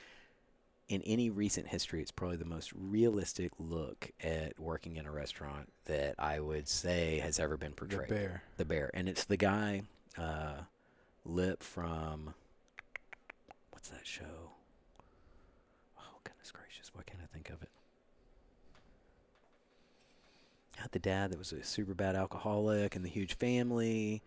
in 0.87 1.01
any 1.01 1.29
recent 1.31 1.67
history 1.67 2.01
it's 2.01 2.11
probably 2.11 2.37
the 2.37 2.45
most 2.45 2.71
realistic 2.75 3.51
look 3.57 4.11
at 4.23 4.59
working 4.59 4.97
in 4.97 5.05
a 5.05 5.11
restaurant 5.11 5.71
that 5.85 6.13
i 6.19 6.39
would 6.39 6.67
say 6.67 7.19
has 7.19 7.39
ever 7.39 7.57
been 7.57 7.71
portrayed. 7.73 8.07
The 8.09 8.13
bear. 8.13 8.43
the 8.57 8.65
bear 8.65 8.91
and 8.93 9.09
it's 9.09 9.23
the 9.25 9.37
guy 9.37 9.81
uh 10.17 10.53
lip 11.25 11.63
from 11.63 12.35
what's 13.71 13.89
that 13.89 14.05
show 14.05 14.51
oh 15.97 16.17
goodness 16.23 16.51
gracious 16.51 16.91
why 16.93 17.01
can't 17.05 17.21
i 17.23 17.33
think 17.33 17.49
of 17.49 17.61
it 17.63 17.69
had 20.77 20.91
the 20.91 20.99
dad 20.99 21.31
that 21.31 21.39
was 21.39 21.51
a 21.51 21.63
super 21.63 21.93
bad 21.95 22.15
alcoholic 22.15 22.95
and 22.95 23.03
the 23.03 23.09
huge 23.09 23.35
family 23.37 24.21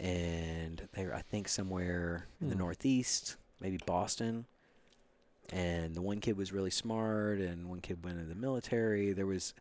and 0.00 0.88
they 0.94 1.04
were 1.06 1.14
i 1.14 1.22
think 1.22 1.46
somewhere 1.48 2.26
in 2.40 2.48
the 2.48 2.54
Hmm. 2.54 2.60
northeast 2.62 3.36
maybe 3.60 3.78
boston 3.86 4.46
and 5.52 5.94
the 5.94 6.02
one 6.02 6.20
kid 6.20 6.36
was 6.36 6.52
really 6.52 6.70
smart 6.70 7.38
and 7.38 7.68
one 7.68 7.80
kid 7.80 8.04
went 8.04 8.18
into 8.18 8.28
the 8.28 8.40
military 8.40 9.12
there 9.12 9.26
was 9.26 9.52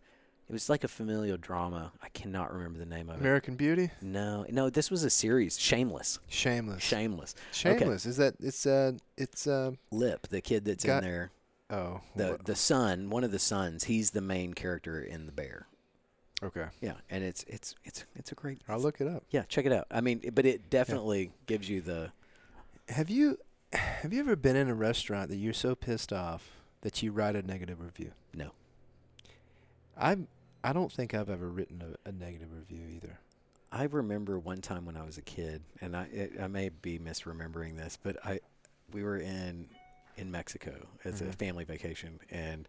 it 0.48 0.54
was 0.54 0.70
like 0.70 0.84
a 0.84 0.88
familial 0.88 1.38
drama 1.38 1.92
i 2.04 2.10
cannot 2.10 2.54
remember 2.54 2.78
the 2.80 2.86
name 2.86 3.10
of 3.10 3.16
it 3.18 3.20
American 3.22 3.56
Beauty. 3.56 3.90
no, 4.02 4.46
no, 4.50 4.70
this 4.70 4.90
was 4.92 5.04
a 5.04 5.10
series. 5.10 5.60
Shameless. 5.60 6.20
Shameless. 6.28 6.84
Shameless. 6.84 7.36
Shameless. 7.52 8.06
Is 8.06 8.18
that 8.18 8.36
it's 8.40 8.66
uh 8.66 8.94
it's 9.18 9.46
uh 9.48 9.72
Lip, 9.92 10.28
the 10.30 10.42
kid 10.42 10.66
that's 10.66 10.84
Got- 10.84 11.04
in 11.04 11.10
there. 11.10 11.32
oh 11.70 12.02
The 12.16 12.40
the 12.44 12.56
son, 12.56 13.10
one 13.10 13.24
of 13.24 13.32
the 13.32 13.40
sons, 13.40 13.84
he's 13.86 14.12
the 14.12 14.22
main 14.22 14.54
character 14.54 15.00
in 15.02 15.26
The 15.28 15.32
Bear. 15.32 15.68
okay. 16.42 16.66
Yeah, 16.82 16.94
and 17.10 17.24
it's 17.24 17.44
it's 17.48 17.76
it's 17.84 18.06
it's 18.16 18.32
a 18.32 18.36
great. 18.36 18.62
I'll 18.68 18.80
look 18.80 19.02
it 19.02 19.08
up. 19.08 19.24
Yeah, 19.30 19.44
check 19.48 19.66
it 19.66 19.72
out. 19.72 19.86
I 19.92 20.02
mean, 20.02 20.22
but 20.34 20.46
it 20.46 20.70
definitely 20.70 21.32
gives 21.46 21.70
you 21.70 21.82
the 21.82 22.12
Have 22.90 23.10
you 23.12 23.38
have 23.74 24.12
you 24.14 24.20
ever 24.20 24.36
been 24.36 24.56
in 24.56 24.70
a 24.70 24.74
restaurant 24.76 25.30
that 25.30 25.38
you're 25.38 25.54
so 25.54 25.76
pissed 25.76 26.12
off 26.12 26.50
that 26.82 27.04
you 27.04 27.12
write 27.12 27.36
a 27.36 27.42
negative 27.42 27.80
review? 27.82 28.12
No. 28.34 28.52
I 29.98 30.18
I 30.64 30.74
don't 30.74 30.92
think 30.92 31.14
I've 31.14 31.30
ever 31.30 31.48
written 31.50 31.82
a, 32.06 32.10
a 32.10 32.12
negative 32.12 32.50
review 32.54 32.86
either. 32.96 33.20
I 33.72 33.84
remember 33.84 34.40
one 34.40 34.62
time 34.62 34.86
when 34.86 34.98
I 34.98 35.04
was 35.06 35.18
a 35.18 35.22
kid, 35.22 35.62
and 35.82 35.96
I 35.96 36.04
it, 36.12 36.32
I 36.42 36.48
may 36.48 36.70
be 36.70 36.98
misremembering 37.00 37.78
this, 37.78 37.98
but 38.02 38.18
I 38.26 38.40
we 38.92 39.04
were 39.04 39.18
in 39.18 39.68
in 40.18 40.32
Mexico 40.32 40.88
as 41.06 41.22
a 41.22 41.26
Mhm. 41.26 41.36
family 41.36 41.64
vacation, 41.64 42.20
and 42.32 42.68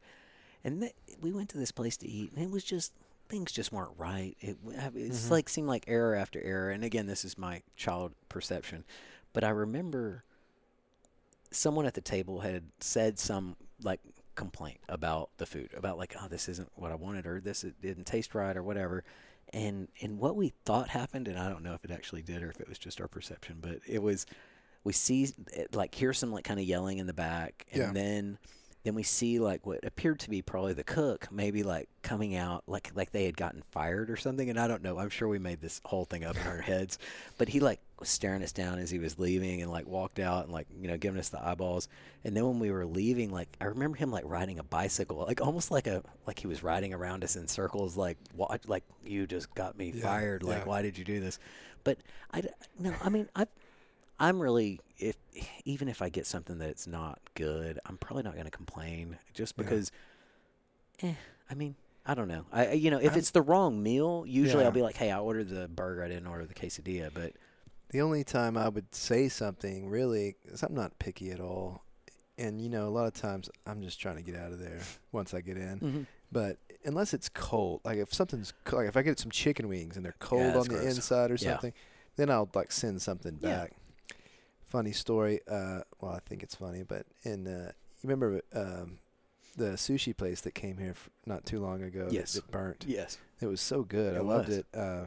and 0.63 0.81
th- 0.83 0.95
we 1.21 1.33
went 1.33 1.49
to 1.51 1.59
this 1.59 1.73
place 1.73 1.97
to 1.99 2.09
eat, 2.09 2.33
and 2.33 2.43
it 2.45 2.51
was 2.51 2.65
just 2.65 2.93
things 3.29 3.51
just 3.53 3.73
weren't 3.73 3.97
right. 3.97 4.37
It 4.41 4.59
it's 4.95 5.27
Mhm. 5.27 5.31
like 5.31 5.49
seemed 5.49 5.69
like 5.69 5.85
error 5.89 6.15
after 6.15 6.41
error, 6.43 6.71
and 6.71 6.85
again, 6.85 7.07
this 7.07 7.25
is 7.25 7.39
my 7.39 7.63
child 7.77 8.13
perception, 8.29 8.85
but 9.33 9.43
I 9.45 9.51
remember 9.51 10.25
someone 11.51 11.87
at 11.87 11.95
the 11.95 12.01
table 12.01 12.41
had 12.41 12.65
said 12.81 13.19
some 13.19 13.57
like 13.83 14.01
complaint 14.35 14.81
about 14.89 15.31
the 15.39 15.47
food, 15.47 15.71
about 15.77 15.99
like, 15.99 16.15
oh, 16.23 16.29
this 16.29 16.49
isn't 16.49 16.71
what 16.75 16.93
I 16.93 16.95
wanted, 16.95 17.27
or 17.27 17.41
this 17.41 17.65
it 17.65 17.81
didn't 17.81 18.05
taste 18.05 18.35
right, 18.35 18.57
or 18.57 18.63
whatever. 18.63 19.05
And 19.53 19.89
and 20.01 20.19
what 20.19 20.37
we 20.37 20.53
thought 20.65 20.89
happened, 20.89 21.27
and 21.29 21.39
I 21.39 21.49
don't 21.49 21.63
know 21.65 21.75
if 21.75 21.85
it 21.85 21.91
actually 21.91 22.23
did 22.23 22.43
or 22.43 22.51
if 22.51 22.61
it 22.61 22.69
was 22.69 22.79
just 22.79 23.01
our 23.01 23.09
perception, 23.09 23.59
but 23.61 23.81
it 23.87 24.01
was 24.03 24.27
we 24.85 24.93
see 24.93 25.29
it, 25.53 25.75
like 25.75 25.95
hear 25.95 26.13
some 26.13 26.33
like 26.33 26.45
kind 26.45 26.61
of 26.61 26.67
yelling 26.67 26.99
in 26.99 27.07
the 27.07 27.13
back, 27.13 27.67
and 27.73 27.81
Yeah. 27.83 27.93
then 27.93 28.39
then 28.83 28.95
we 28.95 29.03
see 29.03 29.39
like 29.39 29.67
what 29.67 29.85
appeared 29.85 30.19
to 30.21 30.31
be 30.31 30.41
probably 30.43 30.73
the 30.73 30.85
cook 30.85 31.29
maybe 31.31 31.63
like 31.63 31.89
coming 32.03 32.35
out 32.35 32.63
like 32.67 32.91
like 32.95 33.11
they 33.13 33.25
had 33.27 33.37
gotten 33.37 33.63
fired 33.71 34.11
or 34.11 34.17
something 34.17 34.49
and 34.51 34.59
i 34.59 34.67
don't 34.67 34.83
know 34.83 34.99
i'm 34.99 35.11
sure 35.11 35.29
we 35.29 35.39
made 35.39 35.61
this 35.61 35.81
whole 35.85 36.05
thing 36.05 36.25
up 36.25 36.37
in 36.37 36.47
our 36.47 36.61
heads 36.61 36.99
but 37.39 37.49
he 37.49 37.61
like 37.61 37.81
was 37.99 38.09
staring 38.09 38.43
us 38.43 38.53
down 38.53 38.79
as 38.79 38.91
he 38.91 38.99
was 38.99 39.19
leaving 39.19 39.61
and 39.61 39.71
like 39.71 39.87
walked 39.87 40.19
out 40.19 40.45
and 40.45 40.53
like 40.53 40.67
you 40.81 40.89
know 40.89 40.97
giving 40.97 41.21
us 41.21 41.29
the 41.29 41.47
eyeballs 41.47 41.89
and 42.25 42.35
then 42.37 42.47
when 42.47 42.59
we 42.59 42.71
were 42.71 42.87
leaving 42.87 43.31
like 43.31 43.49
i 43.61 43.65
remember 43.67 43.97
him 43.99 44.11
like 44.11 44.25
riding 44.27 44.59
a 44.59 44.63
bicycle 44.65 45.19
like 45.27 45.41
almost 45.43 45.71
like 45.71 45.87
a 45.87 46.03
like 46.27 46.39
he 46.39 46.47
was 46.47 46.63
riding 46.63 46.95
around 46.95 47.23
us 47.23 47.37
in 47.37 47.47
circles 47.47 47.97
like 47.99 48.17
what 48.35 48.67
like 48.69 48.85
you 49.05 49.27
just 49.27 49.55
got 49.55 49.77
me 49.77 49.93
Yeah, 49.95 50.03
fired 50.03 50.43
like 50.43 50.61
yeah. 50.61 50.65
why 50.65 50.81
did 50.83 50.97
you 50.97 51.05
do 51.05 51.21
this 51.21 51.39
but 51.85 51.99
i 52.33 52.43
no 52.79 52.95
i 53.03 53.11
mean 53.11 53.29
i 53.37 53.47
I'm 54.21 54.39
really 54.41 54.79
if 54.99 55.17
even 55.65 55.89
if 55.89 56.03
I 56.03 56.11
get 56.11 56.27
something 56.27 56.59
that's 56.59 56.87
not 56.87 57.19
good, 57.35 57.81
I'm 57.87 57.97
probably 57.97 58.23
not 58.23 58.35
going 58.35 58.45
to 58.45 58.51
complain 58.51 59.17
just 59.35 59.55
Yeah. 59.57 59.65
because. 59.65 59.91
Eh, 61.03 61.15
I 61.51 61.55
mean, 61.55 61.75
I 62.05 62.15
don't 62.15 62.29
know. 62.29 62.45
I 62.53 62.73
you 62.73 62.91
know 62.91 62.99
if 62.99 63.11
I'm- 63.13 63.19
it's 63.19 63.31
the 63.31 63.41
wrong 63.43 63.83
meal, 63.83 64.25
usually 64.27 64.61
Yeah. 64.63 64.67
I'll 64.69 64.73
be 64.75 64.83
like, 64.83 64.97
hey, 64.97 65.11
I 65.11 65.19
ordered 65.19 65.49
the 65.49 65.67
burger, 65.69 66.05
I 66.05 66.09
didn't 66.09 66.27
order 66.27 66.45
the 66.47 66.55
quesadilla, 66.55 67.11
but 67.13 67.33
The 67.93 68.03
only 68.03 68.23
time 68.23 68.57
I 68.57 68.69
would 68.69 68.95
say 68.95 69.29
something 69.29 69.89
really, 69.89 70.37
is 70.45 70.63
I'm 70.63 70.75
not 70.75 70.99
picky 71.01 71.31
at 71.33 71.41
all, 71.41 71.83
and 72.39 72.61
you 72.61 72.69
know, 72.69 72.87
a 72.87 72.91
lot 72.91 73.07
of 73.07 73.15
times 73.15 73.51
I'm 73.67 73.83
just 73.83 73.99
trying 74.01 74.15
to 74.17 74.23
get 74.23 74.37
out 74.37 74.53
of 74.53 74.61
there 74.61 74.81
once 75.13 75.35
I 75.35 75.41
get 75.41 75.57
in. 75.57 76.07
But 76.31 76.59
unless 76.85 77.13
it's 77.15 77.29
cold, 77.29 77.81
like 77.85 77.99
if 77.99 78.15
something's 78.15 78.53
like 78.71 78.87
if 78.87 78.97
I 78.97 79.03
get 79.03 79.19
some 79.19 79.31
chicken 79.33 79.67
wings 79.67 79.97
and 79.97 80.05
they're 80.05 80.15
cold 80.21 80.43
that's 80.55 80.69
on 80.69 80.75
the 80.75 80.87
inside 80.87 81.31
or 81.33 81.35
Yeah. 81.35 81.53
something, 81.55 81.73
then 82.17 82.31
I'll 82.31 82.49
like 82.55 82.71
send 82.71 83.01
something 83.03 83.39
Yeah. 83.41 83.63
back. 83.63 83.73
Funny 84.71 84.93
story. 84.93 85.41
Uh, 85.51 85.81
well, 86.01 86.13
I 86.13 86.21
think 86.21 86.43
it's 86.43 86.55
funny, 86.55 86.83
but 86.85 87.05
in 87.25 87.47
uh, 87.47 87.73
you 88.01 88.09
remember 88.09 88.41
um, 88.55 88.99
the 89.57 89.73
sushi 89.73 90.17
place 90.17 90.41
that 90.43 90.55
came 90.55 90.79
here 90.79 90.95
not 91.27 91.45
too 91.45 91.61
long 91.61 91.83
ago? 91.83 92.09
Yes. 92.11 92.33
That, 92.35 92.51
burnt. 92.51 92.85
yes, 92.89 93.19
It 93.41 93.47
was 93.47 93.61
so 93.61 93.83
good. 93.83 94.15
I 94.15 94.21
It 94.21 94.25
loved 94.25 94.49
it. 94.49 94.67
Uh, 94.73 95.07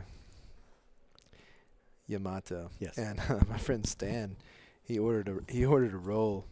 Yamato. 2.08 2.70
Yes. 2.80 2.98
And 2.98 3.20
uh, 3.30 3.40
my 3.50 3.58
friend 3.58 3.86
Stan, 3.88 4.36
he 4.84 5.00
ordered 5.00 5.30
a 5.30 5.52
he 5.52 5.66
ordered 5.66 5.94
a 5.94 5.98
roll 5.98 6.46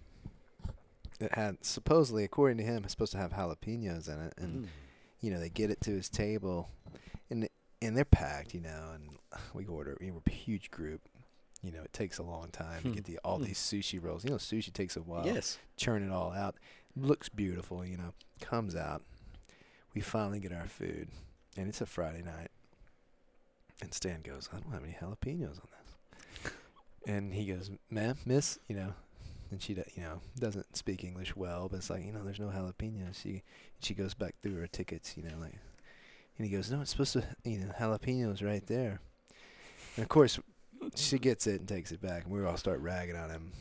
that 1.19 1.33
had 1.35 1.57
supposedly, 1.65 2.23
according 2.23 2.57
to 2.57 2.63
him, 2.63 2.87
supposed 2.87 3.11
to 3.11 3.17
have 3.17 3.31
jalapenos 3.33 4.07
in 4.07 4.19
it, 4.21 4.33
and 4.37 4.63
Mm. 4.65 4.67
you 5.19 5.31
know 5.31 5.39
they 5.39 5.49
get 5.49 5.69
it 5.69 5.81
to 5.81 5.91
his 5.91 6.09
table, 6.09 6.69
and 7.29 7.47
and 7.81 7.97
they're 7.97 8.05
packed, 8.05 8.53
you 8.53 8.61
know, 8.61 8.91
and 8.95 9.17
we 9.53 9.65
order. 9.65 9.97
We 9.99 10.11
were 10.11 10.21
a 10.25 10.29
huge 10.31 10.71
group. 10.71 11.01
You 11.63 11.71
know, 11.71 11.81
it 11.83 11.93
takes 11.93 12.17
a 12.17 12.23
long 12.23 12.49
time 12.49 12.81
to 12.81 12.87
Hmm. 12.89 12.93
get 12.95 13.03
the 13.05 13.19
all 13.23 13.37
Hmm. 13.37 13.43
these 13.45 13.59
sushi 13.59 14.01
rolls. 14.01 14.23
You 14.23 14.31
know, 14.31 14.37
sushi 14.37 14.73
takes 14.73 14.95
a 14.97 15.01
while 15.01 15.25
yes, 15.25 15.57
churn 15.77 16.01
it 16.03 16.11
all 16.11 16.31
out. 16.31 16.55
Looks 16.95 17.29
beautiful, 17.29 17.85
you 17.85 17.97
know. 17.97 18.13
Comes 18.39 18.75
out. 18.75 19.03
We 19.93 20.01
finally 20.01 20.39
get 20.39 20.51
our 20.51 20.67
food, 20.67 21.09
and 21.55 21.67
it's 21.69 21.81
a 21.81 21.85
Friday 21.85 22.21
night. 22.23 22.49
And 23.81 23.93
Stan 23.93 24.21
goes, 24.21 24.49
"I 24.53 24.59
don't 24.59 24.71
have 24.71 24.83
any 24.83 24.93
jalapenos 24.93 25.59
on 25.59 25.67
this." 26.43 26.53
and 27.05 27.33
he 27.33 27.45
goes, 27.45 27.69
"Ma'am, 27.89 28.17
miss, 28.25 28.59
you 28.67 28.75
know." 28.75 28.93
And 29.51 29.61
she, 29.61 29.73
do- 29.73 29.83
you 29.95 30.03
know, 30.03 30.21
doesn't 30.39 30.77
speak 30.77 31.03
English 31.03 31.35
well, 31.35 31.67
but 31.67 31.77
it's 31.77 31.89
like, 31.89 32.05
you 32.05 32.13
know, 32.13 32.23
there's 32.23 32.39
no 32.39 32.47
jalapenos. 32.49 33.21
She, 33.21 33.43
she 33.81 33.93
goes 33.93 34.13
back 34.13 34.35
through 34.41 34.55
her 34.55 34.67
tickets, 34.67 35.17
you 35.17 35.23
know, 35.23 35.37
like, 35.39 35.57
and 36.37 36.47
he 36.47 36.49
goes, 36.49 36.71
"No, 36.71 36.81
it's 36.81 36.91
supposed 36.91 37.13
to, 37.13 37.23
you 37.43 37.59
know, 37.59 37.71
jalapenos 37.77 38.41
right 38.45 38.65
there." 38.65 39.01
And 39.97 40.03
of 40.03 40.09
course, 40.09 40.39
she 40.95 41.17
gets 41.19 41.47
it 41.47 41.59
and 41.59 41.67
takes 41.67 41.91
it 41.91 42.01
back, 42.01 42.23
and 42.25 42.33
we 42.33 42.43
all 42.45 42.57
start 42.57 42.79
ragging 42.81 43.15
on 43.15 43.29
him. 43.29 43.51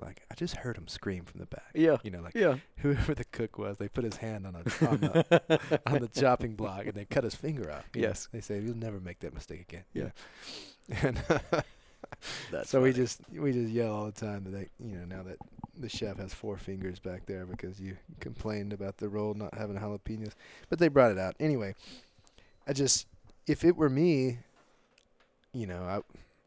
Like 0.00 0.22
I 0.30 0.34
just 0.36 0.54
heard 0.56 0.76
him 0.76 0.86
scream 0.86 1.24
from 1.24 1.40
the 1.40 1.46
back. 1.46 1.70
Yeah. 1.74 1.96
You 2.04 2.12
know, 2.12 2.20
like 2.20 2.34
Yeah. 2.36 2.58
whoever 2.78 3.14
the 3.14 3.24
cook 3.24 3.58
was, 3.58 3.78
they 3.78 3.88
put 3.88 4.04
his 4.04 4.16
hand 4.18 4.46
on 4.46 4.54
a 4.54 4.58
on 4.88 4.98
the, 5.00 5.80
on 5.86 5.98
the 6.00 6.08
chopping 6.20 6.54
block 6.54 6.86
and 6.86 6.94
they 6.94 7.04
cut 7.04 7.24
his 7.24 7.34
finger 7.34 7.68
off. 7.72 7.84
you 7.94 8.02
know. 8.02 8.08
Yes. 8.08 8.28
They 8.32 8.40
say 8.40 8.60
you'll 8.60 8.76
never 8.76 9.00
make 9.00 9.18
that 9.20 9.34
mistake 9.34 9.60
again. 9.62 9.84
Yeah. 9.92 10.10
And 11.02 11.20
That's 12.52 12.70
so 12.70 12.80
we 12.80 12.92
just 12.92 13.20
we 13.30 13.52
just 13.52 13.72
yell 13.72 13.92
all 13.92 14.06
the 14.06 14.12
time 14.12 14.44
that 14.44 14.50
they, 14.50 14.68
you 14.78 14.96
know 14.96 15.04
now 15.04 15.22
that 15.24 15.36
the 15.76 15.88
chef 15.88 16.16
has 16.18 16.32
four 16.32 16.56
fingers 16.56 16.98
back 17.00 17.26
there 17.26 17.44
because 17.44 17.80
you 17.80 17.96
complained 18.20 18.72
about 18.72 18.96
the 18.98 19.08
roll 19.08 19.34
not 19.34 19.54
having 19.54 19.76
jalapenos, 19.76 20.32
but 20.70 20.78
they 20.78 20.88
brought 20.88 21.10
it 21.10 21.18
out 21.18 21.34
anyway. 21.40 21.74
I 22.66 22.72
just 22.72 23.06
if 23.46 23.64
it 23.64 23.76
were 23.76 23.90
me, 23.90 24.38
you 25.52 25.66
know, 25.66 25.82
I 25.82 26.00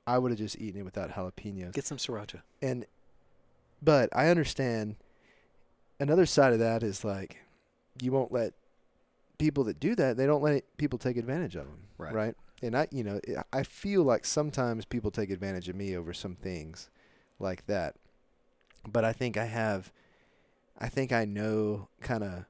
I 0.07 0.17
would 0.17 0.31
have 0.31 0.39
just 0.39 0.59
eaten 0.59 0.81
it 0.81 0.83
without 0.83 1.11
jalapenos. 1.11 1.73
get 1.73 1.85
some 1.85 1.97
sriracha. 1.97 2.41
And 2.61 2.85
but 3.81 4.09
I 4.15 4.27
understand 4.27 4.95
another 5.99 6.25
side 6.25 6.53
of 6.53 6.59
that 6.59 6.83
is 6.83 7.03
like 7.03 7.37
you 8.01 8.11
won't 8.11 8.31
let 8.31 8.53
people 9.37 9.63
that 9.65 9.79
do 9.79 9.95
that, 9.95 10.17
they 10.17 10.25
don't 10.25 10.41
let 10.41 10.63
people 10.77 10.99
take 10.99 11.17
advantage 11.17 11.55
of 11.55 11.65
them, 11.65 11.87
Right. 11.97 12.13
right? 12.13 12.35
And 12.63 12.77
I, 12.77 12.87
you 12.91 13.03
know, 13.03 13.19
I- 13.51 13.63
feel 13.63 14.03
like 14.03 14.23
sometimes 14.25 14.85
people 14.85 15.09
take 15.09 15.31
advantage 15.31 15.67
of 15.67 15.75
me 15.75 15.95
over 15.95 16.13
some 16.13 16.35
things 16.35 16.89
like 17.39 17.65
that. 17.65 17.95
But 18.87 19.03
I 19.03 19.13
think 19.13 19.37
I 19.37 19.45
have 19.45 19.91
I 20.79 20.89
think 20.89 21.11
I 21.11 21.25
know 21.25 21.89
kind 22.01 22.23
of 22.23 22.45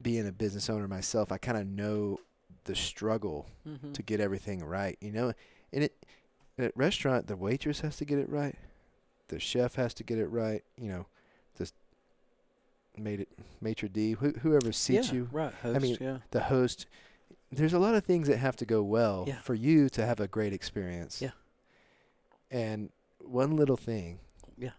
being 0.00 0.26
a 0.26 0.32
business 0.32 0.68
owner 0.68 0.88
myself, 0.88 1.30
I 1.30 1.38
kind 1.38 1.56
of 1.58 1.66
know 1.66 2.18
the 2.64 2.74
struggle 2.74 3.46
Mm-hmm. 3.66 3.92
to 3.92 4.02
get 4.02 4.20
everything 4.20 4.64
right, 4.64 4.98
you 5.00 5.12
know. 5.12 5.32
And 5.72 5.84
it 5.84 5.94
at 6.62 6.76
restaurant, 6.76 7.26
the 7.26 7.36
waitress 7.36 7.80
has 7.80 7.96
to 7.96 8.04
get 8.04 8.18
it 8.18 8.28
right, 8.28 8.56
the 9.28 9.38
chef 9.38 9.74
has 9.76 9.94
to 9.94 10.04
get 10.04 10.18
it 10.18 10.26
right, 10.26 10.62
you 10.76 10.88
know. 10.88 11.06
This 11.56 11.72
made 12.96 13.20
it 13.20 13.28
maitre 13.60 13.88
d, 13.88 14.12
who, 14.12 14.30
whoever 14.42 14.72
seats 14.72 15.08
yeah, 15.08 15.14
you, 15.14 15.28
right? 15.32 15.52
I 15.64 15.78
mean, 15.78 15.96
yeah. 16.00 16.18
the 16.30 16.44
host. 16.44 16.86
There's 17.50 17.72
a 17.74 17.78
lot 17.78 17.94
of 17.94 18.04
things 18.04 18.28
that 18.28 18.38
have 18.38 18.56
to 18.56 18.64
go 18.64 18.82
well 18.82 19.24
Yeah. 19.28 19.38
for 19.40 19.54
you 19.54 19.88
to 19.90 20.06
have 20.06 20.20
a 20.20 20.26
great 20.28 20.52
experience. 20.54 21.20
Yeah. 21.20 21.32
And 22.50 22.90
one 23.18 23.56
little 23.56 23.76
thing, 23.76 24.20
Yeah. 24.56 24.70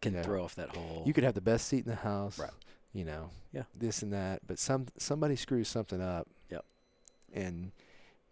Can 0.00 0.14
know, 0.14 0.22
throw 0.22 0.44
off 0.44 0.54
that 0.56 0.70
whole. 0.76 1.02
you 1.06 1.12
could 1.12 1.24
have 1.24 1.34
the 1.34 1.40
best 1.40 1.66
seat 1.68 1.84
in 1.84 1.90
the 1.90 1.96
house, 1.96 2.38
Right. 2.38 2.50
You 2.92 3.04
know, 3.04 3.30
Yeah. 3.52 3.64
this 3.74 4.02
and 4.02 4.12
that, 4.12 4.46
but 4.46 4.58
some 4.58 4.86
somebody 4.98 5.34
screws 5.36 5.68
something 5.68 6.00
up. 6.00 6.28
Yep. 6.50 6.64
And 7.32 7.72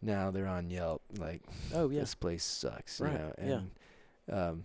now 0.03 0.31
they're 0.31 0.47
on 0.47 0.71
Yelp 0.71 1.03
like 1.19 1.43
oh 1.75 1.91
yeah, 1.91 2.01
this 2.01 2.15
place 2.15 2.45
sucks. 2.45 3.01
Right, 3.01 3.13
You 3.13 3.19
know, 3.19 3.33
yeah. 3.39 3.55
and 3.55 3.71
um, 4.51 4.65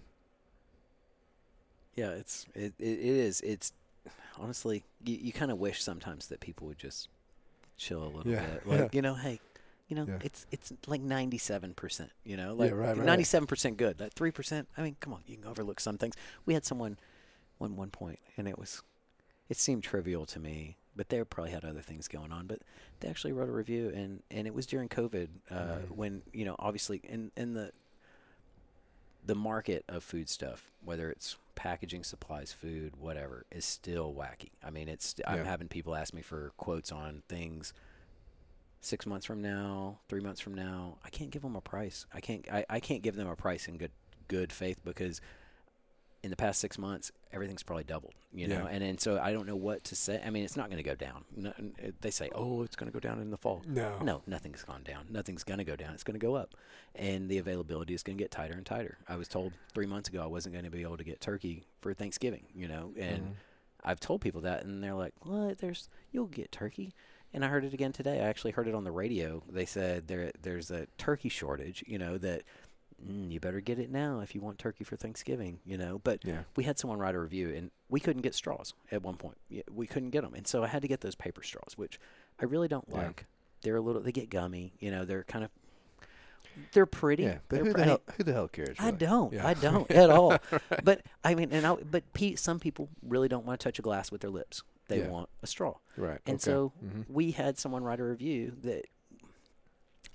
yeah. 1.95 2.11
It's 2.11 2.45
it, 2.55 2.73
it, 2.79 2.85
it 2.85 2.99
is. 2.99 3.41
It's 3.41 3.73
honestly, 4.37 4.83
you, 5.03 5.17
you 5.21 5.31
kind 5.33 5.51
of 5.51 5.59
wish 5.59 5.81
sometimes 5.81 6.27
that 6.27 6.39
people 6.39 6.67
would 6.67 6.77
just 6.79 7.09
chill 7.77 8.03
a 8.03 8.07
little 8.11 8.31
Yeah, 8.31 8.45
bit. 8.45 8.61
Like 8.65 8.79
yeah. 8.79 8.87
you 8.91 9.01
know, 9.01 9.15
hey, 9.15 9.39
you 9.87 9.95
know, 9.95 10.05
Yeah. 10.07 10.17
it's 10.23 10.45
it's 10.51 10.73
like 10.87 11.01
ninety 11.01 11.37
seven 11.37 11.73
percent. 11.73 12.11
You 12.23 12.37
know, 12.37 12.53
like 12.53 12.73
ninety 12.97 13.23
seven 13.23 13.47
percent 13.47 13.77
good. 13.77 13.97
That 13.97 14.13
three 14.13 14.31
percent. 14.31 14.67
I 14.77 14.81
mean, 14.81 14.95
come 14.99 15.13
on, 15.13 15.21
you 15.27 15.37
can 15.37 15.45
overlook 15.47 15.79
some 15.79 15.97
things. 15.97 16.15
We 16.45 16.53
had 16.53 16.65
someone 16.65 16.97
one 17.57 17.75
one 17.75 17.89
point, 17.89 18.19
and 18.37 18.47
it 18.47 18.57
was 18.57 18.81
it 19.49 19.57
seemed 19.57 19.83
trivial 19.83 20.25
to 20.27 20.39
me, 20.39 20.77
but 20.95 21.09
they 21.09 21.23
probably 21.23 21.51
had 21.51 21.65
other 21.65 21.81
things 21.81 22.07
going 22.07 22.31
on. 22.31 22.47
But 22.47 22.59
they 22.99 23.07
actually 23.09 23.33
wrote 23.33 23.49
a 23.49 23.53
review, 23.53 23.89
and 23.93 24.23
and 24.31 24.47
it 24.47 24.53
was 24.53 24.65
during 24.65 24.89
COVID 24.89 25.27
uh, 25.51 25.53
Mhm. 25.55 25.89
when 25.91 26.21
you 26.33 26.45
know 26.45 26.55
obviously 26.59 27.01
in 27.03 27.31
in 27.35 27.53
the 27.53 27.71
the 29.25 29.35
market 29.35 29.83
of 29.89 30.03
food 30.03 30.29
stuff, 30.29 30.71
whether 30.83 31.09
it's 31.09 31.37
packaging 31.55 32.03
supplies, 32.03 32.53
food, 32.53 32.95
whatever, 32.97 33.45
is 33.49 33.65
still 33.65 34.13
wacky. 34.13 34.51
I 34.63 34.69
mean, 34.69 34.87
it's 34.87 35.15
I'm 35.25 35.39
having 35.45 35.67
people 35.67 35.95
ask 35.95 36.13
me 36.13 36.21
for 36.21 36.51
quotes 36.57 36.91
on 36.91 37.23
things 37.27 37.73
six 38.81 39.07
months 39.07 39.25
from 39.25 39.41
now, 39.41 39.97
three 40.07 40.21
months 40.21 40.39
from 40.41 40.53
now. 40.53 40.99
I 41.03 41.09
can't 41.09 41.31
give 41.31 41.41
them 41.41 41.55
a 41.55 41.61
price. 41.61 42.05
I 42.13 42.19
can't. 42.19 42.45
I, 42.51 42.65
I 42.69 42.79
can't 42.79 43.01
give 43.01 43.15
them 43.15 43.27
a 43.27 43.35
price 43.35 43.67
in 43.67 43.77
good 43.77 43.91
good 44.27 44.51
faith 44.53 44.79
because 44.85 45.21
in 46.25 46.31
the 46.31 46.35
past 46.35 46.59
six 46.59 46.77
months, 46.77 47.11
everything's 47.31 47.63
probably 47.63 47.83
doubled. 47.83 48.13
You 48.33 48.47
know, 48.47 48.63
Yeah. 48.63 48.69
and 48.71 48.83
and 48.83 48.99
so 48.99 49.19
I 49.19 49.31
don't 49.31 49.45
know 49.47 49.55
what 49.55 49.83
to 49.85 49.95
say. 49.95 50.21
I 50.25 50.29
mean, 50.31 50.43
it's 50.43 50.57
not 50.57 50.67
going 50.69 50.83
to 50.83 50.89
go 50.89 50.95
down. 50.95 51.23
No, 51.35 51.53
they 52.01 52.11
say, 52.11 52.29
oh, 52.33 52.63
it's 52.63 52.75
going 52.75 52.91
to 52.91 52.93
go 52.93 52.99
down 52.99 53.21
in 53.21 53.29
the 53.29 53.37
fall. 53.37 53.61
no, 53.67 53.99
No, 54.01 54.21
nothing's 54.27 54.63
gone 54.63 54.83
down. 54.83 55.05
Nothing's 55.09 55.43
going 55.43 55.59
to 55.59 55.63
go 55.63 55.75
down. 55.75 55.93
It's 55.93 56.03
going 56.03 56.19
to 56.19 56.25
go 56.25 56.35
up. 56.35 56.55
And 56.95 57.29
the 57.29 57.37
availability 57.37 57.93
is 57.93 58.03
going 58.03 58.17
to 58.17 58.23
get 58.23 58.31
tighter 58.31 58.53
and 58.55 58.65
tighter. 58.65 58.97
I 59.07 59.15
was 59.15 59.27
told 59.27 59.53
three 59.73 59.85
months 59.85 60.09
ago 60.09 60.21
I 60.23 60.27
wasn't 60.27 60.53
going 60.53 60.65
to 60.65 60.71
be 60.71 60.81
able 60.81 60.97
to 60.97 61.03
get 61.03 61.21
turkey 61.21 61.63
for 61.81 61.93
Thanksgiving, 61.93 62.45
you 62.55 62.67
know, 62.67 62.91
and 62.97 63.21
Mhm. 63.23 63.33
I've 63.83 63.99
told 63.99 64.21
people 64.21 64.41
that, 64.41 64.63
and 64.65 64.83
they're 64.83 64.95
like, 64.95 65.13
"What? 65.23 65.59
There's 65.59 65.89
you'll 66.11 66.25
get 66.25 66.51
turkey." 66.51 66.93
And 67.33 67.43
I 67.45 67.49
heard 67.49 67.65
it 67.65 67.73
again 67.73 67.91
today. 67.91 68.21
I 68.21 68.27
actually 68.29 68.51
heard 68.51 68.67
it 68.67 68.73
on 68.73 68.83
the 68.85 68.91
radio. 68.91 69.43
They 69.49 69.65
said 69.65 70.07
there 70.07 70.31
there's 70.41 70.71
a 70.71 70.87
turkey 70.97 71.29
shortage. 71.29 71.83
You 71.85 71.97
know 71.99 72.17
that 72.17 72.41
mm, 73.03 73.31
you 73.31 73.39
better 73.39 73.61
get 73.61 73.79
it 73.79 73.89
now 73.89 74.19
if 74.19 74.35
you 74.35 74.41
want 74.41 74.59
turkey 74.59 74.83
for 74.83 74.95
Thanksgiving. 74.95 75.59
You 75.65 75.77
know, 75.77 75.99
but 76.03 76.23
yeah, 76.23 76.43
we 76.55 76.63
had 76.63 76.77
someone 76.77 76.99
write 76.99 77.15
a 77.15 77.19
review, 77.19 77.49
and 77.55 77.71
we 77.89 77.99
couldn't 77.99 78.21
get 78.21 78.35
straws 78.35 78.73
at 78.91 79.01
one 79.03 79.15
point. 79.17 79.37
We 79.71 79.87
couldn't 79.87 80.09
get 80.11 80.21
them, 80.23 80.33
and 80.33 80.47
so 80.47 80.63
I 80.63 80.67
had 80.67 80.81
to 80.81 80.87
get 80.87 81.01
those 81.01 81.15
paper 81.15 81.43
straws, 81.43 81.77
which 81.77 81.99
I 82.41 82.45
really 82.45 82.67
don't 82.67 82.85
Yeah. 82.89 82.95
like. 82.97 83.25
They're 83.61 83.77
a 83.77 83.81
little. 83.81 84.01
They 84.01 84.11
get 84.11 84.29
gummy. 84.29 84.73
You 84.79 84.91
know, 84.91 85.05
they're 85.05 85.23
kind 85.23 85.43
of. 85.45 85.51
They're 86.71 86.85
pretty. 86.85 87.23
yeah. 87.23 87.39
But 87.49 87.59
who 87.59 87.73
the 87.73 87.83
hell? 87.83 88.01
Who 88.17 88.23
the 88.23 88.33
hell 88.33 88.47
cares? 88.47 88.77
I 88.79 88.91
don't. 88.91 89.33
Yeah. 89.33 89.45
I 89.47 89.53
don't 89.67 89.89
at 89.91 90.09
all. 90.09 90.37
But 90.83 91.01
I 91.23 91.35
mean, 91.35 91.49
and 91.51 91.65
I, 91.65 91.75
but 91.75 92.03
pe- 92.13 92.35
some 92.35 92.59
people 92.59 92.89
really 93.01 93.27
don't 93.27 93.45
want 93.45 93.59
to 93.59 93.63
touch 93.63 93.79
a 93.79 93.81
glass 93.81 94.11
with 94.11 94.21
their 94.21 94.29
lips. 94.29 94.63
They 94.87 95.01
want 95.01 95.29
a 95.41 95.47
straw. 95.47 95.77
Right. 95.97 96.19
And 96.27 96.35
okay. 96.35 96.43
so 96.43 96.71
Mhm. 96.85 97.05
we 97.09 97.31
had 97.31 97.57
someone 97.57 97.83
write 97.83 97.99
a 97.99 98.03
review 98.03 98.53
that, 98.61 98.85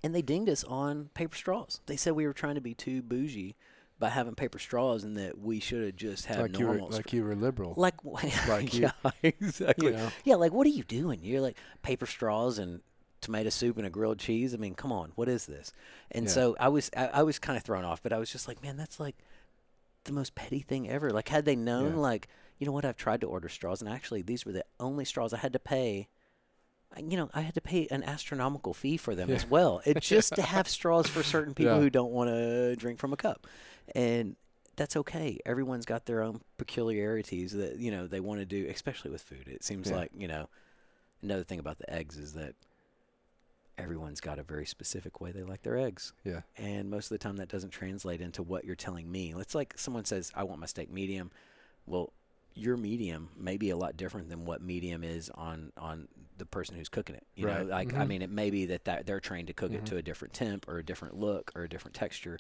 and 0.03 0.15
they 0.15 0.23
dinged 0.23 0.51
us 0.51 0.65
on 0.65 1.11
paper 1.15 1.37
straws. 1.37 1.81
They 1.87 1.97
said 1.97 2.13
we 2.15 2.27
were 2.27 2.33
trying 2.33 2.55
to 2.57 2.61
be 2.61 2.75
too 2.75 3.03
bougie 3.03 3.57
by 3.99 4.09
having 4.09 4.35
paper 4.35 4.59
straws, 4.59 5.05
and 5.05 5.17
that 5.17 5.39
we 5.39 5.61
should 5.61 5.85
have 5.85 5.97
just 5.97 6.27
had 6.27 6.41
like 6.41 6.59
you 6.59 6.67
were 6.67 6.77
normal. 6.79 6.97
like 6.97 7.13
you 7.13 7.23
were 7.25 7.35
liberal. 7.37 7.75
like, 7.77 7.95
like 8.49 8.73
you- 8.75 8.89
yeah, 9.05 9.11
exactly. 9.23 9.89
you 9.89 9.93
know. 9.93 10.11
Yeah, 10.25 10.37
like 10.37 10.53
what 10.53 10.67
are 10.67 10.71
you 10.71 10.85
doing? 10.85 11.21
You're 11.23 11.43
like 11.43 11.57
paper 11.83 12.07
straws 12.07 12.59
and 12.59 12.81
tomato 13.21 13.51
soup 13.51 13.77
and 13.77 13.87
a 13.87 13.91
grilled 13.91 14.19
cheese. 14.19 14.55
I 14.55 14.57
mean, 14.57 14.75
come 14.75 14.91
on, 14.93 15.13
what 15.17 15.29
is 15.29 15.45
this? 15.45 15.73
And 16.11 16.25
Yeah. 16.25 16.31
so 16.31 16.57
I 16.59 16.69
was 16.69 16.91
I, 16.97 17.07
I 17.09 17.23
was 17.23 17.39
kind 17.39 17.59
of 17.59 17.63
thrown 17.63 17.85
off, 17.85 18.03
but 18.03 18.13
I 18.15 18.19
was 18.19 18.31
just 18.33 18.49
like, 18.49 18.63
man, 18.63 18.79
that's 18.79 18.99
like 18.99 19.17
the 20.05 20.13
most 20.13 20.35
petty 20.35 20.61
thing 20.61 20.89
ever. 20.89 21.11
Like 21.11 21.29
had 21.29 21.45
they 21.45 21.57
known, 21.57 21.93
Yeah. 21.93 21.99
like 22.01 22.29
you 22.59 22.67
know 22.67 22.73
what, 22.73 22.85
I've 22.87 22.97
tried 22.97 23.21
to 23.21 23.27
order 23.27 23.49
straws, 23.51 23.83
and 23.83 23.91
actually 23.91 24.23
these 24.23 24.47
were 24.47 24.53
the 24.53 24.65
only 24.79 25.05
straws 25.05 25.35
I 25.35 25.39
had 25.39 25.53
to 25.53 25.59
pay. 25.59 26.09
You 26.99 27.17
know, 27.17 27.31
I 27.33 27.43
had 27.43 27.55
to 27.55 27.61
pay 27.61 27.87
an 27.91 28.03
astronomical 28.03 28.75
fee 28.75 28.97
for 28.97 29.15
them 29.15 29.29
Yeah. 29.29 29.37
as 29.37 29.47
well. 29.47 29.81
It 29.87 30.01
just 30.03 30.35
to 30.35 30.43
have 30.43 30.69
straws 30.69 31.07
for 31.07 31.23
certain 31.23 31.55
people 31.55 31.75
Yeah. 31.75 31.81
who 31.81 31.91
don't 31.91 32.13
want 32.13 32.31
to 32.31 32.75
drink 32.77 32.99
from 32.99 33.13
a 33.13 33.17
cup, 33.17 33.47
and 33.95 34.37
that's 34.77 34.97
okay. 34.97 35.39
Everyone's 35.47 35.87
got 35.87 36.07
their 36.07 36.23
own 36.23 36.41
peculiarities 36.59 37.53
that 37.53 37.77
you 37.79 37.91
know 37.91 38.07
they 38.07 38.21
want 38.21 38.41
to 38.41 38.45
do, 38.47 38.67
especially 38.69 39.11
with 39.11 39.23
food. 39.23 39.47
It 39.47 39.63
seems 39.63 39.89
Yeah. 39.91 39.97
like 39.97 40.11
you 40.17 40.27
know 40.29 40.49
another 41.23 41.45
thing 41.45 41.59
about 41.61 41.79
the 41.79 41.89
eggs 41.93 42.17
is 42.17 42.33
that 42.35 42.55
everyone's 43.79 44.21
got 44.21 44.39
a 44.39 44.43
very 44.43 44.67
specific 44.67 45.21
way 45.21 45.33
they 45.33 45.43
like 45.43 45.63
their 45.63 45.77
eggs, 45.79 46.13
Yeah. 46.25 46.43
and 46.57 46.91
most 46.91 47.07
of 47.07 47.11
the 47.11 47.19
time 47.19 47.37
that 47.37 47.49
doesn't 47.49 47.71
translate 47.71 48.21
into 48.21 48.43
what 48.43 48.65
you're 48.65 48.77
telling 48.77 49.11
me. 49.11 49.33
It's 49.39 49.55
like 49.55 49.75
someone 49.79 50.05
says, 50.05 50.31
"I 50.35 50.43
want 50.45 50.61
my 50.61 50.67
steak 50.67 50.91
medium." 50.91 51.31
Well, 51.87 52.13
your 52.55 52.77
medium 52.77 53.31
may 53.37 53.57
be 53.57 53.71
a 53.71 53.77
lot 53.77 53.97
different 53.97 54.29
than 54.29 54.45
what 54.45 54.61
medium 54.61 55.03
is 55.05 55.31
on 55.31 55.73
on 55.77 56.09
the 56.41 56.47
person 56.47 56.75
who's 56.77 56.89
cooking 56.89 57.15
it. 57.15 57.25
You 57.37 57.47
Right. 57.47 57.59
know, 57.61 57.65
like 57.71 57.95
I 57.95 58.05
Mhm. 58.05 58.09
mean, 58.09 58.23
it 58.23 58.31
may 58.31 58.51
be 58.51 58.67
that, 58.67 58.85
that 58.87 59.07
they're 59.07 59.21
trained 59.21 59.47
to 59.47 59.53
cook 59.55 59.71
it 59.73 59.83
Mhm. 59.83 59.87
to 59.87 59.97
a 59.99 60.03
different 60.03 60.35
temp 60.35 60.67
or 60.69 60.79
a 60.79 60.83
different 60.83 61.17
look 61.17 61.53
or 61.55 61.63
a 61.63 61.69
different 61.69 61.95
texture, 61.95 62.39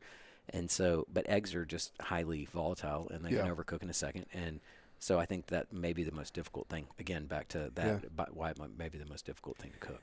and 0.48 0.70
so. 0.70 1.06
But 1.12 1.28
eggs 1.28 1.54
are 1.54 1.64
just 1.64 1.92
highly 2.00 2.46
volatile, 2.46 3.08
and 3.10 3.24
they 3.24 3.30
Yeah. 3.30 3.42
can 3.46 3.54
overcook 3.54 3.82
in 3.82 3.90
a 3.90 3.94
second, 3.94 4.26
and 4.32 4.60
so 4.98 5.18
I 5.20 5.26
think 5.26 5.46
that 5.46 5.72
may 5.72 5.92
be 5.92 6.02
the 6.02 6.12
most 6.12 6.34
difficult 6.34 6.68
thing. 6.68 6.88
Again, 6.98 7.26
back 7.26 7.48
to 7.48 7.70
that, 7.74 8.04
Yeah. 8.04 8.24
why 8.32 8.50
it 8.50 8.58
might- 8.58 8.76
may 8.76 8.88
be 8.88 8.98
the 8.98 9.06
most 9.06 9.24
difficult 9.24 9.56
thing 9.58 9.70
to 9.72 9.78
cook. 9.78 10.02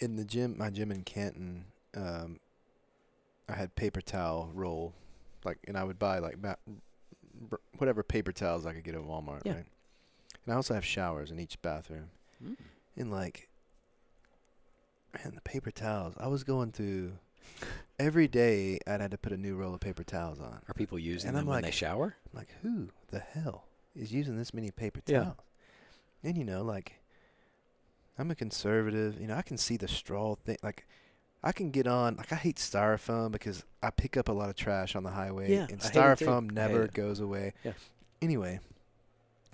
in 0.00 0.14
the 0.14 0.24
gym, 0.24 0.56
my 0.56 0.70
gym 0.70 0.92
in 0.92 1.02
Canton, 1.02 1.64
um, 1.94 2.38
I 3.48 3.54
had 3.54 3.74
paper 3.74 4.00
towel 4.00 4.48
roll, 4.54 4.94
like, 5.42 5.58
and 5.66 5.76
I 5.76 5.82
would 5.82 5.98
buy 5.98 6.20
like 6.20 6.36
whatever 7.78 8.02
paper 8.04 8.30
towels 8.30 8.64
I 8.66 8.74
could 8.74 8.84
get 8.84 8.94
at 8.94 9.00
Walmart, 9.00 9.42
Yeah. 9.44 9.54
right? 9.54 9.66
And 10.44 10.52
I 10.52 10.54
also 10.54 10.74
have 10.74 10.84
showers 10.84 11.32
in 11.32 11.40
each 11.40 11.60
bathroom, 11.62 12.10
and 12.98 13.10
like, 13.10 13.48
man, 15.14 15.34
the 15.34 15.40
paper 15.40 15.70
towels. 15.70 16.14
I 16.18 16.28
was 16.28 16.44
going 16.44 16.72
through 16.72 17.12
every 17.98 18.28
day. 18.28 18.78
I'd 18.86 19.00
had 19.00 19.10
to 19.12 19.18
put 19.18 19.32
a 19.32 19.36
new 19.36 19.56
roll 19.56 19.74
of 19.74 19.80
paper 19.80 20.04
towels 20.04 20.40
on. 20.40 20.60
Are 20.68 20.74
people 20.74 20.98
using 20.98 21.28
And 21.28 21.36
them 21.36 21.44
I'm 21.44 21.48
when 21.48 21.62
they 21.62 21.68
like- 21.68 21.74
shower? 21.74 22.16
I'm 22.32 22.38
like, 22.38 22.48
who 22.62 22.88
the 23.08 23.20
hell 23.20 23.64
is 23.96 24.12
using 24.12 24.36
this 24.36 24.52
many 24.54 24.70
paper 24.70 25.00
towels 25.00 25.34
Yeah. 26.22 26.28
And 26.28 26.36
you 26.36 26.44
know, 26.44 26.62
like, 26.62 27.00
I'm 28.18 28.30
a 28.30 28.34
conservative. 28.34 29.20
You 29.20 29.28
know, 29.28 29.36
I 29.36 29.42
can 29.42 29.56
see 29.56 29.76
the 29.76 29.86
straw 29.88 30.34
thing. 30.34 30.56
Like, 30.62 30.86
I 31.44 31.52
can 31.52 31.70
get 31.70 31.86
on. 31.86 32.16
Like 32.16 32.32
I 32.32 32.36
hate 32.36 32.56
styrofoam 32.56 33.30
because 33.30 33.64
I 33.80 33.90
pick 33.90 34.16
up 34.16 34.28
a 34.28 34.32
lot 34.32 34.48
of 34.50 34.56
trash 34.56 34.96
on 34.96 35.04
the 35.04 35.10
highway, 35.12 35.52
Yeah, 35.52 35.66
and 35.70 35.78
styrofoam 35.78 36.50
never 36.50 36.88
goes 36.88 37.20
away. 37.20 37.54
Yeah. 37.62 37.72
Anyway, 38.20 38.58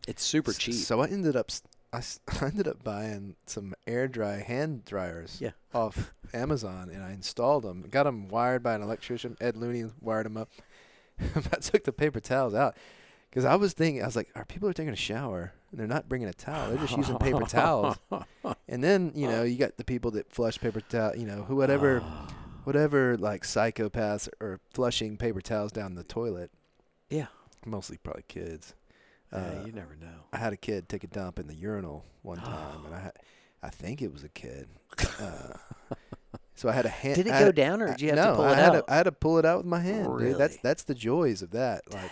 It's 0.09 0.23
super 0.23 0.55
cheap. 0.55 0.75
So 0.77 1.01
I 1.03 1.09
ended 1.09 1.37
up 1.37 1.51
I, 1.95 1.99
s- 1.99 2.21
I 2.43 2.47
ended 2.47 2.69
up 2.69 2.83
buying 2.85 3.37
some 3.47 3.75
air 3.87 4.09
dry 4.09 4.37
hand 4.43 4.85
dryers 4.85 5.39
Yeah. 5.41 5.53
off 5.73 6.13
Amazon, 6.33 6.91
and 6.93 7.03
I 7.03 7.13
installed 7.13 7.63
them. 7.65 7.83
Got 7.91 8.05
them 8.05 8.29
wired 8.29 8.63
by 8.63 8.75
an 8.75 8.83
electrician. 8.83 9.37
Ed 9.41 9.57
Looney 9.57 9.91
wired 10.01 10.27
them 10.27 10.37
up. 10.37 10.51
I 11.37 11.57
took 11.61 11.85
the 11.85 11.93
paper 11.93 12.21
towels 12.21 12.55
out 12.55 12.77
because 13.31 13.45
I 13.45 13.55
was 13.55 13.73
thinking, 13.73 14.03
I 14.03 14.07
was 14.07 14.17
like, 14.17 14.31
"Are 14.35 14.45
people 14.45 14.69
are 14.69 14.73
taking 14.73 14.93
a 14.93 14.97
shower 14.97 15.53
and 15.71 15.79
they're 15.81 15.87
not 15.87 16.09
bringing 16.09 16.29
a 16.29 16.35
towel? 16.35 16.69
They're 16.71 16.79
just 16.79 16.97
using 16.97 17.19
paper 17.19 17.45
towels." 17.47 17.97
And 18.69 18.83
then 18.83 19.13
you 19.15 19.29
know 19.29 19.43
you 19.43 19.57
got 19.57 19.77
the 19.77 19.85
people 19.85 20.11
that 20.13 20.33
flush 20.33 20.59
paper 20.61 20.81
towel. 20.81 21.15
You 21.17 21.27
know 21.27 21.45
who 21.45 21.55
whatever 21.57 22.01
whatever 22.65 23.17
like 23.17 23.43
psychopaths 23.45 24.29
are 24.41 24.59
flushing 24.73 25.17
paper 25.17 25.41
towels 25.41 25.71
down 25.73 25.95
the 25.95 26.03
toilet. 26.05 26.51
Yeah. 27.11 27.27
Mostly 27.65 27.99
probably 27.99 28.25
kids. 28.27 28.75
Yeah, 29.35 29.41
Uh, 29.41 29.67
you 29.67 29.73
never 29.73 29.97
know. 29.97 30.07
I 30.33 30.39
had 30.39 30.53
a 30.53 30.57
kid 30.57 30.89
take 30.89 31.05
a 31.05 31.09
dump 31.09 31.39
in 31.39 31.47
the 31.47 31.55
urinal 31.55 32.05
one 32.23 32.39
time, 32.39 32.85
and 32.87 32.95
I, 32.95 33.01
had, 33.01 33.13
I 33.63 33.71
think 33.71 34.01
it 34.03 34.13
was 34.13 34.23
a 34.25 34.29
kid. 34.29 34.69
Uh, 35.21 35.55
so 36.55 36.69
I 36.69 36.73
had 36.73 36.87
a 36.87 36.91
hand. 36.91 37.17
Did 37.17 37.27
it 37.27 37.33
I 37.33 37.39
go 37.41 37.45
had- 37.47 37.55
down, 37.55 37.83
or 37.83 37.89
did 37.89 38.01
you 38.01 38.09
have 38.11 38.17
no, 38.17 38.31
to 38.31 38.37
pull 38.37 38.45
I 38.45 38.53
it 38.53 38.57
had 38.57 38.75
out? 38.77 38.87
To, 38.87 38.93
I 38.93 38.97
had 38.97 39.03
to 39.05 39.13
pull 39.13 39.39
it 39.39 39.45
out 39.45 39.59
with 39.59 39.67
my 39.67 39.81
hand. 39.81 40.19
Dude. 40.19 40.39
That's 40.39 40.57
that's 40.63 40.83
the 40.85 40.95
joys 40.95 41.43
of 41.43 41.51
that. 41.53 41.83
Like 41.93 42.11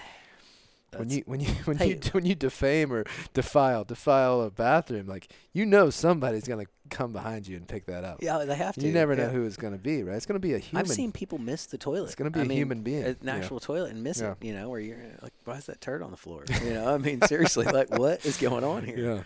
when 0.97 1.11
you 1.11 1.22
when 1.26 1.40
you 1.40 1.49
when 1.64 1.76
Hey. 1.78 1.88
you 1.90 2.01
when 2.12 2.24
you 2.26 2.34
defame 2.34 2.93
or 2.93 3.05
defile 3.34 3.84
defile 3.84 4.43
a 4.43 4.51
bathroom, 4.51 5.07
like 5.07 5.28
you 5.53 5.64
know 5.66 5.90
somebody's 5.90 6.47
gonna 6.47 6.66
come 6.90 7.12
behind 7.12 7.47
you 7.49 7.57
and 7.57 7.66
pick 7.66 7.86
that 7.86 8.05
up. 8.05 8.18
yeah, 8.22 8.45
they 8.45 8.55
have 8.55 8.74
to. 8.74 8.86
You 8.86 8.93
never 8.93 9.16
know 9.16 9.24
yeah. 9.24 9.30
who 9.30 9.45
it's 9.47 9.57
gonna 9.57 9.78
be, 9.78 10.03
right? 10.03 10.16
It's 10.16 10.26
gonna 10.26 10.38
be 10.38 10.55
a 10.55 10.59
human. 10.59 10.84
I've 10.84 10.90
seen 10.93 11.11
people 11.12 11.38
miss 11.38 11.66
the 11.66 11.78
toilet. 11.78 12.05
It's 12.07 12.14
gonna 12.14 12.30
be 12.30 12.40
I 12.40 12.43
a 12.43 12.47
mean, 12.47 12.59
human 12.59 12.82
being, 12.82 13.05
an 13.05 13.16
yeah. 13.22 13.36
actual 13.36 13.61
toilet, 13.61 13.93
and 13.93 14.03
miss 14.05 14.20
Yeah. 14.20 14.32
it. 14.32 14.45
You 14.45 14.53
know, 14.55 14.68
where 14.68 14.80
you're 14.80 14.99
like, 15.22 15.32
why 15.45 15.57
is 15.57 15.66
that 15.66 15.80
turd 15.80 16.03
on 16.03 16.11
the 16.11 16.16
floor? 16.16 16.45
You 16.64 16.74
know, 16.74 16.95
I 16.95 16.99
mean, 16.99 17.22
seriously, 17.22 17.64
like, 17.66 17.90
what 17.99 18.24
is 18.26 18.36
going 18.36 18.64
on 18.64 18.84
here? 18.84 18.99
Yeah. 18.99 19.22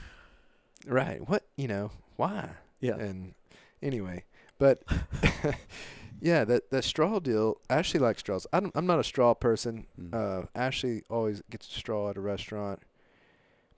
Right. 0.92 1.26
What 1.28 1.44
you 1.56 1.66
know? 1.68 1.90
Why? 2.16 2.50
Yeah. 2.80 2.96
And 2.96 3.34
anyway, 3.82 4.24
but 4.58 4.82
yeah, 6.20 6.44
that 6.44 6.70
that 6.70 6.84
straw 6.84 7.18
deal. 7.20 7.58
Ashley 7.70 8.00
likes 8.00 8.20
straws. 8.20 8.46
I 8.52 8.60
I'm 8.74 8.86
not 8.86 8.98
a 9.00 9.04
straw 9.04 9.34
person. 9.34 9.86
Mm. 10.00 10.14
Uh, 10.14 10.46
Ashley 10.54 11.02
always 11.10 11.42
gets 11.50 11.68
a 11.68 11.72
straw 11.72 12.10
at 12.10 12.16
a 12.16 12.20
restaurant. 12.20 12.80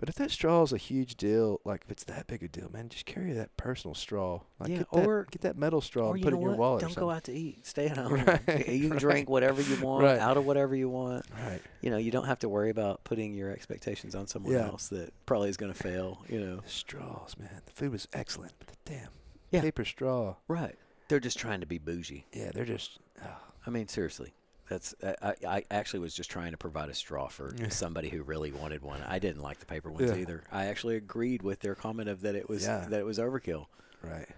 But 0.00 0.08
if 0.08 0.14
that 0.14 0.30
straw 0.30 0.62
is 0.62 0.72
a 0.72 0.76
huge 0.76 1.16
deal, 1.16 1.60
like 1.64 1.82
if 1.84 1.90
it's 1.90 2.04
that 2.04 2.28
big 2.28 2.44
a 2.44 2.48
deal, 2.48 2.70
man, 2.72 2.88
just 2.88 3.04
carry 3.04 3.32
that 3.32 3.56
personal 3.56 3.96
straw. 3.96 4.42
Like 4.60 4.68
Yeah, 4.70 4.76
get 4.78 4.90
that, 4.92 5.06
or- 5.08 5.26
get 5.28 5.42
that 5.42 5.56
metal 5.58 5.80
straw 5.80 6.12
and 6.12 6.22
put 6.22 6.32
it 6.32 6.36
in 6.36 6.40
your 6.40 6.50
what? 6.50 6.58
wallet. 6.58 6.82
Don't 6.82 6.94
go 6.94 7.10
out 7.10 7.24
to 7.24 7.32
eat. 7.32 7.66
Stay 7.66 7.86
at 7.88 7.96
home. 7.98 8.12
Right, 8.12 8.68
You 8.68 8.82
can 8.82 8.90
right. 8.90 9.00
drink 9.00 9.28
whatever 9.28 9.60
you 9.60 9.74
want, 9.84 10.04
Right. 10.04 10.20
out 10.20 10.36
of 10.36 10.46
whatever 10.46 10.76
you 10.76 10.88
want. 10.88 11.26
Right. 11.44 11.60
You 11.80 11.90
know, 11.90 11.96
you 11.96 12.12
don't 12.12 12.26
have 12.26 12.38
to 12.40 12.48
worry 12.48 12.70
about 12.70 13.02
putting 13.02 13.34
your 13.34 13.50
expectations 13.50 14.14
on 14.14 14.28
someone 14.28 14.52
Yeah. 14.52 14.66
else 14.66 14.86
that 14.90 15.12
probably 15.26 15.48
is 15.48 15.56
going 15.56 15.72
to 15.72 15.82
fail. 15.82 16.18
You 16.28 16.38
know, 16.46 16.60
straws, 16.64 17.34
man. 17.36 17.62
The 17.66 17.72
food 17.72 17.90
was 17.90 18.06
excellent, 18.12 18.52
but 18.60 18.68
the 18.68 18.76
damn 18.84 19.08
Yeah. 19.50 19.62
paper 19.62 19.84
straw. 19.84 20.36
right? 20.46 20.76
They're 21.08 21.20
just 21.20 21.38
trying 21.38 21.60
to 21.60 21.66
be 21.66 21.78
bougie. 21.78 22.26
Yeah, 22.32 22.50
they're 22.52 22.64
just. 22.64 22.98
ah. 23.24 23.40
I 23.66 23.70
mean, 23.70 23.88
seriously. 23.88 24.32
That's 24.68 24.94
I, 25.02 25.14
I, 25.22 25.34
I 25.48 25.64
actually 25.70 26.00
was 26.00 26.14
just 26.14 26.30
trying 26.30 26.50
to 26.52 26.58
provide 26.58 26.90
a 26.90 26.94
straw 26.94 27.28
for 27.28 27.54
Yeah. 27.58 27.70
somebody 27.70 28.10
who 28.10 28.22
really 28.22 28.52
wanted 28.52 28.82
one. 28.82 29.00
I 29.06 29.18
didn't 29.18 29.40
like 29.42 29.58
the 29.60 29.66
paper 29.66 29.90
ones 29.90 30.10
Yeah. 30.10 30.16
either. 30.16 30.42
I 30.52 30.66
actually 30.66 30.96
agreed 30.96 31.42
with 31.42 31.60
their 31.60 31.74
comment 31.74 32.08
of 32.10 32.20
that 32.20 32.34
it 32.34 32.48
was 32.48 32.64
Yeah. 32.64 32.84
that 32.88 33.00
it 33.00 33.04
was 33.06 33.18
overkill. 33.18 33.66
Right. 34.02 34.28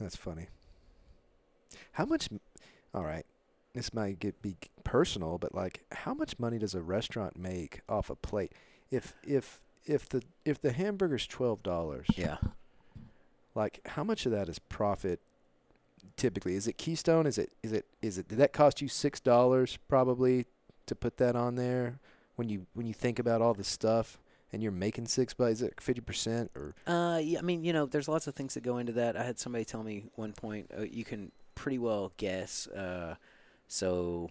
That's 0.00 0.14
funny. 0.16 0.46
How 1.92 2.04
much? 2.04 2.28
All 2.94 3.04
right. 3.04 3.26
This 3.74 3.92
might 3.92 4.18
get 4.20 4.40
be 4.42 4.56
personal, 4.84 5.38
but 5.38 5.54
like, 5.54 5.80
how 5.92 6.14
much 6.14 6.38
money 6.38 6.58
does 6.58 6.74
a 6.74 6.80
restaurant 6.80 7.36
make 7.36 7.80
off 7.88 8.08
a 8.10 8.14
plate? 8.16 8.52
If 8.90 9.14
if 9.24 9.60
if 9.84 10.08
the 10.08 10.22
if 10.44 10.60
the 10.60 10.72
hamburger's 10.72 11.26
twelve 11.26 11.62
dollars, 11.64 12.06
Yeah. 12.16 12.38
like 13.54 13.80
how 13.86 14.04
much 14.04 14.26
of 14.26 14.32
that 14.32 14.48
is 14.48 14.58
profit? 14.58 15.20
Typically, 16.16 16.54
is 16.54 16.66
it 16.66 16.78
Keystone? 16.78 17.26
Is 17.26 17.38
it 17.38 17.52
is 17.62 17.72
it 17.72 17.86
is 18.02 18.18
it? 18.18 18.28
Did 18.28 18.38
that 18.38 18.52
cost 18.52 18.80
you 18.80 18.88
six 18.88 19.20
dollars 19.20 19.78
probably 19.88 20.46
to 20.86 20.94
put 20.94 21.16
that 21.18 21.36
on 21.36 21.54
there? 21.56 21.98
When 22.36 22.48
you 22.48 22.66
when 22.74 22.86
you 22.86 22.94
think 22.94 23.18
about 23.18 23.42
all 23.42 23.52
the 23.54 23.64
stuff 23.64 24.18
and 24.52 24.62
you're 24.62 24.72
making 24.72 25.06
six 25.06 25.34
bucks, 25.34 25.52
is 25.54 25.62
it 25.62 25.80
fifty 25.80 26.00
percent 26.00 26.50
or? 26.56 26.74
Uh, 26.86 27.18
yeah, 27.18 27.38
I 27.38 27.42
mean, 27.42 27.64
you 27.64 27.72
know, 27.72 27.86
there's 27.86 28.08
lots 28.08 28.26
of 28.26 28.34
things 28.34 28.54
that 28.54 28.62
go 28.62 28.78
into 28.78 28.92
that. 28.92 29.16
I 29.16 29.22
had 29.24 29.38
somebody 29.38 29.64
tell 29.64 29.82
me 29.82 30.04
one 30.14 30.32
point 30.32 30.70
uh, 30.76 30.82
you 30.82 31.04
can 31.04 31.32
pretty 31.54 31.78
well 31.78 32.12
guess. 32.16 32.66
Uh, 32.68 33.16
so, 33.68 34.30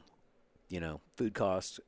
you 0.70 0.80
know, 0.80 1.00
food 1.16 1.34
costs. 1.34 1.80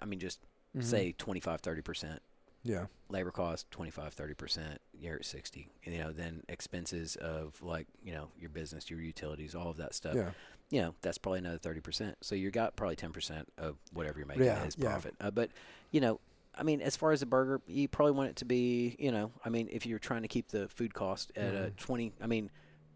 I 0.00 0.04
mean, 0.04 0.20
just 0.20 0.40
Mhm. 0.76 0.84
say 0.84 1.12
25, 1.16 1.60
30 1.62 1.80
percent. 1.80 2.22
Yeah, 2.68 2.86
Labor 3.08 3.30
cost 3.30 3.70
25, 3.70 4.12
30 4.14 4.34
percent. 4.34 4.80
You're 4.98 5.16
at 5.16 5.24
60. 5.24 5.68
You 5.84 5.98
know, 5.98 6.12
then 6.12 6.42
expenses 6.48 7.16
of 7.16 7.60
like 7.62 7.86
you 8.02 8.12
know 8.12 8.28
your 8.38 8.50
business, 8.50 8.90
your 8.90 9.00
utilities, 9.00 9.54
all 9.54 9.70
of 9.70 9.76
that 9.78 9.94
stuff. 9.94 10.14
yeah, 10.16 10.30
You 10.70 10.80
know, 10.82 10.94
that's 11.02 11.18
probably 11.18 11.38
another 11.38 11.58
30 11.58 11.80
percent. 11.80 12.16
So 12.20 12.34
you 12.34 12.50
got 12.50 12.76
probably 12.76 12.96
10 12.96 13.12
percent 13.12 13.48
of 13.58 13.76
whatever 13.92 14.18
you're 14.18 14.26
making 14.26 14.44
Yeah, 14.44 14.64
is 14.64 14.76
yeah. 14.76 14.90
profit. 14.90 15.14
Uh, 15.20 15.30
but 15.30 15.50
you 15.90 16.00
know. 16.00 16.20
I 16.58 16.62
mean, 16.62 16.80
as 16.80 16.96
far 16.96 17.12
as 17.12 17.20
a 17.20 17.26
burger, 17.26 17.60
you 17.66 17.86
probably 17.86 18.12
want 18.12 18.30
it 18.30 18.36
to 18.36 18.46
be, 18.46 18.96
you 18.98 19.12
know, 19.12 19.30
I 19.44 19.50
mean, 19.50 19.68
if 19.70 19.84
you're 19.84 19.98
trying 19.98 20.22
to 20.22 20.28
keep 20.28 20.48
the 20.48 20.68
food 20.68 20.94
cost 20.94 21.30
at 21.36 21.52
a 21.52 21.58
Mhm. 21.70 21.76
20, 21.76 22.12
I 22.18 22.26
mean, 22.26 22.48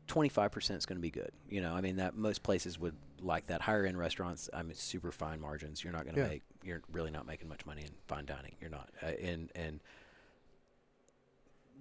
25% 0.09 0.79
is 0.79 0.87
going 0.87 0.97
to 0.97 1.03
be 1.03 1.11
good. 1.11 1.31
You 1.47 1.61
know, 1.61 1.75
I 1.75 1.83
mean, 1.83 1.97
that 1.97 2.17
most 2.17 2.43
places 2.43 2.79
would 2.79 2.95
like 3.23 3.47
that. 3.47 3.61
Higher 3.63 3.85
end 3.87 3.99
restaurants, 3.99 4.49
I 4.53 4.63
mean, 4.63 4.75
super 4.75 5.13
fine 5.13 5.41
margins. 5.41 5.83
You're 5.85 5.93
not 5.93 6.05
going 6.05 6.15
to 6.17 6.21
Yeah. 6.23 6.29
make, 6.29 6.43
you're 6.63 6.83
really 6.93 7.11
not 7.11 7.27
making 7.27 7.49
much 7.49 7.65
money 7.67 7.83
in 7.83 7.91
fine 8.07 8.27
dining. 8.27 8.57
You're 8.61 8.71
not. 8.71 8.91
Uh, 9.03 9.07
and, 9.07 9.51
and, 9.55 9.81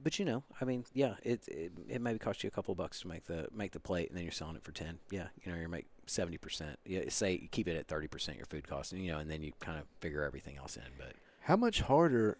but 0.01 0.17
you 0.17 0.23
know, 0.25 0.43
I 0.61 0.65
mean, 0.65 0.85
yeah, 0.93 1.15
it, 1.23 1.45
it 1.49 1.73
it 1.89 2.01
maybe 2.01 2.19
cost 2.19 2.41
you 2.43 2.47
a 2.47 2.51
couple 2.51 2.73
bucks 2.73 3.01
to 3.01 3.07
make 3.09 3.25
the 3.25 3.47
make 3.53 3.73
the 3.73 3.81
plate, 3.81 4.07
and 4.07 4.17
then 4.17 4.23
you're 4.23 4.31
selling 4.31 4.55
it 4.55 4.63
for 4.63 4.71
ten. 4.71 4.97
Yeah, 5.11 5.27
you 5.43 5.51
know, 5.51 5.57
you're 5.57 5.67
make 5.67 5.87
seventy 6.07 6.37
percent. 6.37 6.79
Yeah, 6.85 7.01
say 7.09 7.49
keep 7.51 7.67
it 7.67 7.75
at 7.75 7.87
thirty 7.89 8.07
percent 8.07 8.37
your 8.37 8.45
food 8.45 8.65
cost, 8.65 8.93
and 8.93 9.03
you 9.03 9.11
know, 9.11 9.19
and 9.19 9.29
then 9.29 9.41
you 9.43 9.51
kind 9.59 9.77
of 9.77 9.83
figure 9.99 10.23
everything 10.23 10.55
else 10.57 10.77
in. 10.77 10.83
But 10.97 11.13
How 11.41 11.57
much 11.57 11.81
harder, 11.81 12.37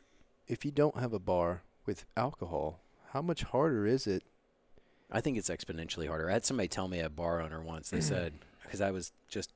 if 0.48 0.64
you 0.64 0.72
don't 0.72 0.98
have 1.00 1.12
a 1.12 1.20
bar 1.20 1.64
with 1.86 2.06
alcohol, 2.16 2.80
how 3.12 3.22
much 3.22 3.44
harder 3.44 3.86
is 3.86 4.08
it? 4.08 4.24
I 5.12 5.20
think 5.20 5.38
it's 5.38 5.50
exponentially 5.50 6.08
harder. 6.08 6.30
I 6.30 6.34
had 6.34 6.46
somebody 6.46 6.70
tell 6.70 6.88
me 6.88 7.02
a 7.02 7.10
bar 7.10 7.42
owner 7.42 7.62
once. 7.62 7.90
They 7.90 8.00
said 8.14 8.32
because 8.70 8.82
I 8.82 8.92
was 8.92 9.12
just 9.28 9.52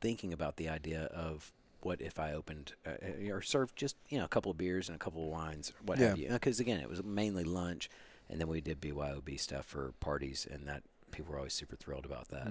thinking 0.00 0.32
about 0.32 0.56
the 0.56 0.68
idea 0.68 1.04
of 1.04 1.52
what 1.80 2.00
if 2.00 2.18
I 2.18 2.32
opened 2.32 2.72
uh, 2.84 2.90
uh, 3.02 3.32
or 3.32 3.40
served 3.40 3.76
just 3.76 3.94
you 4.08 4.18
know 4.18 4.24
a 4.24 4.28
couple 4.28 4.50
of 4.50 4.58
beers 4.58 4.88
and 4.88 4.96
a 4.96 4.98
couple 4.98 5.22
of 5.24 5.30
wines, 5.30 5.70
or 5.70 5.74
what 5.86 5.98
have 5.98 6.18
you. 6.18 6.28
Because 6.28 6.58
again, 6.58 6.80
it 6.80 6.88
was 6.88 7.02
mainly 7.04 7.44
lunch, 7.44 7.88
and 8.28 8.40
then 8.40 8.48
we 8.48 8.60
did 8.60 8.80
BYOB 8.80 9.38
stuff 9.38 9.64
for 9.64 9.92
parties, 10.00 10.46
and 10.50 10.66
that 10.66 10.82
people 11.12 11.32
were 11.32 11.38
always 11.38 11.54
super 11.54 11.76
thrilled 11.76 12.04
about 12.04 12.28
that. 12.28 12.48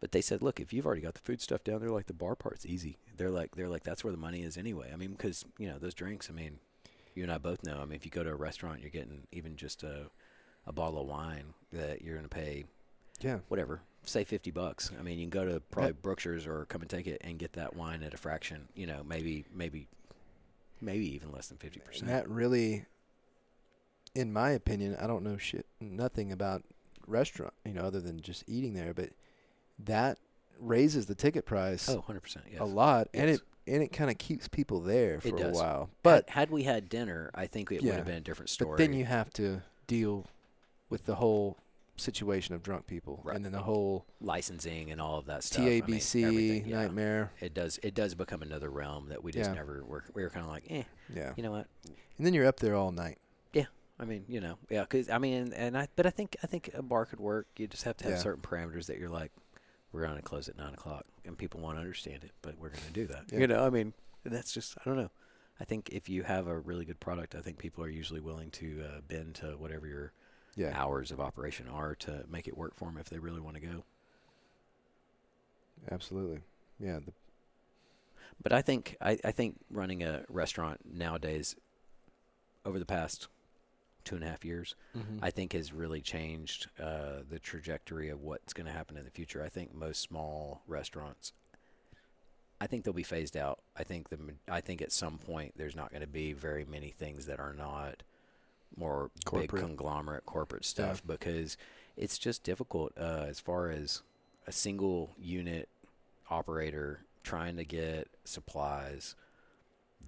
But 0.00 0.12
they 0.12 0.20
said, 0.20 0.42
look, 0.42 0.60
if 0.60 0.72
you've 0.72 0.86
already 0.86 1.02
got 1.02 1.14
the 1.14 1.20
food 1.20 1.40
stuff 1.40 1.64
down 1.64 1.80
there, 1.80 1.90
like 1.90 2.06
the 2.06 2.12
bar 2.14 2.36
part's 2.36 2.64
easy. 2.64 2.98
They're 3.16 3.30
like, 3.30 3.56
they're 3.56 3.68
like, 3.68 3.82
that's 3.82 4.04
where 4.04 4.12
the 4.12 4.16
money 4.18 4.42
is 4.42 4.56
anyway. 4.56 4.90
I 4.92 4.96
mean, 4.96 5.10
because 5.10 5.44
you 5.58 5.68
know 5.68 5.78
those 5.78 5.94
drinks. 5.94 6.30
I 6.30 6.32
mean, 6.34 6.60
you 7.16 7.24
and 7.24 7.32
I 7.32 7.38
both 7.38 7.64
know. 7.64 7.80
I 7.80 7.84
mean, 7.84 7.96
if 7.96 8.04
you 8.04 8.12
go 8.12 8.22
to 8.22 8.30
a 8.30 8.36
restaurant, 8.36 8.80
you're 8.80 8.90
getting 8.90 9.26
even 9.32 9.56
just 9.56 9.82
a 9.82 10.06
a 10.66 10.72
bottle 10.72 11.00
of 11.00 11.08
wine 11.08 11.54
that 11.72 12.02
you're 12.02 12.14
going 12.14 12.28
to 12.28 12.34
pay 12.34 12.64
Yeah. 13.20 13.38
whatever, 13.48 13.80
say 14.08 14.24
fifty 14.24 14.50
bucks. 14.50 14.90
I 14.98 15.02
mean, 15.02 15.18
you 15.18 15.24
can 15.24 15.30
go 15.30 15.44
to 15.44 15.60
probably 15.70 15.92
Brookshire's 15.92 16.46
or 16.46 16.64
come 16.66 16.80
and 16.82 16.90
take 16.90 17.06
it 17.06 17.20
and 17.22 17.38
get 17.38 17.52
that 17.54 17.74
wine 17.76 18.02
at 18.02 18.14
a 18.14 18.16
fraction. 18.16 18.68
You 18.74 18.86
know, 18.86 19.02
maybe 19.06 19.44
maybe 19.54 19.86
maybe 20.80 21.12
even 21.14 21.30
less 21.32 21.48
than 21.48 21.58
fifty 21.58 21.80
And 21.80 21.86
percent. 21.86 22.06
that 22.08 22.28
really, 22.28 22.84
in 24.14 24.32
my 24.32 24.50
opinion, 24.50 24.96
I 25.00 25.06
don't 25.06 25.22
know 25.22 25.36
shit, 25.36 25.66
nothing 25.80 26.32
about 26.32 26.62
restaurant, 27.06 27.54
you 27.64 27.72
know, 27.72 27.82
other 27.82 28.00
than 28.00 28.20
just 28.20 28.44
eating 28.46 28.74
there, 28.74 28.92
but 28.94 29.10
that 29.78 30.18
raises 30.60 31.06
the 31.06 31.14
ticket 31.14 31.46
price 31.46 31.88
Oh, 31.88 31.96
100 31.96 32.20
percent. 32.20 32.44
Yes. 32.50 32.60
a 32.60 32.64
lot, 32.64 33.08
and 33.14 33.30
it 33.30 33.40
and 33.66 33.82
it 33.82 33.92
kind 33.92 34.10
of 34.10 34.16
keeps 34.18 34.48
people 34.48 34.80
there 34.80 35.20
for 35.20 35.28
a 35.36 35.50
while. 35.50 35.90
But 36.02 36.26
But 36.26 36.30
had 36.34 36.50
we 36.50 36.62
had 36.64 36.88
dinner, 36.88 37.30
I 37.34 37.46
think 37.46 37.70
it 37.70 37.82
would 37.82 37.94
have 37.94 38.06
been 38.06 38.16
a 38.16 38.20
different 38.20 38.48
story. 38.50 38.70
but 38.72 38.78
then 38.78 38.92
you 38.94 39.04
have 39.04 39.30
to 39.34 39.62
deal 39.86 40.26
with 40.90 41.04
the 41.04 41.16
whole 41.16 41.58
situation 41.98 42.54
of 42.54 42.62
drunk 42.62 42.86
people, 42.86 43.20
Right. 43.24 43.36
and 43.36 43.44
then 43.44 43.52
the 43.52 43.62
whole 43.62 44.06
licensing 44.20 44.90
and 44.90 45.00
all 45.00 45.18
of 45.18 45.26
that 45.26 45.44
stuff. 45.44 45.60
I 45.62 45.64
mean, 45.64 45.82
TABC 45.82 46.66
yeah. 46.66 46.76
nightmare. 46.82 47.32
It 47.40 47.54
does. 47.54 47.78
It 47.82 47.94
does 47.94 48.14
become 48.14 48.42
another 48.42 48.70
realm 48.70 49.08
that 49.08 49.22
we 49.22 49.32
just 49.32 49.50
Yeah. 49.50 49.54
never 49.56 49.84
were. 49.84 50.04
We 50.14 50.22
were 50.22 50.30
kind 50.30 50.44
of 50.46 50.50
like, 50.52 50.64
eh, 50.70 50.84
Yeah, 51.14 51.32
you 51.36 51.42
know 51.42 51.50
what? 51.50 51.66
and 52.16 52.26
then 52.26 52.34
you're 52.34 52.46
up 52.46 52.60
there 52.60 52.74
all 52.74 52.90
night. 52.92 53.18
Yeah, 53.52 53.66
I 53.98 54.04
mean, 54.04 54.24
you 54.28 54.40
know, 54.40 54.58
yeah. 54.70 54.82
Because 54.82 55.08
I 55.10 55.18
mean, 55.18 55.34
and, 55.42 55.54
and 55.54 55.78
I, 55.78 55.88
but 55.96 56.06
I 56.06 56.10
think 56.10 56.36
I 56.42 56.46
think 56.46 56.70
a 56.74 56.82
bar 56.82 57.04
could 57.06 57.20
work. 57.20 57.46
You 57.56 57.66
just 57.66 57.84
have 57.84 57.96
to 57.98 58.04
have 58.04 58.14
Yeah. 58.14 58.18
certain 58.18 58.42
parameters 58.42 58.86
that 58.86 58.98
you're 58.98 59.08
like, 59.10 59.32
we're 59.92 60.04
going 60.04 60.16
to 60.16 60.22
close 60.22 60.48
at 60.48 60.56
nine 60.58 60.74
o'clock, 60.74 61.04
and 61.24 61.36
people 61.38 61.60
won't 61.60 61.78
understand 61.78 62.24
it, 62.24 62.32
but 62.42 62.58
we're 62.58 62.68
going 62.70 62.82
to 62.84 62.92
do 62.92 63.06
that. 63.06 63.32
You 63.32 63.46
know, 63.46 63.64
I 63.66 63.70
mean, 63.70 63.94
that's 64.24 64.52
just 64.52 64.76
I 64.78 64.82
don't 64.84 64.96
know. 64.96 65.10
I 65.60 65.64
think 65.64 65.88
if 65.90 66.08
you 66.08 66.22
have 66.22 66.46
a 66.46 66.56
really 66.58 66.84
good 66.84 67.00
product, 67.00 67.34
I 67.34 67.40
think 67.40 67.58
people 67.58 67.82
are 67.82 67.88
usually 67.88 68.20
willing 68.20 68.50
to 68.52 68.84
uh, 68.84 69.00
bend 69.00 69.34
to 69.36 69.56
whatever 69.56 69.88
your 69.88 70.12
Yeah, 70.58 70.72
hours 70.74 71.10
of 71.10 71.20
operation 71.20 71.66
are 71.68 71.94
to 71.96 72.24
make 72.30 72.48
it 72.48 72.56
work 72.58 72.74
for 72.74 72.86
them 72.86 72.98
if 72.98 73.08
they 73.08 73.18
really 73.18 73.40
want 73.40 73.56
to 73.56 73.62
go. 73.62 73.84
Absolutely. 75.90 76.40
Yeah. 76.80 76.98
The, 76.98 77.12
But 78.42 78.52
I 78.52 78.62
think 78.62 78.96
I, 79.00 79.18
I 79.24 79.30
think 79.30 79.56
running 79.70 80.02
a 80.02 80.24
restaurant 80.28 80.80
nowadays, 80.92 81.56
over 82.64 82.78
the 82.78 82.84
past 82.86 83.28
two 84.04 84.14
and 84.16 84.24
a 84.24 84.28
half 84.28 84.44
years, 84.44 84.74
Mm-hmm. 84.96 85.18
I 85.22 85.30
think 85.30 85.52
has 85.52 85.72
really 85.72 86.00
changed 86.00 86.68
uh, 86.82 87.22
the 87.28 87.38
trajectory 87.38 88.08
of 88.08 88.20
what's 88.22 88.52
going 88.52 88.66
to 88.66 88.72
happen 88.72 88.96
in 88.96 89.04
the 89.04 89.10
future. 89.10 89.42
I 89.42 89.48
think 89.48 89.74
most 89.74 90.00
small 90.00 90.62
restaurants, 90.66 91.32
I 92.60 92.66
think 92.66 92.82
they'll 92.84 92.92
be 92.94 93.02
phased 93.04 93.36
out. 93.36 93.60
I 93.76 93.84
think 93.84 94.08
the 94.08 94.18
I 94.50 94.60
think 94.60 94.82
at 94.82 94.92
some 94.92 95.18
point 95.18 95.54
there's 95.56 95.76
not 95.76 95.90
going 95.90 96.00
to 96.00 96.08
be 96.08 96.32
very 96.32 96.64
many 96.64 96.90
things 96.90 97.26
that 97.26 97.38
are 97.38 97.52
not 97.54 98.02
more 98.76 99.10
big 99.32 99.48
conglomerate 99.50 100.26
corporate 100.26 100.64
stuff 100.64 101.02
because 101.06 101.56
it's 101.96 102.18
just 102.18 102.42
difficult 102.42 102.92
uh, 102.98 103.24
as 103.28 103.40
far 103.40 103.70
as 103.70 104.02
a 104.46 104.52
single 104.52 105.10
unit 105.18 105.68
operator 106.30 107.00
trying 107.24 107.56
to 107.56 107.64
get 107.64 108.08
supplies 108.24 109.14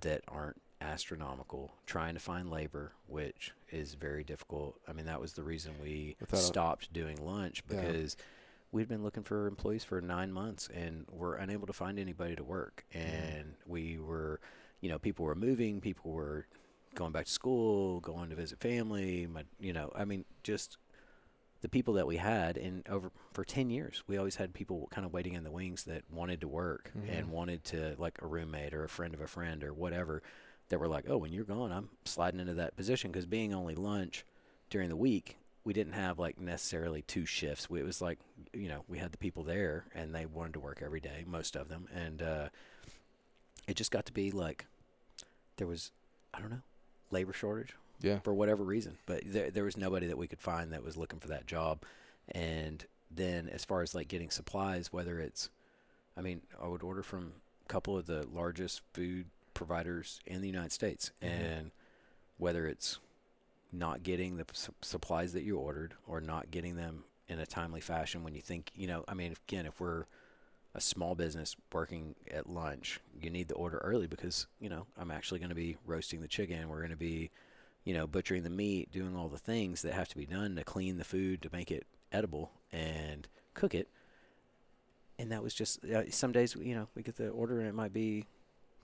that 0.01 0.23
aren't 0.29 0.61
astronomical, 0.81 1.75
trying 1.87 2.15
to 2.15 2.21
find 2.21 2.51
labor, 2.51 2.93
which 3.07 3.53
is 3.71 3.95
very 3.95 4.25
difficult. 4.25 4.77
I 4.89 4.93
mean, 4.93 5.07
that 5.07 5.21
was 5.21 5.35
the 5.35 5.43
reason 5.43 5.75
we 5.83 6.17
Without 6.21 6.41
stopped 6.41 6.93
doing 6.93 7.25
lunch 7.25 7.63
Yeah. 7.69 7.81
because 7.83 8.17
we'd 8.73 8.89
been 8.89 9.03
looking 9.03 9.23
for 9.23 9.47
employees 9.47 9.85
for 9.85 10.01
nine 10.01 10.33
months 10.33 10.69
and 10.73 11.07
were 11.11 11.35
unable 11.37 11.67
to 11.67 11.73
find 11.73 11.99
anybody 11.99 12.37
to 12.37 12.45
work. 12.45 12.85
Mm-hmm. 12.95 13.09
And 13.15 13.55
we 13.67 13.99
were, 13.99 14.41
you 14.81 14.89
know, 14.89 14.99
people 14.99 15.25
were 15.27 15.35
moving, 15.35 15.81
people 15.81 16.13
were 16.13 16.47
going 16.95 17.13
back 17.13 17.27
to 17.27 17.31
school, 17.33 18.01
going 18.01 18.31
to 18.31 18.37
visit 18.37 18.59
family. 18.61 19.27
My, 19.27 19.45
you 19.59 19.73
know, 19.73 19.91
I 19.95 20.05
mean, 20.05 20.25
just 20.43 20.77
the 21.63 21.69
people 21.69 21.95
that 21.95 22.07
we 22.07 22.17
had 22.17 22.57
in 22.57 22.83
over 22.89 23.11
for 23.35 23.45
10 23.45 23.69
years 23.69 24.03
we 24.07 24.17
always 24.17 24.37
had 24.37 24.55
people 24.55 24.89
kind 24.91 25.05
of 25.07 25.13
waiting 25.13 25.35
in 25.35 25.45
the 25.45 25.51
wings 25.51 25.85
that 25.85 26.03
wanted 26.11 26.41
to 26.41 26.49
work 26.49 26.91
Mhm. 26.97 27.19
and 27.19 27.31
wanted 27.31 27.65
to 27.65 27.95
like 27.99 28.19
a 28.23 28.27
roommate 28.27 28.73
or 28.73 28.83
a 28.83 28.89
friend 28.89 29.13
of 29.13 29.21
a 29.21 29.27
friend 29.27 29.63
or 29.63 29.75
whatever 29.75 30.23
that 30.71 30.79
were 30.81 30.89
like 30.89 31.05
oh 31.07 31.19
when 31.19 31.35
you're 31.35 31.45
gone 31.45 31.71
i'm 31.71 31.91
sliding 32.07 32.41
into 32.41 32.55
that 32.55 32.77
position 32.77 33.11
because 33.13 33.27
being 33.27 33.53
only 33.53 33.75
lunch 33.75 34.25
during 34.71 34.89
the 34.89 34.97
week 34.97 35.37
we 35.63 35.75
didn't 35.75 35.93
have 35.93 36.19
like 36.19 36.41
necessarily 36.41 37.03
two 37.03 37.27
shifts 37.27 37.69
we, 37.69 37.79
it 37.79 37.85
was 37.85 38.01
like 38.01 38.19
you 38.55 38.67
know 38.69 38.83
we 38.89 38.97
had 38.97 39.13
the 39.13 39.19
people 39.19 39.43
there 39.45 39.85
and 39.95 40.15
they 40.15 40.25
wanted 40.25 40.55
to 40.55 40.61
work 40.61 40.81
every 40.83 41.01
day 41.01 41.25
most 41.27 41.57
of 41.57 41.69
them 41.69 41.87
and 41.95 42.23
uh, 42.23 42.49
it 43.69 43.75
just 43.77 43.91
got 43.91 44.07
to 44.07 44.13
be 44.15 44.31
like 44.31 44.65
there 45.59 45.67
was 45.67 45.93
i 46.33 46.41
don't 46.41 46.49
know 46.51 46.63
labor 47.11 47.33
shortage 47.33 47.75
yeah. 48.01 48.19
for 48.21 48.33
whatever 48.35 48.63
reason. 48.63 48.97
But 49.07 49.23
there, 49.27 49.51
there 49.51 49.65
was 49.65 49.77
nobody 49.77 50.07
that 50.07 50.19
we 50.19 50.27
could 50.27 50.41
find 50.41 50.73
that 50.73 50.83
was 50.85 50.97
looking 50.97 51.19
for 51.21 51.29
that 51.29 51.47
job. 51.47 51.83
And 52.31 52.85
then 53.11 53.49
as 53.49 53.65
far 53.65 53.83
as 53.83 53.95
like 53.95 54.09
getting 54.09 54.31
supplies, 54.31 54.93
whether 54.93 55.19
it's, 55.21 55.51
I 56.17 56.21
mean, 56.21 56.43
I 56.63 56.69
would 56.69 56.83
order 56.83 57.03
from 57.03 57.33
a 57.65 57.69
couple 57.69 57.97
of 57.97 58.07
the 58.07 58.27
largest 58.33 58.83
food 58.93 59.27
providers 59.55 60.21
in 60.27 60.41
the 60.41 60.47
United 60.49 60.73
States, 60.73 61.11
Mhm. 61.23 61.27
and 61.29 61.71
whether 62.39 62.67
it's 62.67 62.99
not 63.73 64.03
getting 64.03 64.37
the 64.37 64.47
su- 64.53 64.75
supplies 64.83 65.33
that 65.33 65.43
you 65.43 65.59
ordered 65.59 65.95
or 66.07 66.21
not 66.21 66.51
getting 66.51 66.77
them 66.77 67.05
in 67.29 67.39
a 67.39 67.47
timely 67.47 67.81
fashion 67.81 68.25
when 68.25 68.35
you 68.35 68.41
think, 68.41 68.71
you 68.75 68.87
know, 68.87 69.05
I 69.07 69.15
mean, 69.15 69.35
again, 69.49 69.67
if 69.67 69.79
we're 69.81 70.07
a 70.75 70.81
small 70.81 71.15
business 71.15 71.57
working 71.73 72.15
at 72.31 72.49
lunch, 72.49 73.01
you 73.21 73.31
need 73.31 73.49
the 73.49 73.55
order 73.55 73.79
early 73.79 74.07
because, 74.07 74.47
you 74.61 74.69
know, 74.69 74.87
I'm 74.97 75.11
actually 75.11 75.41
going 75.41 75.49
to 75.49 75.55
be 75.55 75.77
roasting 75.85 76.21
the 76.21 76.29
chicken. 76.29 76.69
We're 76.69 76.79
going 76.79 76.91
to 76.91 76.97
be, 76.97 77.31
you 77.85 77.95
know, 77.95 78.07
butchering 78.07 78.45
the 78.45 78.51
meat, 78.51 78.93
doing 78.93 79.17
all 79.17 79.29
the 79.29 79.39
things 79.39 79.83
that 79.83 79.95
have 79.95 80.09
to 80.09 80.17
be 80.17 80.27
done 80.27 80.55
to 80.57 80.65
clean 80.65 80.99
the 80.99 81.05
food 81.05 81.43
to 81.43 81.49
make 81.53 81.71
it 81.71 81.87
edible 82.13 82.53
and 82.73 83.27
cook 83.55 83.75
it. 83.75 83.89
And 85.19 85.33
that 85.33 85.43
was 85.43 85.55
just 85.55 85.85
uh, 85.85 86.11
some 86.11 86.33
days, 86.33 86.55
you 86.55 86.75
know, 86.75 86.89
we 86.95 87.03
get 87.03 87.17
the 87.17 87.29
order 87.29 87.59
and 87.59 87.69
it 87.69 87.75
might 87.75 87.93
be 87.93 88.27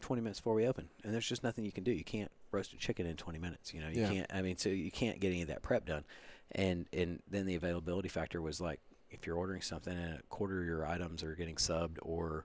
20 0.00 0.20
minutes 0.20 0.40
before 0.40 0.54
we 0.54 0.66
open, 0.66 0.88
and 1.04 1.14
there's 1.14 1.26
just 1.26 1.42
nothing 1.42 1.64
you 1.64 1.72
can 1.72 1.82
do. 1.84 1.90
You 1.90 2.04
can't 2.04 2.30
roast 2.50 2.72
a 2.74 2.76
chicken 2.76 3.06
in 3.06 3.16
20 3.16 3.38
minutes. 3.38 3.72
You 3.72 3.80
know, 3.80 3.88
you 3.88 4.02
Yeah. 4.02 4.08
can't. 4.08 4.26
I 4.34 4.42
mean, 4.42 4.58
so 4.58 4.68
you 4.68 4.90
can't 4.90 5.18
get 5.20 5.28
any 5.28 5.42
of 5.42 5.48
that 5.48 5.62
prep 5.62 5.86
done. 5.86 6.04
And 6.52 6.86
and 6.92 7.22
then 7.28 7.46
the 7.46 7.54
availability 7.54 8.08
factor 8.08 8.42
was 8.42 8.60
like, 8.60 8.80
if 9.10 9.26
you're 9.26 9.36
ordering 9.36 9.62
something 9.62 9.96
and 9.96 10.18
a 10.18 10.22
quarter 10.28 10.60
of 10.60 10.66
your 10.66 10.86
items 10.86 11.22
are 11.22 11.34
getting 11.34 11.56
subbed 11.56 11.98
or 12.02 12.44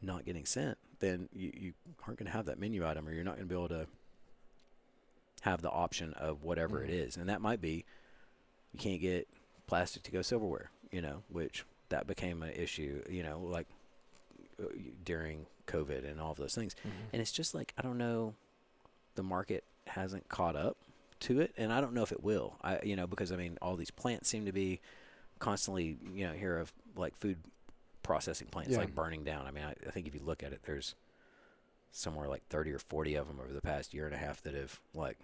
not 0.00 0.24
getting 0.24 0.44
sent, 0.44 0.78
then 1.00 1.28
you, 1.32 1.52
you 1.54 1.72
aren't 2.06 2.18
going 2.18 2.26
to 2.26 2.32
have 2.32 2.46
that 2.46 2.58
menu 2.58 2.86
item, 2.86 3.06
or 3.08 3.12
you're 3.12 3.24
not 3.24 3.36
going 3.36 3.48
to 3.48 3.54
be 3.54 3.58
able 3.58 3.68
to 3.68 3.86
have 5.42 5.60
the 5.62 5.70
option 5.70 6.12
of 6.14 6.42
whatever 6.42 6.80
Mhm. 6.80 6.84
it 6.84 6.90
is. 6.90 7.16
And 7.16 7.28
that 7.28 7.40
might 7.40 7.60
be 7.60 7.84
you 8.72 8.78
can't 8.78 9.00
get 9.00 9.28
plastic 9.66 10.02
to 10.04 10.10
go 10.10 10.22
silverware, 10.22 10.70
you 10.90 11.02
know, 11.02 11.24
which 11.28 11.64
that 11.88 12.06
became 12.06 12.42
an 12.42 12.50
issue, 12.50 13.02
you 13.08 13.22
know, 13.22 13.38
like 13.40 13.66
uh, 14.62 14.66
during 15.04 15.46
COVID 15.66 16.08
and 16.08 16.20
all 16.20 16.30
of 16.32 16.38
those 16.38 16.54
things. 16.54 16.74
Mm-hmm. 16.74 17.06
And 17.12 17.20
it's 17.22 17.32
just 17.32 17.54
like 17.54 17.74
I 17.76 17.82
don't 17.82 17.98
know, 17.98 18.34
the 19.14 19.22
market 19.22 19.64
hasn't 19.88 20.28
caught 20.28 20.56
up 20.56 20.76
to 21.20 21.40
it, 21.40 21.52
and 21.56 21.72
I 21.72 21.80
don't 21.80 21.92
know 21.92 22.02
if 22.02 22.12
it 22.12 22.22
will. 22.22 22.56
I 22.62 22.80
you 22.82 22.96
know 22.96 23.06
because 23.06 23.32
I 23.32 23.36
mean 23.36 23.58
all 23.60 23.76
these 23.76 23.90
plants 23.90 24.28
seem 24.28 24.46
to 24.46 24.52
be 24.52 24.80
constantly 25.42 25.98
you 26.14 26.24
know 26.26 26.32
hear 26.32 26.56
of 26.58 26.72
like 26.96 27.16
food 27.16 27.36
processing 28.04 28.46
plants 28.46 28.72
Yeah. 28.72 28.78
like 28.78 28.94
burning 28.94 29.24
down. 29.24 29.46
I 29.46 29.50
mean 29.50 29.64
I, 29.64 29.74
I 29.86 29.90
think 29.90 30.06
if 30.06 30.14
you 30.14 30.22
look 30.24 30.42
at 30.44 30.52
it, 30.52 30.60
there's 30.64 30.94
somewhere 31.90 32.28
like 32.28 32.46
30 32.48 32.72
or 32.72 32.78
40 32.78 33.16
of 33.16 33.26
them 33.28 33.38
over 33.42 33.52
the 33.52 33.60
past 33.60 33.92
year 33.92 34.06
and 34.06 34.14
a 34.14 34.18
half 34.18 34.40
that 34.42 34.54
have 34.54 34.80
like 34.94 35.18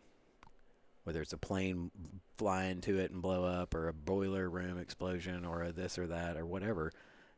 whether 1.05 1.23
it's 1.23 1.33
a 1.33 1.39
plane 1.39 1.91
fly 2.37 2.64
into 2.64 2.99
it 2.99 3.11
and 3.11 3.23
blow 3.23 3.45
up 3.45 3.75
or 3.75 3.89
a 3.89 3.93
boiler 3.95 4.51
room 4.51 4.79
explosion 4.79 5.45
or 5.47 5.62
a 5.62 5.73
this 5.73 5.99
or 5.99 6.07
that 6.09 6.37
or 6.37 6.45
whatever 6.45 6.93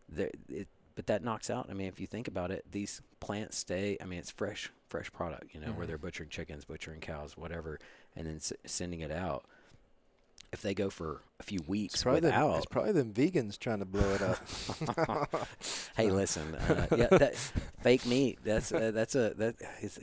there, 0.09 0.31
it, 0.49 0.67
but 0.97 1.07
that 1.07 1.23
knocks 1.23 1.49
out 1.51 1.67
i 1.71 1.75
mean 1.75 1.87
if 1.87 2.01
you 2.01 2.07
think 2.07 2.27
about 2.27 2.51
it 2.51 2.65
these 2.73 3.01
plants 3.21 3.57
stay 3.57 3.97
i 4.01 4.05
mean 4.05 4.19
it's 4.19 4.31
fresh 4.33 4.71
fresh 4.89 5.13
product 5.13 5.55
you 5.55 5.61
know 5.61 5.69
where 5.73 5.85
Mhm. 5.85 5.89
they're 5.89 5.99
butchering 5.99 6.29
chickens 6.31 6.65
butchering 6.65 7.01
cows 7.01 7.37
whatever 7.37 7.79
and 8.17 8.27
then 8.27 8.37
s- 8.37 8.53
sending 8.67 9.01
it 9.01 9.13
out 9.13 9.45
if 10.53 10.63
they 10.63 10.75
go 10.75 10.91
for 10.91 11.23
a 11.39 11.43
few 11.43 11.61
It's 11.61 11.69
weeks 11.69 12.03
them, 12.03 12.15
without 12.15 12.57
it's 12.57 12.67
probably 12.67 12.93
them 12.93 13.13
vegans 13.13 13.59
trying 13.59 13.79
to 13.79 13.85
blow 13.85 14.09
it 14.15 14.23
up. 14.23 15.49
hey 15.97 16.11
listen 16.11 16.55
uh, 16.55 16.87
yeah 16.97 17.07
that 17.11 17.35
fake 17.83 18.05
meat 18.07 18.39
that's 18.45 18.73
uh, 18.73 18.91
that's 18.93 19.15
a 19.15 19.35
that 19.37 19.55
is 19.83 19.99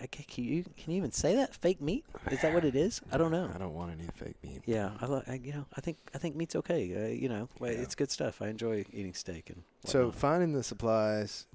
I, 0.00 0.04
I, 0.04 0.06
can 0.08 0.44
you 0.44 0.64
can 0.76 0.92
you 0.92 0.96
even 0.98 1.12
say 1.12 1.36
that 1.36 1.54
fake 1.54 1.80
meat 1.80 2.04
is 2.30 2.40
that 2.42 2.52
what 2.52 2.64
it 2.64 2.74
is 2.74 3.00
i 3.12 3.16
don't 3.16 3.30
know 3.30 3.48
I 3.54 3.58
don't 3.58 3.74
want 3.74 3.92
any 3.92 4.08
fake 4.14 4.36
meat. 4.42 4.62
yeah 4.66 4.90
i, 5.00 5.06
li- 5.06 5.22
I 5.28 5.34
you 5.42 5.52
know 5.52 5.66
i 5.76 5.80
think 5.80 5.98
i 6.14 6.18
think 6.18 6.34
meat's 6.34 6.56
okay 6.56 6.82
uh, 7.04 7.08
you 7.14 7.28
know 7.28 7.48
Yeah. 7.60 7.68
it's 7.68 7.94
good 7.94 8.10
stuff 8.10 8.42
i 8.42 8.48
enjoy 8.48 8.84
eating 8.92 9.14
steak 9.14 9.50
and 9.50 9.62
So 9.86 10.10
finding 10.10 10.52
the 10.52 10.62
supplies, 10.64 11.46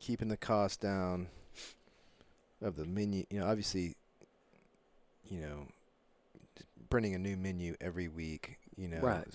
keeping 0.00 0.28
the 0.28 0.36
cost 0.38 0.80
down 0.80 1.28
of 2.62 2.76
the 2.76 2.84
menu. 2.86 3.24
You 3.30 3.40
know, 3.40 3.46
obviously, 3.46 3.94
you 5.28 5.40
know, 5.42 5.66
printing 6.94 7.14
a 7.16 7.18
new 7.18 7.36
menu 7.36 7.74
every 7.80 8.06
week. 8.06 8.56
You 8.76 8.86
know, 8.86 9.00
Right. 9.00 9.26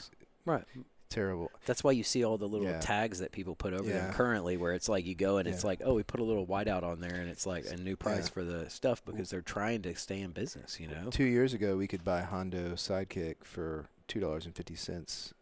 right 0.46 0.64
terrible. 1.10 1.52
That's 1.66 1.84
why 1.84 1.92
you 1.92 2.04
see 2.04 2.24
all 2.24 2.38
the 2.38 2.48
little 2.48 2.68
Yeah. 2.68 2.80
tags 2.80 3.20
that 3.20 3.32
people 3.34 3.54
put 3.56 3.74
over 3.74 3.84
Yeah. 3.90 4.06
them 4.06 4.14
currently, 4.14 4.56
where 4.58 4.74
it's 4.74 4.88
like 4.88 5.06
you 5.06 5.16
go 5.16 5.38
and 5.38 5.48
it's 5.48 5.64
like, 5.64 5.82
oh, 5.84 5.96
we 5.96 6.04
put 6.04 6.20
a 6.20 6.24
little 6.24 6.46
whiteout 6.48 6.84
on 6.84 7.02
there, 7.02 7.16
and 7.16 7.28
it's 7.30 7.46
like 7.48 7.66
a 7.66 7.76
new 7.76 7.96
price 7.98 8.28
Yeah. 8.28 8.32
for 8.34 8.44
the 8.46 8.70
stuff 8.70 9.04
because 9.04 9.30
they're 9.32 9.42
trying 9.42 9.82
to 9.82 9.96
stay 9.96 10.22
in 10.22 10.32
business, 10.32 10.80
you 10.80 10.88
know. 10.88 11.10
Two 11.10 11.24
years 11.26 11.54
ago, 11.54 11.76
we 11.76 11.88
could 11.88 12.04
buy 12.06 12.22
Hondo 12.22 12.74
Sidekick 12.76 13.44
for 13.44 13.90
two 14.08 14.20
dollars 14.20 14.46
and 14.46 14.56
fifty 14.56 14.76
cents 14.76 15.34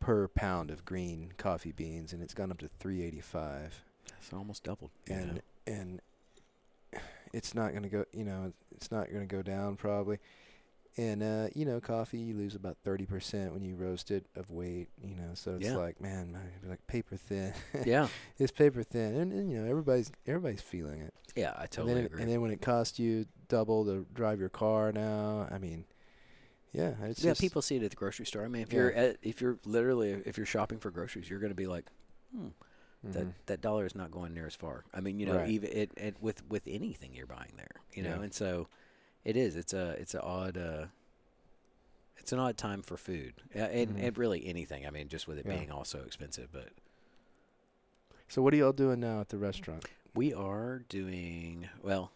per 0.00 0.28
pound 0.28 0.70
of 0.70 0.84
green 0.84 1.32
coffee 1.36 1.72
beans, 1.72 2.12
and 2.12 2.22
it's 2.22 2.32
gone 2.34 2.50
up 2.52 2.58
to 2.58 2.68
three 2.68 3.02
eighty 3.02 3.20
five. 3.20 3.82
It's 4.18 4.32
almost 4.32 4.62
doubled. 4.62 4.92
and 5.08 5.34
know. 5.34 5.40
and 5.66 6.00
it's 7.32 7.54
not 7.54 7.72
going 7.72 7.82
to 7.82 7.88
go 7.90 8.04
you 8.12 8.24
know 8.24 8.52
it's 8.76 8.90
not 8.90 9.08
going 9.10 9.26
to 9.26 9.36
go 9.36 9.42
down 9.42 9.76
probably 9.76 10.18
and 10.98 11.22
uh 11.22 11.48
you 11.54 11.64
know 11.64 11.80
coffee 11.80 12.18
you 12.18 12.34
lose 12.34 12.54
about 12.54 12.76
30% 12.84 13.52
when 13.52 13.62
you 13.64 13.74
roast 13.76 14.10
it 14.10 14.26
of 14.36 14.50
weight 14.50 14.88
you 15.02 15.14
know 15.14 15.30
so 15.34 15.54
it's 15.54 15.68
Yeah. 15.68 15.76
like 15.76 16.00
man 16.00 16.32
my- 16.32 16.68
like 16.68 16.86
paper 16.86 17.16
thin 17.16 17.54
yeah, 17.86 18.08
it's 18.38 18.52
paper 18.52 18.82
thin 18.82 19.14
and, 19.14 19.32
and 19.32 19.50
you 19.50 19.58
know 19.58 19.70
everybody's 19.70 20.10
everybody's 20.26 20.60
feeling 20.60 21.00
it 21.00 21.14
yeah, 21.36 21.52
I 21.56 21.62
and 21.62 21.70
totally 21.70 21.94
then, 21.94 22.06
agree. 22.06 22.22
and 22.22 22.30
then 22.30 22.40
when 22.40 22.50
it 22.50 22.60
costs 22.60 22.98
you 22.98 23.26
double 23.48 23.84
to 23.86 24.04
drive 24.12 24.40
your 24.40 24.48
car 24.48 24.92
now 24.92 25.46
i 25.50 25.56
mean 25.58 25.84
yeah 26.72 26.94
it's 27.04 27.22
yeah, 27.22 27.30
just, 27.30 27.40
people 27.40 27.62
see 27.62 27.76
it 27.76 27.82
at 27.82 27.90
the 27.90 27.96
grocery 27.96 28.26
store. 28.26 28.44
I 28.44 28.48
mean, 28.48 28.62
if 28.62 28.72
Yeah. 28.72 28.78
you're 28.78 28.92
at, 28.92 29.16
if 29.22 29.40
you're 29.40 29.58
literally 29.64 30.10
if 30.26 30.36
you're 30.36 30.46
shopping 30.46 30.78
for 30.78 30.90
groceries, 30.90 31.28
you're 31.30 31.38
going 31.40 31.50
to 31.50 31.56
be 31.56 31.66
like, 31.66 31.86
hmm, 32.34 32.48
that 33.04 33.24
mhm. 33.24 33.32
that 33.46 33.60
dollar 33.62 33.86
is 33.86 33.94
not 33.94 34.10
going 34.10 34.34
near 34.34 34.46
as 34.46 34.54
far. 34.54 34.84
I 34.92 35.00
mean, 35.00 35.18
you 35.18 35.24
know, 35.26 35.36
Right. 35.38 35.48
even 35.48 35.70
it, 35.72 35.92
it 35.96 36.16
with 36.20 36.46
with 36.48 36.62
anything 36.66 37.14
you're 37.14 37.26
buying 37.26 37.52
there, 37.56 37.70
you 37.94 38.02
know, 38.02 38.20
and 38.20 38.34
so 38.34 38.68
it 39.28 39.36
is. 39.36 39.56
It's 39.56 39.74
a 39.74 39.90
it's 40.00 40.14
an 40.14 40.20
odd. 40.22 40.56
Uh, 40.56 40.86
it's 42.16 42.32
an 42.32 42.38
odd 42.38 42.56
time 42.56 42.82
for 42.82 42.96
food, 42.96 43.34
uh, 43.54 43.58
and, 43.60 43.96
Mhm. 43.96 44.02
and 44.02 44.18
really 44.18 44.44
anything. 44.46 44.86
I 44.86 44.90
mean, 44.90 45.08
just 45.08 45.28
with 45.28 45.38
it 45.38 45.46
Yeah. 45.46 45.56
being 45.56 45.70
all 45.70 45.84
so 45.84 46.00
expensive. 46.00 46.48
But 46.50 46.70
so 48.26 48.40
what 48.42 48.52
are 48.54 48.56
y'all 48.56 48.72
doing 48.72 49.00
now 49.00 49.20
at 49.20 49.28
the 49.28 49.38
restaurant 49.38 49.84
we 50.14 50.32
are 50.34 50.80
doing 50.88 51.68
well. 51.82 52.10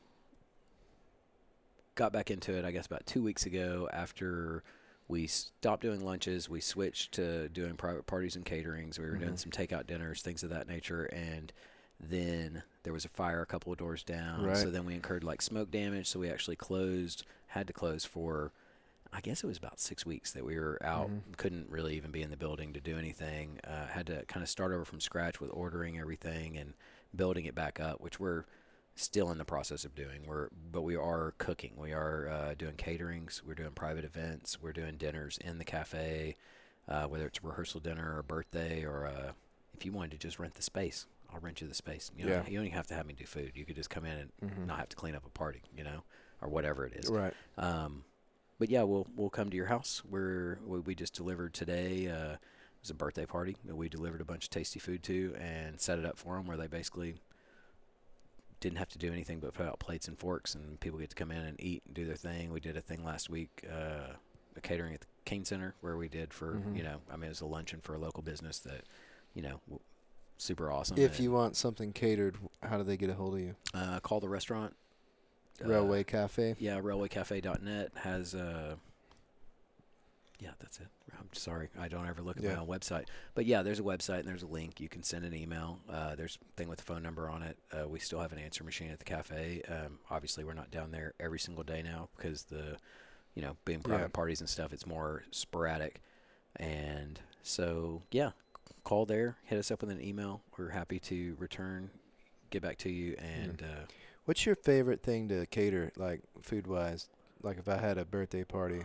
Got 1.95 2.13
back 2.13 2.31
into 2.31 2.53
it, 2.55 2.65
I 2.65 2.73
guess, 2.73 2.87
about 2.87 3.07
two 3.07 3.23
weeks 3.23 3.45
ago 3.47 3.89
after 3.93 4.63
we 5.09 5.27
stopped 5.27 5.83
doing 5.83 6.01
lunches. 6.01 6.49
We 6.49 6.61
switched 6.61 7.13
to 7.13 7.49
doing 7.51 7.77
private 7.77 8.07
parties 8.07 8.35
and 8.35 8.45
caterings. 8.47 8.99
We 8.99 9.05
were 9.05 9.17
doing 9.19 9.35
Mhm. 9.35 9.39
some 9.39 9.53
takeout 9.53 9.87
dinners, 9.87 10.23
things 10.23 10.43
of 10.43 10.49
that 10.51 10.67
nature, 10.67 11.05
and 11.05 11.53
then 12.03 12.63
there 12.83 12.93
was 12.93 13.05
a 13.05 13.09
fire 13.09 13.43
a 13.43 13.47
couple 13.47 13.73
of 13.73 13.79
doors 13.79 14.03
down. 14.03 14.43
Right. 14.45 14.57
So 14.57 14.71
then 14.71 14.85
we 14.85 14.95
incurred 14.95 15.25
like 15.25 15.41
smoke 15.41 15.71
damage. 15.71 16.09
So 16.09 16.19
we 16.21 16.29
actually 16.29 16.57
closed, 16.57 17.25
had 17.49 17.67
to 17.69 17.73
close 17.73 18.05
for, 18.05 18.53
I 19.13 19.21
guess 19.21 19.45
it 19.45 19.47
was 19.47 19.59
about 19.59 19.79
six 19.79 20.05
weeks 20.05 20.33
that 20.33 20.45
we 20.45 20.59
were 20.59 20.81
out. 20.85 21.09
Mhm. 21.09 21.37
Couldn't 21.37 21.71
really 21.71 21.95
even 21.97 22.11
be 22.11 22.23
in 22.23 22.31
the 22.31 22.37
building 22.37 22.73
to 22.73 22.81
do 22.81 22.99
anything. 22.99 23.61
Uh, 23.63 23.87
had 23.87 24.07
to 24.09 24.25
kind 24.27 24.43
of 24.43 24.49
start 24.49 24.73
over 24.73 24.85
from 24.85 25.01
scratch 25.01 25.41
with 25.41 25.51
ordering 25.53 25.99
everything 25.99 26.57
and 26.57 26.75
building 27.15 27.45
it 27.45 27.55
back 27.55 27.79
up, 27.79 28.01
which 28.01 28.19
we're 28.19 28.45
still 28.95 29.31
in 29.31 29.39
the 29.39 29.45
process 29.45 29.85
of 29.85 29.95
doing. 29.95 30.27
We're 30.27 30.49
but 30.71 30.83
we 30.83 30.97
are 30.97 31.35
cooking. 31.39 31.73
We 31.77 31.93
are 31.93 32.29
uh, 32.29 32.55
doing 32.55 32.75
caterings. 32.75 33.43
We're 33.43 33.55
doing 33.55 33.71
private 33.73 34.05
events. 34.05 34.61
We're 34.61 34.73
doing 34.73 34.97
dinners 34.97 35.39
in 35.39 35.59
the 35.59 35.65
cafe, 35.65 36.37
uh, 36.89 37.05
whether 37.05 37.27
it's 37.27 37.39
a 37.43 37.47
rehearsal 37.47 37.81
dinner 37.81 38.15
or 38.15 38.19
a 38.19 38.25
birthday 38.25 38.85
or 38.85 39.07
uh, 39.07 39.33
if 39.75 39.85
you 39.87 39.93
wanted 39.93 40.13
to 40.13 40.19
just 40.19 40.39
rent 40.39 40.55
the 40.55 40.63
space, 40.63 41.07
I'll 41.33 41.41
rent 41.41 41.61
you 41.61 41.69
the 41.69 41.75
space. 41.75 42.11
You 42.17 42.27
know, 42.27 42.33
Yeah. 42.33 42.47
you 42.47 42.57
don't 42.59 42.67
even 42.67 42.77
have 42.77 42.87
to 42.89 42.95
have 42.95 43.07
me 43.07 43.15
do 43.15 43.25
food. 43.27 43.53
You 43.55 43.65
could 43.65 43.77
just 43.77 43.91
come 43.91 44.05
in 44.05 44.31
and 44.41 44.51
Mhm. 44.51 44.67
not 44.67 44.79
have 44.79 44.89
to 44.91 44.97
clean 44.97 45.15
up 45.15 45.25
a 45.27 45.31
party, 45.31 45.63
you 45.77 45.85
know, 45.85 46.05
or 46.41 46.49
whatever 46.49 46.85
it 46.87 46.95
is. 46.95 47.11
Right. 47.11 47.35
Um, 47.57 48.05
but 48.59 48.69
yeah, 48.71 48.83
we'll 48.83 49.07
we'll 49.17 49.31
come 49.31 49.51
to 49.51 49.57
your 49.57 49.67
house. 49.67 50.03
We're 50.05 50.59
we, 50.65 50.81
we 50.81 50.95
just 50.95 51.15
delivered 51.15 51.55
today. 51.55 52.09
Uh, 52.09 52.33
it 52.35 52.39
was 52.83 52.91
a 52.91 52.95
birthday 52.95 53.27
party 53.27 53.57
that 53.65 53.77
we 53.77 53.89
delivered 53.89 54.21
a 54.21 54.25
bunch 54.25 54.45
of 54.45 54.51
tasty 54.51 54.79
food 54.79 55.03
to 55.05 55.35
and 55.39 55.81
set 55.81 55.99
it 55.99 56.05
up 56.05 56.19
for 56.19 56.37
them, 56.37 56.47
where 56.47 56.57
they 56.57 56.67
basically 56.67 57.21
didn't 58.61 58.79
have 58.79 58.89
to 58.91 58.99
do 58.99 59.13
anything 59.13 59.41
but 59.41 59.55
put 59.55 59.67
out 59.67 59.79
plates 59.81 60.07
and 60.07 60.19
forks, 60.19 60.55
and 60.55 60.79
people 60.81 60.99
get 60.99 61.11
to 61.11 61.17
come 61.17 61.33
in 61.33 61.43
and 61.45 61.61
eat 61.61 61.83
and 61.87 61.95
do 61.95 62.05
their 62.07 62.15
thing. 62.17 62.53
We 62.53 62.61
did 62.61 62.77
a 62.77 62.81
thing 62.81 63.03
last 63.05 63.29
week, 63.29 63.65
uh, 63.69 64.15
a 64.57 64.61
catering 64.61 64.95
at 64.95 65.01
the 65.01 65.07
Kane 65.25 65.45
Center, 65.45 65.75
where 65.81 65.97
we 65.97 66.09
did 66.09 66.33
for 66.33 66.55
Mhm. 66.55 66.77
you 66.77 66.83
know, 66.85 67.01
I 67.11 67.17
mean, 67.17 67.25
it 67.25 67.29
was 67.31 67.41
a 67.41 67.47
luncheon 67.47 67.81
for 67.81 67.95
a 67.95 67.99
local 67.99 68.23
business 68.23 68.61
that, 68.61 68.85
you 69.35 69.43
know, 69.43 69.61
w- 69.67 69.81
super 70.39 70.71
awesome. 70.71 70.99
If 70.99 71.17
and, 71.17 71.21
you 71.25 71.33
want 71.33 71.57
something 71.57 71.93
catered, 71.93 72.37
how 72.63 72.77
do 72.79 72.83
they 72.85 72.97
get 72.97 73.11
a 73.11 73.15
hold 73.15 73.35
of 73.35 73.41
you? 73.41 73.55
uh, 73.75 74.01
call 74.01 74.21
the 74.21 74.29
restaurant. 74.29 74.75
uh, 75.65 75.69
Railway 75.69 76.05
Cafe. 76.05 76.57
yeah, 76.59 76.81
railwaycafe.net 76.81 77.93
has 77.97 78.35
uh 78.35 78.77
yeah, 80.41 80.51
that's 80.59 80.81
it. 80.81 80.89
I'm 81.21 81.29
sorry, 81.35 81.69
I 81.79 81.87
don't 81.87 82.09
ever 82.09 82.21
look 82.21 82.37
at 82.37 82.43
Yeah. 82.43 82.55
my 82.55 82.61
own 82.63 82.67
website. 82.67 83.05
But 83.37 83.47
yeah, 83.47 83.63
there's 83.63 83.79
a 83.79 83.83
website 83.85 84.21
and 84.21 84.29
there's 84.29 84.43
a 84.43 84.47
link. 84.49 84.81
You 84.81 84.89
can 84.89 85.05
send 85.05 85.25
an 85.25 85.33
email. 85.35 85.79
Uh, 85.89 86.17
there's 86.17 86.37
a 86.43 86.53
thing 86.57 86.67
with 86.69 86.79
the 86.79 86.85
phone 86.85 87.01
number 87.03 87.29
on 87.31 87.45
it. 87.45 87.59
Uh, 87.73 87.87
we 87.89 88.01
still 88.01 88.19
have 88.19 88.33
an 88.33 88.39
answer 88.41 88.65
machine 88.65 88.91
at 88.91 88.99
the 88.99 89.05
cafe. 89.05 89.63
Um, 89.69 90.01
obviously, 90.11 90.43
we're 90.43 90.55
not 90.55 90.73
down 90.73 90.91
there 90.91 91.15
every 91.21 91.39
single 91.39 91.63
day 91.63 91.81
now 91.81 92.09
because 92.17 92.45
the, 92.45 92.77
you 93.37 93.43
know, 93.43 93.57
being 93.65 93.83
private 93.83 94.07
Yeah. 94.07 94.09
parties 94.09 94.41
and 94.41 94.49
stuff, 94.51 94.73
it's 94.73 94.85
more 94.87 95.23
sporadic. 95.31 96.03
And 96.57 97.21
so, 97.45 98.03
yeah, 98.11 98.33
call 98.85 99.07
there, 99.07 99.37
hit 99.45 99.59
us 99.59 99.71
up 99.71 99.81
with 99.81 99.91
an 99.91 100.03
email. 100.03 100.43
We're 100.57 100.71
happy 100.71 100.99
to 101.01 101.37
return, 101.39 101.91
get 102.51 102.63
back 102.63 102.79
to 102.79 102.91
you, 102.91 103.17
and 103.19 103.63
uh, 103.63 103.85
What's 104.25 104.47
your 104.47 104.55
favorite 104.55 105.03
thing 105.03 105.29
to 105.31 105.47
cater, 105.47 105.91
like 105.97 106.21
food 106.43 106.67
wise? 106.69 107.09
Like 107.43 107.59
if 107.59 107.69
I 107.69 107.79
had 107.79 107.99
a 107.99 108.05
birthday 108.05 108.45
party. 108.45 108.83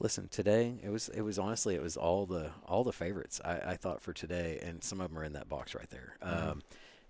Listen, 0.00 0.28
today 0.28 0.74
it 0.82 0.88
was 0.88 1.08
it 1.10 1.20
was 1.20 1.38
honestly 1.38 1.74
it 1.74 1.82
was 1.82 1.96
all 1.96 2.24
the 2.26 2.50
all 2.66 2.82
the 2.84 2.92
favorites 2.92 3.40
I, 3.44 3.72
I 3.72 3.76
thought 3.76 4.00
for 4.02 4.12
today, 4.12 4.58
and 4.62 4.82
some 4.82 5.00
of 5.00 5.10
them 5.10 5.18
are 5.18 5.24
in 5.24 5.34
that 5.34 5.48
box 5.48 5.74
right 5.74 5.88
there. 5.90 6.16
Mhm. 6.24 6.50
Um, 6.52 6.62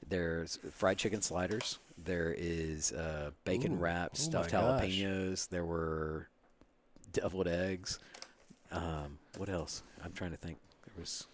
there's 0.07 0.59
fried 0.73 0.99
chicken 0.99 1.23
sliders. 1.23 1.79
There 1.97 2.35
is 2.37 2.93
uh, 2.93 3.31
bacon 3.45 3.75
Ooh. 3.75 3.77
wrapped 3.77 4.17
Oh 4.19 4.23
stuffed 4.23 4.53
my 4.53 4.61
gosh. 4.61 4.83
jalapenos. 4.91 5.49
There 5.49 5.65
were 5.65 6.29
deviled 7.13 7.49
eggs. 7.49 7.99
Um, 8.73 9.19
what 9.37 9.49
else? 9.49 9.83
I'm 10.05 10.13
trying 10.13 10.33
to 10.33 10.37
think. 10.37 10.59
There 10.85 10.95
was 10.99 11.27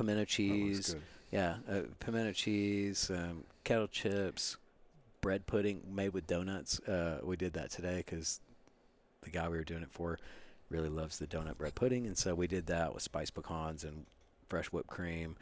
pimento 0.00 0.24
cheese. 0.24 0.96
Yeah, 1.30 1.56
uh, 1.70 1.82
pimento 2.00 2.32
cheese, 2.32 3.10
um, 3.10 3.44
kettle 3.64 3.86
chips, 3.86 4.56
bread 5.20 5.46
pudding 5.46 5.82
made 5.94 6.12
with 6.12 6.26
donuts. 6.26 6.80
Uh, 6.80 7.20
we 7.22 7.36
did 7.36 7.52
that 7.52 7.70
today 7.70 7.98
because 7.98 8.40
the 9.22 9.30
guy 9.30 9.48
we 9.48 9.58
were 9.58 9.64
doing 9.64 9.82
it 9.82 9.90
for 9.92 10.18
really 10.70 10.88
loves 10.88 11.18
the 11.18 11.26
donut 11.26 11.58
bread 11.58 11.74
pudding, 11.74 12.06
and 12.06 12.16
so 12.16 12.34
we 12.34 12.46
did 12.46 12.66
that 12.66 12.94
with 12.94 13.02
spiced 13.02 13.34
pecans 13.34 13.84
and 13.84 14.06
fresh 14.48 14.66
whipped 14.66 14.88
cream. 14.88 15.36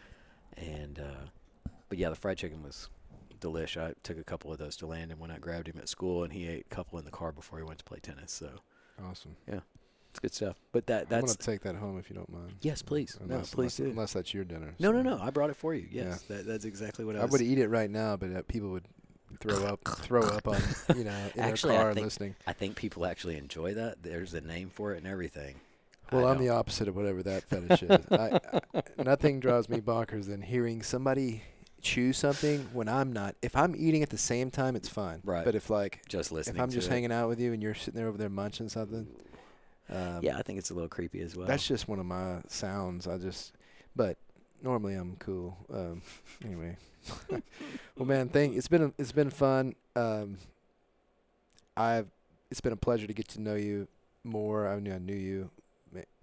And 0.56 0.98
uh, 0.98 1.70
but 1.88 1.98
yeah, 1.98 2.09
the 2.11 2.16
fried 2.16 2.38
chicken 2.38 2.62
was 2.62 2.88
delish. 3.40 3.80
I 3.80 3.94
took 4.02 4.18
a 4.18 4.24
couple 4.24 4.52
of 4.52 4.59
those 4.59 4.76
to 4.78 4.86
Landon 4.86 5.18
when 5.18 5.30
I 5.30 5.38
grabbed 5.38 5.68
him 5.68 5.78
at 5.78 5.88
school, 5.88 6.24
and 6.24 6.32
he 6.32 6.48
ate 6.48 6.66
a 6.70 6.74
couple 6.74 6.98
in 6.98 7.04
the 7.04 7.11
car 7.12 7.32
before 7.32 7.59
he 7.59 7.64
went 7.64 7.78
to 7.78 7.84
play 7.84 7.98
tennis. 8.00 8.32
So 8.32 8.50
Awesome. 9.09 9.36
It's 10.19 10.35
good 10.35 10.35
stuff. 10.35 10.57
But 10.73 10.87
that 10.87 11.09
that's. 11.09 11.23
I'm 11.23 11.27
gonna 11.27 11.37
take 11.37 11.62
that 11.62 11.77
home 11.77 11.99
if 11.99 12.11
you 12.11 12.16
don't 12.16 12.31
mind. 12.31 12.55
yes, 12.61 12.83
please. 12.83 13.16
no, 13.21 13.35
Unless, 13.35 13.55
please 13.55 13.57
unless, 13.57 13.77
do. 13.77 13.85
Unless 13.85 14.12
that's 14.14 14.35
your 14.35 14.45
dinner. 14.45 14.75
no, 14.79 14.93
no, 14.93 14.99
so. 15.03 15.16
no. 15.16 15.23
I 15.23 15.31
brought 15.31 15.51
it 15.51 15.57
for 15.57 15.75
you. 15.75 15.87
Yes, 15.91 16.23
that, 16.23 16.47
that's 16.47 16.64
exactly 16.64 17.05
what 17.05 17.16
I 17.16 17.23
was. 17.23 17.31
I 17.31 17.33
would 17.33 17.43
eat 17.43 17.59
it 17.59 17.69
right 17.69 17.91
now, 17.91 18.16
but 18.16 18.35
uh, 18.35 18.43
people 18.49 18.71
would 18.71 18.87
throw 19.41 19.64
up, 19.64 19.81
throw 20.01 20.23
up 20.23 20.49
on 20.49 20.61
you 20.97 21.05
know 21.05 21.16
in 21.35 21.41
Actually, 21.41 21.75
their 21.75 21.83
car 21.83 21.95
think- 21.95 22.05
listening. 22.05 22.37
I 22.47 22.53
think 22.53 22.77
people 22.77 23.07
actually 23.07 23.37
enjoy 23.37 23.75
that. 23.75 24.03
There's 24.03 24.35
a 24.35 24.41
name 24.41 24.71
for 24.71 24.95
it 24.95 24.99
and 24.99 25.07
everything. 25.07 25.57
Well, 26.11 26.27
I 26.27 26.31
I'm 26.31 26.39
the 26.39 26.49
opposite 26.49 26.89
of 26.89 26.97
whatever 26.97 27.23
that 27.25 27.45
fetish 27.45 27.83
is. 27.83 28.07
I, 28.11 28.41
I, 28.75 29.03
nothing 29.03 29.41
draws 29.41 29.69
me 29.69 29.81
bonkers 29.83 30.27
than 30.27 30.41
hearing 30.41 30.83
somebody 30.83 31.43
chew 31.83 32.12
something 32.12 32.66
when 32.73 32.89
I'm 32.89 33.12
not. 33.12 33.37
If 33.43 33.55
I'm 33.55 33.75
eating 33.77 34.03
at 34.03 34.09
the 34.11 34.19
same 34.19 34.51
time, 34.51 34.75
it's 34.75 34.89
fine. 34.89 35.21
Right. 35.23 35.45
But 35.45 35.55
if 35.55 35.69
like 35.71 36.01
just 36.09 36.33
listening. 36.33 36.57
if 36.57 36.62
I'm 36.62 36.71
just 36.71 36.89
it. 36.89 36.93
hanging 36.93 37.12
out 37.12 37.29
with 37.29 37.41
you 37.41 37.53
and 37.53 37.62
you're 37.62 37.75
sitting 37.75 37.99
there 37.99 38.09
over 38.09 38.19
there 38.19 38.31
munching 38.31 38.69
something, 38.69 39.07
um, 39.91 40.20
yeah, 40.22 40.36
I 40.39 40.43
think 40.43 40.59
it's 40.59 40.70
a 40.70 40.74
little 40.74 40.89
creepy 40.89 41.20
as 41.20 41.36
well. 41.36 41.47
that's 41.47 41.66
just 41.66 41.89
one 41.89 41.99
of 41.99 42.07
my 42.07 42.41
sounds. 42.49 43.07
I 43.07 43.18
just, 43.18 43.53
but 43.97 44.18
normally 44.62 44.95
I'm 44.95 45.16
cool. 45.18 45.57
Um, 45.72 46.03
anyway, 46.45 46.76
well, 47.97 48.07
man, 48.07 48.28
thank. 48.28 48.57
It's 48.57 48.68
been 48.68 48.93
it's 48.99 49.12
been 49.12 49.30
fun. 49.30 49.74
Um, 49.97 50.39
I've 51.76 52.09
it's 52.51 52.61
been 52.61 52.72
a 52.72 52.76
pleasure 52.76 53.07
to 53.07 53.12
get 53.12 53.28
to 53.28 53.41
know 53.41 53.55
you 53.55 53.89
more. 54.24 54.68
I 54.68 54.78
knew 54.80 54.93
I 54.93 54.99
knew 54.99 55.14
you 55.14 55.51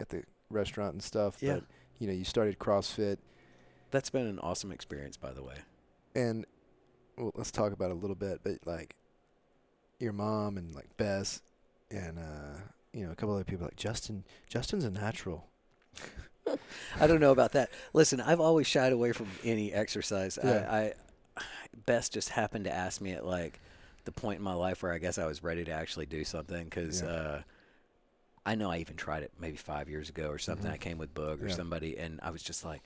at 0.00 0.08
the 0.08 0.22
restaurant 0.50 0.92
and 0.92 1.02
stuff. 1.02 1.38
Yeah. 1.40 1.54
But 1.54 1.64
you 1.98 2.06
know, 2.06 2.12
you 2.12 2.24
started 2.24 2.58
CrossFit, 2.58 3.18
that's 3.90 4.10
been 4.10 4.26
an 4.26 4.38
awesome 4.40 4.70
experience, 4.70 5.16
by 5.16 5.32
the 5.32 5.42
way. 5.42 5.56
and 6.14 6.44
well, 7.16 7.32
let's 7.34 7.50
talk 7.50 7.72
about 7.72 7.90
it 7.90 7.92
a 7.92 7.98
little 7.98 8.16
bit. 8.16 8.40
But 8.42 8.58
like 8.66 8.96
your 9.98 10.12
mom 10.12 10.58
and 10.58 10.74
like 10.74 10.94
Bess 10.96 11.40
and 11.90 12.18
uh, 12.18 12.60
you 12.96 13.04
know 13.04 13.12
a 13.12 13.14
couple 13.14 13.34
other 13.34 13.44
people 13.44 13.64
like 13.66 13.76
Justin. 13.76 14.24
Justin's 14.48 14.84
a 14.84 14.90
natural. 14.90 15.46
I 17.00 17.06
don't 17.06 17.20
know 17.20 17.32
about 17.32 17.52
that. 17.52 17.70
Listen, 17.92 18.20
I've 18.20 18.40
always 18.40 18.66
shied 18.66 18.92
away 18.92 19.12
from 19.12 19.26
any 19.44 19.72
exercise. 19.72 20.38
Yeah. 20.42 20.66
I, 20.70 20.78
I 21.36 21.42
Bess 21.84 22.08
just 22.08 22.30
happened 22.30 22.64
to 22.64 22.72
ask 22.72 23.00
me 23.00 23.12
at 23.12 23.26
like 23.26 23.60
the 24.04 24.12
point 24.12 24.38
in 24.38 24.44
my 24.44 24.54
life 24.54 24.82
where 24.82 24.92
I 24.92 24.98
guess 24.98 25.18
I 25.18 25.26
was 25.26 25.42
ready 25.42 25.64
to 25.64 25.72
actually 25.72 26.06
do 26.06 26.24
something 26.24 26.64
because 26.64 27.02
Yeah. 27.02 27.08
uh, 27.08 27.42
I 28.46 28.54
know 28.54 28.70
I 28.70 28.78
even 28.78 28.96
tried 28.96 29.24
it 29.24 29.32
maybe 29.40 29.56
five 29.56 29.88
years 29.88 30.08
ago 30.08 30.28
or 30.28 30.38
something. 30.38 30.70
Mhm. 30.70 30.74
I 30.74 30.78
came 30.78 30.98
with 30.98 31.12
Boog 31.14 31.42
or 31.42 31.48
Yeah. 31.48 31.54
somebody, 31.54 31.98
and 31.98 32.20
I 32.22 32.30
was 32.30 32.42
just 32.42 32.64
like, 32.64 32.82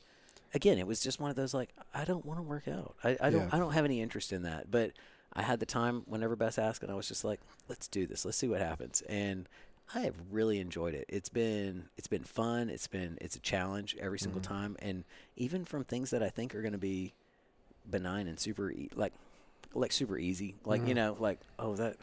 again, 0.55 0.79
it 0.79 0.87
was 0.87 1.01
just 1.01 1.21
one 1.21 1.31
of 1.31 1.37
those 1.37 1.53
like 1.55 1.71
I 1.95 2.05
don't 2.05 2.25
want 2.25 2.39
to 2.39 2.43
work 2.43 2.67
out. 2.67 2.97
I, 3.05 3.17
I 3.21 3.31
don't. 3.31 3.53
I 3.55 3.59
don't 3.59 3.73
have 3.73 3.85
any 3.85 4.01
interest 4.01 4.33
in 4.33 4.43
that, 4.43 4.71
but. 4.71 4.93
I 5.33 5.43
had 5.43 5.61
the 5.61 5.65
time 5.67 6.03
whenever 6.07 6.35
Bess 6.35 6.59
asked, 6.59 6.83
and 6.83 6.91
I 6.91 6.97
was 6.97 7.07
just 7.07 7.23
like, 7.23 7.39
"Let's 7.69 7.87
do 7.87 8.05
this. 8.05 8.25
Let's 8.25 8.37
see 8.37 8.49
what 8.49 8.61
happens." 8.61 9.01
And 9.03 9.49
I 9.95 10.01
have 10.01 10.15
really 10.31 10.61
enjoyed 10.61 10.95
it. 10.95 11.05
It's 11.09 11.29
been 11.29 11.89
it's 11.97 12.07
been 12.07 12.25
fun. 12.25 12.71
It's 12.71 12.87
been 12.87 13.19
it's 13.21 13.37
a 13.37 13.41
challenge 13.41 13.97
every 13.99 14.19
single 14.19 14.41
Mhm. 14.41 14.45
time, 14.45 14.77
and 14.81 15.05
even 15.37 15.65
from 15.65 15.85
things 15.85 16.11
that 16.11 16.23
I 16.23 16.29
think 16.29 16.55
are 16.55 16.63
going 16.63 16.73
to 16.73 16.79
be 16.79 17.13
benign 17.89 18.29
and 18.29 18.39
super 18.39 18.71
e- 18.71 18.91
like 18.95 19.13
like 19.75 19.93
super 19.93 20.19
easy, 20.19 20.57
like 20.65 20.83
you 20.83 20.93
Mhm. 20.93 20.97
know, 20.97 21.17
like 21.19 21.41
oh 21.59 21.75
that 21.77 21.97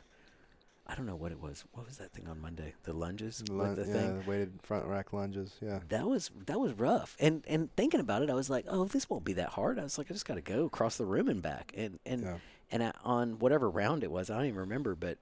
I 0.89 0.95
don't 0.95 1.05
know 1.05 1.15
what 1.17 1.33
it 1.33 1.41
was. 1.41 1.65
What 1.73 1.85
was 1.85 1.97
that 1.97 2.11
thing 2.13 2.29
on 2.29 2.39
Monday? 2.39 2.73
The 2.83 2.93
lunges 2.93 3.43
Lun- 3.49 3.75
with 3.75 3.85
the 3.85 3.91
yeah, 3.91 3.93
thing. 4.01 4.19
the 4.19 4.29
weighted 4.29 4.61
front 4.63 4.85
rack 4.85 5.11
lunges. 5.11 5.53
Yeah. 5.61 5.81
That 5.89 6.07
was 6.07 6.31
that 6.45 6.59
was 6.59 6.73
rough. 6.73 7.15
And 7.19 7.43
and 7.47 7.73
thinking 7.75 7.99
about 7.99 8.21
it, 8.21 8.29
I 8.29 8.33
was 8.33 8.49
like, 8.49 8.65
oh, 8.69 8.85
this 8.85 9.09
won't 9.09 9.23
be 9.25 9.33
that 9.33 9.49
hard. 9.49 9.79
I 9.79 9.83
was 9.83 9.97
like, 9.97 10.09
I 10.09 10.13
just 10.13 10.25
got 10.25 10.35
to 10.35 10.41
go 10.41 10.65
across 10.65 10.97
the 10.97 11.05
room 11.05 11.27
and 11.29 11.41
back, 11.41 11.73
and 11.75 11.99
and 12.05 12.21
yeah. 12.23 12.37
and 12.71 12.83
I, 12.83 12.91
on 13.03 13.39
whatever 13.39 13.69
round 13.69 14.03
it 14.03 14.11
was, 14.11 14.29
I 14.29 14.37
don't 14.37 14.45
even 14.47 14.59
remember, 14.59 14.95
but 14.95 15.17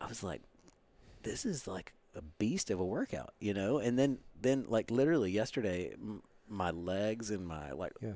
I 0.00 0.06
was 0.06 0.22
like, 0.22 0.42
this 1.22 1.44
is 1.46 1.66
like 1.66 1.92
a 2.18 2.22
beast 2.38 2.70
of 2.70 2.80
a 2.80 2.84
workout, 2.84 3.32
you 3.40 3.54
know? 3.54 3.78
And 3.78 3.98
then, 3.98 4.18
then 4.40 4.64
like 4.68 4.90
literally 4.90 5.30
yesterday, 5.30 5.92
m- 5.94 6.22
my 6.48 6.70
legs 6.70 7.30
and 7.30 7.46
my, 7.46 7.72
like, 7.72 7.92
Yeah. 8.02 8.12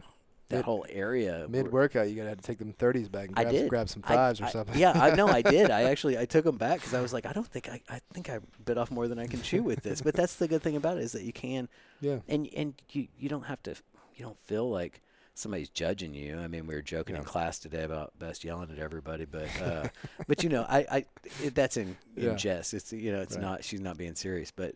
that 0.48 0.57
Mid- 0.57 0.64
whole 0.66 0.84
area. 0.90 1.46
mid 1.48 1.72
workout, 1.72 2.11
you 2.11 2.16
gotta 2.16 2.28
have 2.30 2.38
to 2.38 2.44
take 2.44 2.59
them 2.59 2.72
thirties 2.74 3.09
back 3.09 3.28
and 3.28 3.38
I 3.38 3.42
grab, 3.44 3.55
did. 3.55 3.68
grab 3.70 3.88
some 3.88 4.03
I- 4.07 4.14
fives 4.14 4.40
or 4.40 4.44
I- 4.44 4.50
something. 4.50 4.78
yeah, 4.78 4.92
I 4.92 5.14
know 5.14 5.28
I 5.28 5.40
did. 5.57 5.70
I 5.70 5.84
actually, 5.84 6.18
I 6.18 6.24
took 6.26 6.44
them 6.44 6.57
back 6.59 6.80
because 6.80 6.92
I 6.94 7.00
was 7.00 7.12
like, 7.12 7.24
I 7.24 7.32
don't 7.32 7.46
think 7.46 7.68
I, 7.70 7.80
I 7.88 8.00
think 8.12 8.28
I 8.28 8.40
bit 8.64 8.76
off 8.76 8.90
more 8.90 9.09
than 9.09 9.18
I 9.18 9.26
can 9.26 9.40
chew 9.40 9.62
with 9.62 9.82
this. 9.82 10.03
But 10.03 10.14
that's 10.14 10.36
the 10.36 10.48
good 10.48 10.62
thing 10.62 10.76
about 10.76 10.98
it 10.98 11.05
is 11.05 11.12
that 11.12 11.22
you 11.22 11.32
can, 11.32 11.68
yeah. 12.00 12.18
and, 12.28 12.48
and 12.55 12.74
you, 12.90 13.09
you 13.18 13.28
don't 13.28 13.44
have 13.46 13.62
to, 13.64 13.74
you 14.14 14.24
don't 14.24 14.38
feel 14.40 14.68
like, 14.68 15.00
Somebody's 15.35 15.70
judging 15.70 16.12
you. 16.14 16.39
I 16.39 16.47
mean, 16.47 16.66
we 16.66 16.74
were 16.74 16.83
joking 16.83 17.16
in 17.16 17.24
class 17.24 17.59
today 17.59 17.85
about 17.85 18.18
Bess 18.18 18.45
yelling 18.45 18.70
at 18.70 18.78
everybody, 18.78 19.24
but 19.24 19.49
uh, 19.62 19.89
but 20.28 20.43
you 20.43 20.51
know, 20.51 20.66
I, 20.68 20.78
I 20.91 21.05
it, 21.43 21.55
that's 21.55 21.76
in, 21.78 21.97
in 22.16 22.24
Yeah. 22.24 22.35
jest. 22.35 22.74
It's 22.74 22.93
you 22.93 23.12
know, 23.12 23.20
it's 23.22 23.37
Right. 23.37 23.43
not. 23.43 23.64
She's 23.64 23.80
not 23.80 23.97
being 23.97 24.14
serious, 24.14 24.51
but 24.51 24.74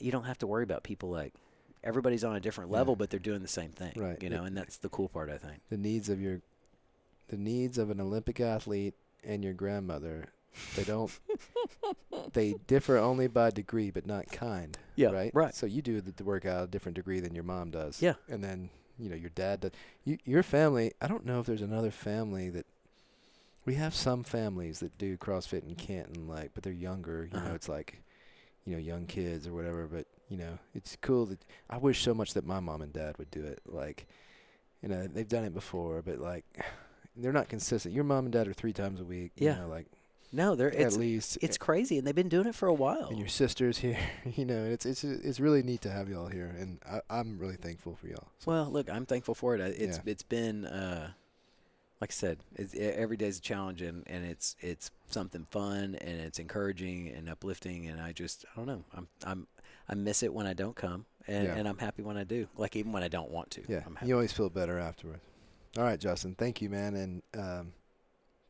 you 0.00 0.12
don't 0.12 0.24
have 0.24 0.38
to 0.38 0.46
worry 0.46 0.62
about 0.62 0.84
people 0.84 1.10
like 1.10 1.34
everybody's 1.82 2.22
on 2.22 2.36
a 2.36 2.40
different 2.40 2.70
Yeah. 2.70 2.76
level, 2.78 2.94
but 2.96 3.10
they're 3.10 3.18
doing 3.18 3.42
the 3.42 3.48
same 3.48 3.70
thing. 3.70 3.92
Right. 3.96 4.22
You 4.22 4.30
know, 4.30 4.44
It- 4.44 4.48
and 4.48 4.56
that's 4.56 4.76
the 4.76 4.88
cool 4.88 5.08
part, 5.08 5.30
I 5.30 5.36
think. 5.38 5.60
the 5.68 5.76
needs 5.76 6.08
of 6.08 6.20
your 6.20 6.40
the 7.28 7.36
needs 7.36 7.76
of 7.76 7.90
an 7.90 8.00
Olympic 8.00 8.38
athlete 8.40 8.94
and 9.24 9.42
your 9.44 9.52
grandmother 9.52 10.26
they 10.76 10.84
don't 10.84 11.10
they 12.32 12.54
differ 12.66 12.96
only 12.96 13.26
by 13.26 13.50
degree 13.50 13.90
but 13.90 14.06
not 14.06 14.26
kind 14.30 14.78
Yeah. 14.96 15.08
right 15.10 15.30
Right. 15.34 15.54
so 15.54 15.66
you 15.66 15.82
do 15.82 16.00
the, 16.00 16.12
the 16.12 16.24
work 16.24 16.46
out 16.46 16.64
a 16.64 16.66
different 16.68 16.96
degree 16.96 17.20
than 17.20 17.34
your 17.34 17.44
mom 17.44 17.70
does 17.70 18.00
Yeah. 18.00 18.14
and 18.28 18.42
then 18.42 18.70
you 18.98 19.08
know 19.08 19.16
your 19.16 19.30
dad 19.30 19.60
does 19.60 19.70
you, 20.04 20.18
your 20.24 20.42
family 20.42 20.92
I 21.00 21.06
don't 21.08 21.24
know 21.26 21.40
if 21.40 21.46
there's 21.46 21.62
another 21.62 21.90
family 21.90 22.50
that 22.50 22.66
we 23.64 23.74
have 23.74 23.94
some 23.94 24.24
families 24.24 24.80
that 24.80 24.96
do 24.98 25.16
CrossFit 25.16 25.66
in 25.68 25.74
Canton 25.74 26.26
like 26.26 26.50
but 26.54 26.62
they're 26.62 26.72
younger 26.72 27.28
you 27.30 27.38
Uh-huh. 27.38 27.48
know 27.50 27.54
it's 27.54 27.68
like 27.68 28.00
you 28.64 28.72
know 28.72 28.78
young 28.78 29.06
kids 29.06 29.46
or 29.46 29.52
whatever 29.52 29.86
but 29.86 30.06
you 30.28 30.36
know 30.36 30.58
it's 30.74 30.96
cool 31.00 31.26
that 31.26 31.38
I 31.70 31.76
wish 31.78 32.02
so 32.02 32.14
much 32.14 32.34
that 32.34 32.46
my 32.46 32.60
mom 32.60 32.82
and 32.82 32.92
dad 32.92 33.16
would 33.18 33.30
do 33.30 33.44
it 33.44 33.60
like 33.66 34.06
you 34.82 34.88
know 34.88 35.06
they've 35.06 35.28
done 35.28 35.44
it 35.44 35.54
before 35.54 36.02
but 36.02 36.18
like 36.18 36.44
they're 37.16 37.32
not 37.32 37.48
consistent 37.48 37.94
your 37.94 38.04
mom 38.04 38.24
and 38.26 38.32
dad 38.32 38.46
are 38.48 38.52
three 38.52 38.72
times 38.72 39.00
a 39.00 39.04
week 39.04 39.32
Yeah. 39.36 39.54
you 39.56 39.62
know 39.62 39.68
like 39.68 39.86
No, 40.30 40.54
they're 40.54 40.70
at 40.70 40.78
it's 40.80 40.96
least 40.96 41.38
it's 41.40 41.56
crazy, 41.58 41.96
and 41.98 42.06
they've 42.06 42.14
been 42.14 42.28
doing 42.28 42.46
it 42.46 42.54
for 42.54 42.68
a 42.68 42.74
while. 42.74 43.08
and 43.08 43.18
your 43.18 43.28
sisters 43.28 43.78
here 43.86 43.98
you 44.24 44.44
know 44.44 44.64
it's 44.64 44.84
it's 44.86 45.02
it's 45.04 45.40
really 45.40 45.62
neat 45.62 45.80
to 45.82 45.90
have 45.90 46.08
y'all 46.08 46.28
here 46.28 46.54
and 46.58 46.78
I, 46.88 47.00
I'm 47.08 47.38
really 47.38 47.56
thankful 47.56 47.96
for 47.96 48.06
y'all 48.08 48.28
so, 48.38 48.50
Well, 48.50 48.70
look, 48.70 48.90
I'm 48.90 49.06
thankful 49.06 49.34
for 49.34 49.54
it. 49.54 49.60
It's 49.60 49.96
Yeah. 49.96 50.02
it's 50.12 50.22
been 50.22 50.64
uh, 50.66 51.12
like 52.00 52.12
I 52.12 52.14
said, 52.14 52.38
it's, 52.54 52.74
every 52.76 53.16
day's 53.16 53.38
a 53.38 53.40
challenge, 53.40 53.82
and, 53.82 54.04
and 54.06 54.24
it's 54.24 54.54
it's 54.60 54.90
something 55.10 55.44
fun, 55.50 55.96
and 56.00 56.20
it's 56.20 56.38
encouraging 56.38 57.08
and 57.08 57.28
uplifting, 57.28 57.88
and 57.88 58.00
I 58.00 58.12
just 58.12 58.44
I 58.52 58.56
don't 58.56 58.66
know, 58.66 58.84
I'm 58.94 59.08
I'm 59.24 59.46
I 59.88 59.94
miss 59.94 60.22
it 60.22 60.32
when 60.34 60.46
I 60.46 60.52
don't 60.52 60.76
come, 60.76 61.06
and, 61.26 61.46
Yeah. 61.46 61.54
and 61.56 61.66
I'm 61.66 61.78
happy 61.78 62.02
when 62.02 62.16
I 62.18 62.24
do. 62.24 62.46
Like 62.56 62.76
even 62.76 62.92
when 62.92 63.02
I 63.02 63.08
don't 63.08 63.30
want 63.30 63.50
to. 63.52 63.62
yeah 63.66 63.82
I'm 63.86 63.96
happy. 63.96 64.08
you 64.08 64.14
always 64.14 64.32
feel 64.32 64.48
better 64.50 64.78
afterwards 64.78 65.22
all 65.76 65.84
right 65.84 65.98
Justin 66.00 66.34
thank 66.36 66.62
you 66.62 66.70
man 66.70 66.94
and 66.94 67.22
um 67.36 67.72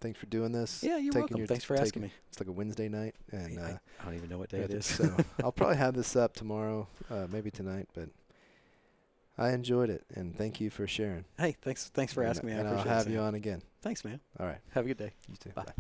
thanks 0.01 0.18
for 0.18 0.26
doing 0.26 0.53
this 0.53 0.82
yeah, 0.82 0.96
you're 0.99 1.12
taking 1.12 1.20
welcome. 1.20 1.36
your- 1.38 1.46
Thanks 1.46 1.64
for 1.64 1.74
taking- 1.74 1.86
asking 1.86 2.03
me. 2.03 2.11
it's 2.28 2.40
like 2.40 2.49
a 2.49 2.53
Wednesday 2.53 2.88
night 2.88 3.14
and 3.32 3.59
I, 3.59 3.62
uh 3.62 3.78
I 4.01 4.05
don't 4.05 4.14
even 4.14 4.28
know 4.30 4.38
what 4.38 4.49
day 4.51 4.61
it 4.61 4.70
is. 4.70 4.86
So 4.96 5.16
I'll 5.44 5.53
probably 5.53 5.76
have 5.76 5.94
this 5.94 6.14
up 6.16 6.34
tomorrow, 6.34 6.88
uh, 7.11 7.26
maybe 7.30 7.51
tonight. 7.51 7.88
But 7.94 8.09
I 9.36 9.51
enjoyed 9.53 9.88
it, 9.90 10.05
and 10.14 10.36
thank 10.36 10.61
you 10.61 10.68
for 10.70 10.86
sharing. 10.86 11.24
hey, 11.38 11.57
thanks 11.62 11.88
thanks 11.90 12.12
for 12.12 12.22
and, 12.22 12.30
asking 12.30 12.49
me. 12.51 12.55
I 12.57 12.59
And 12.59 12.68
I'll 12.68 12.74
appreciate 12.74 12.94
have 12.96 13.07
it. 13.07 13.12
you 13.12 13.18
on 13.20 13.34
again. 13.34 13.62
Thanks, 13.82 14.05
man. 14.05 14.20
All 14.40 14.46
right, 14.46 14.59
Have 14.72 14.84
a 14.84 14.88
good 14.88 14.99
day. 14.99 15.12
you 15.28 15.36
too. 15.36 15.51
Bye. 15.51 15.64
Bye. 15.64 15.72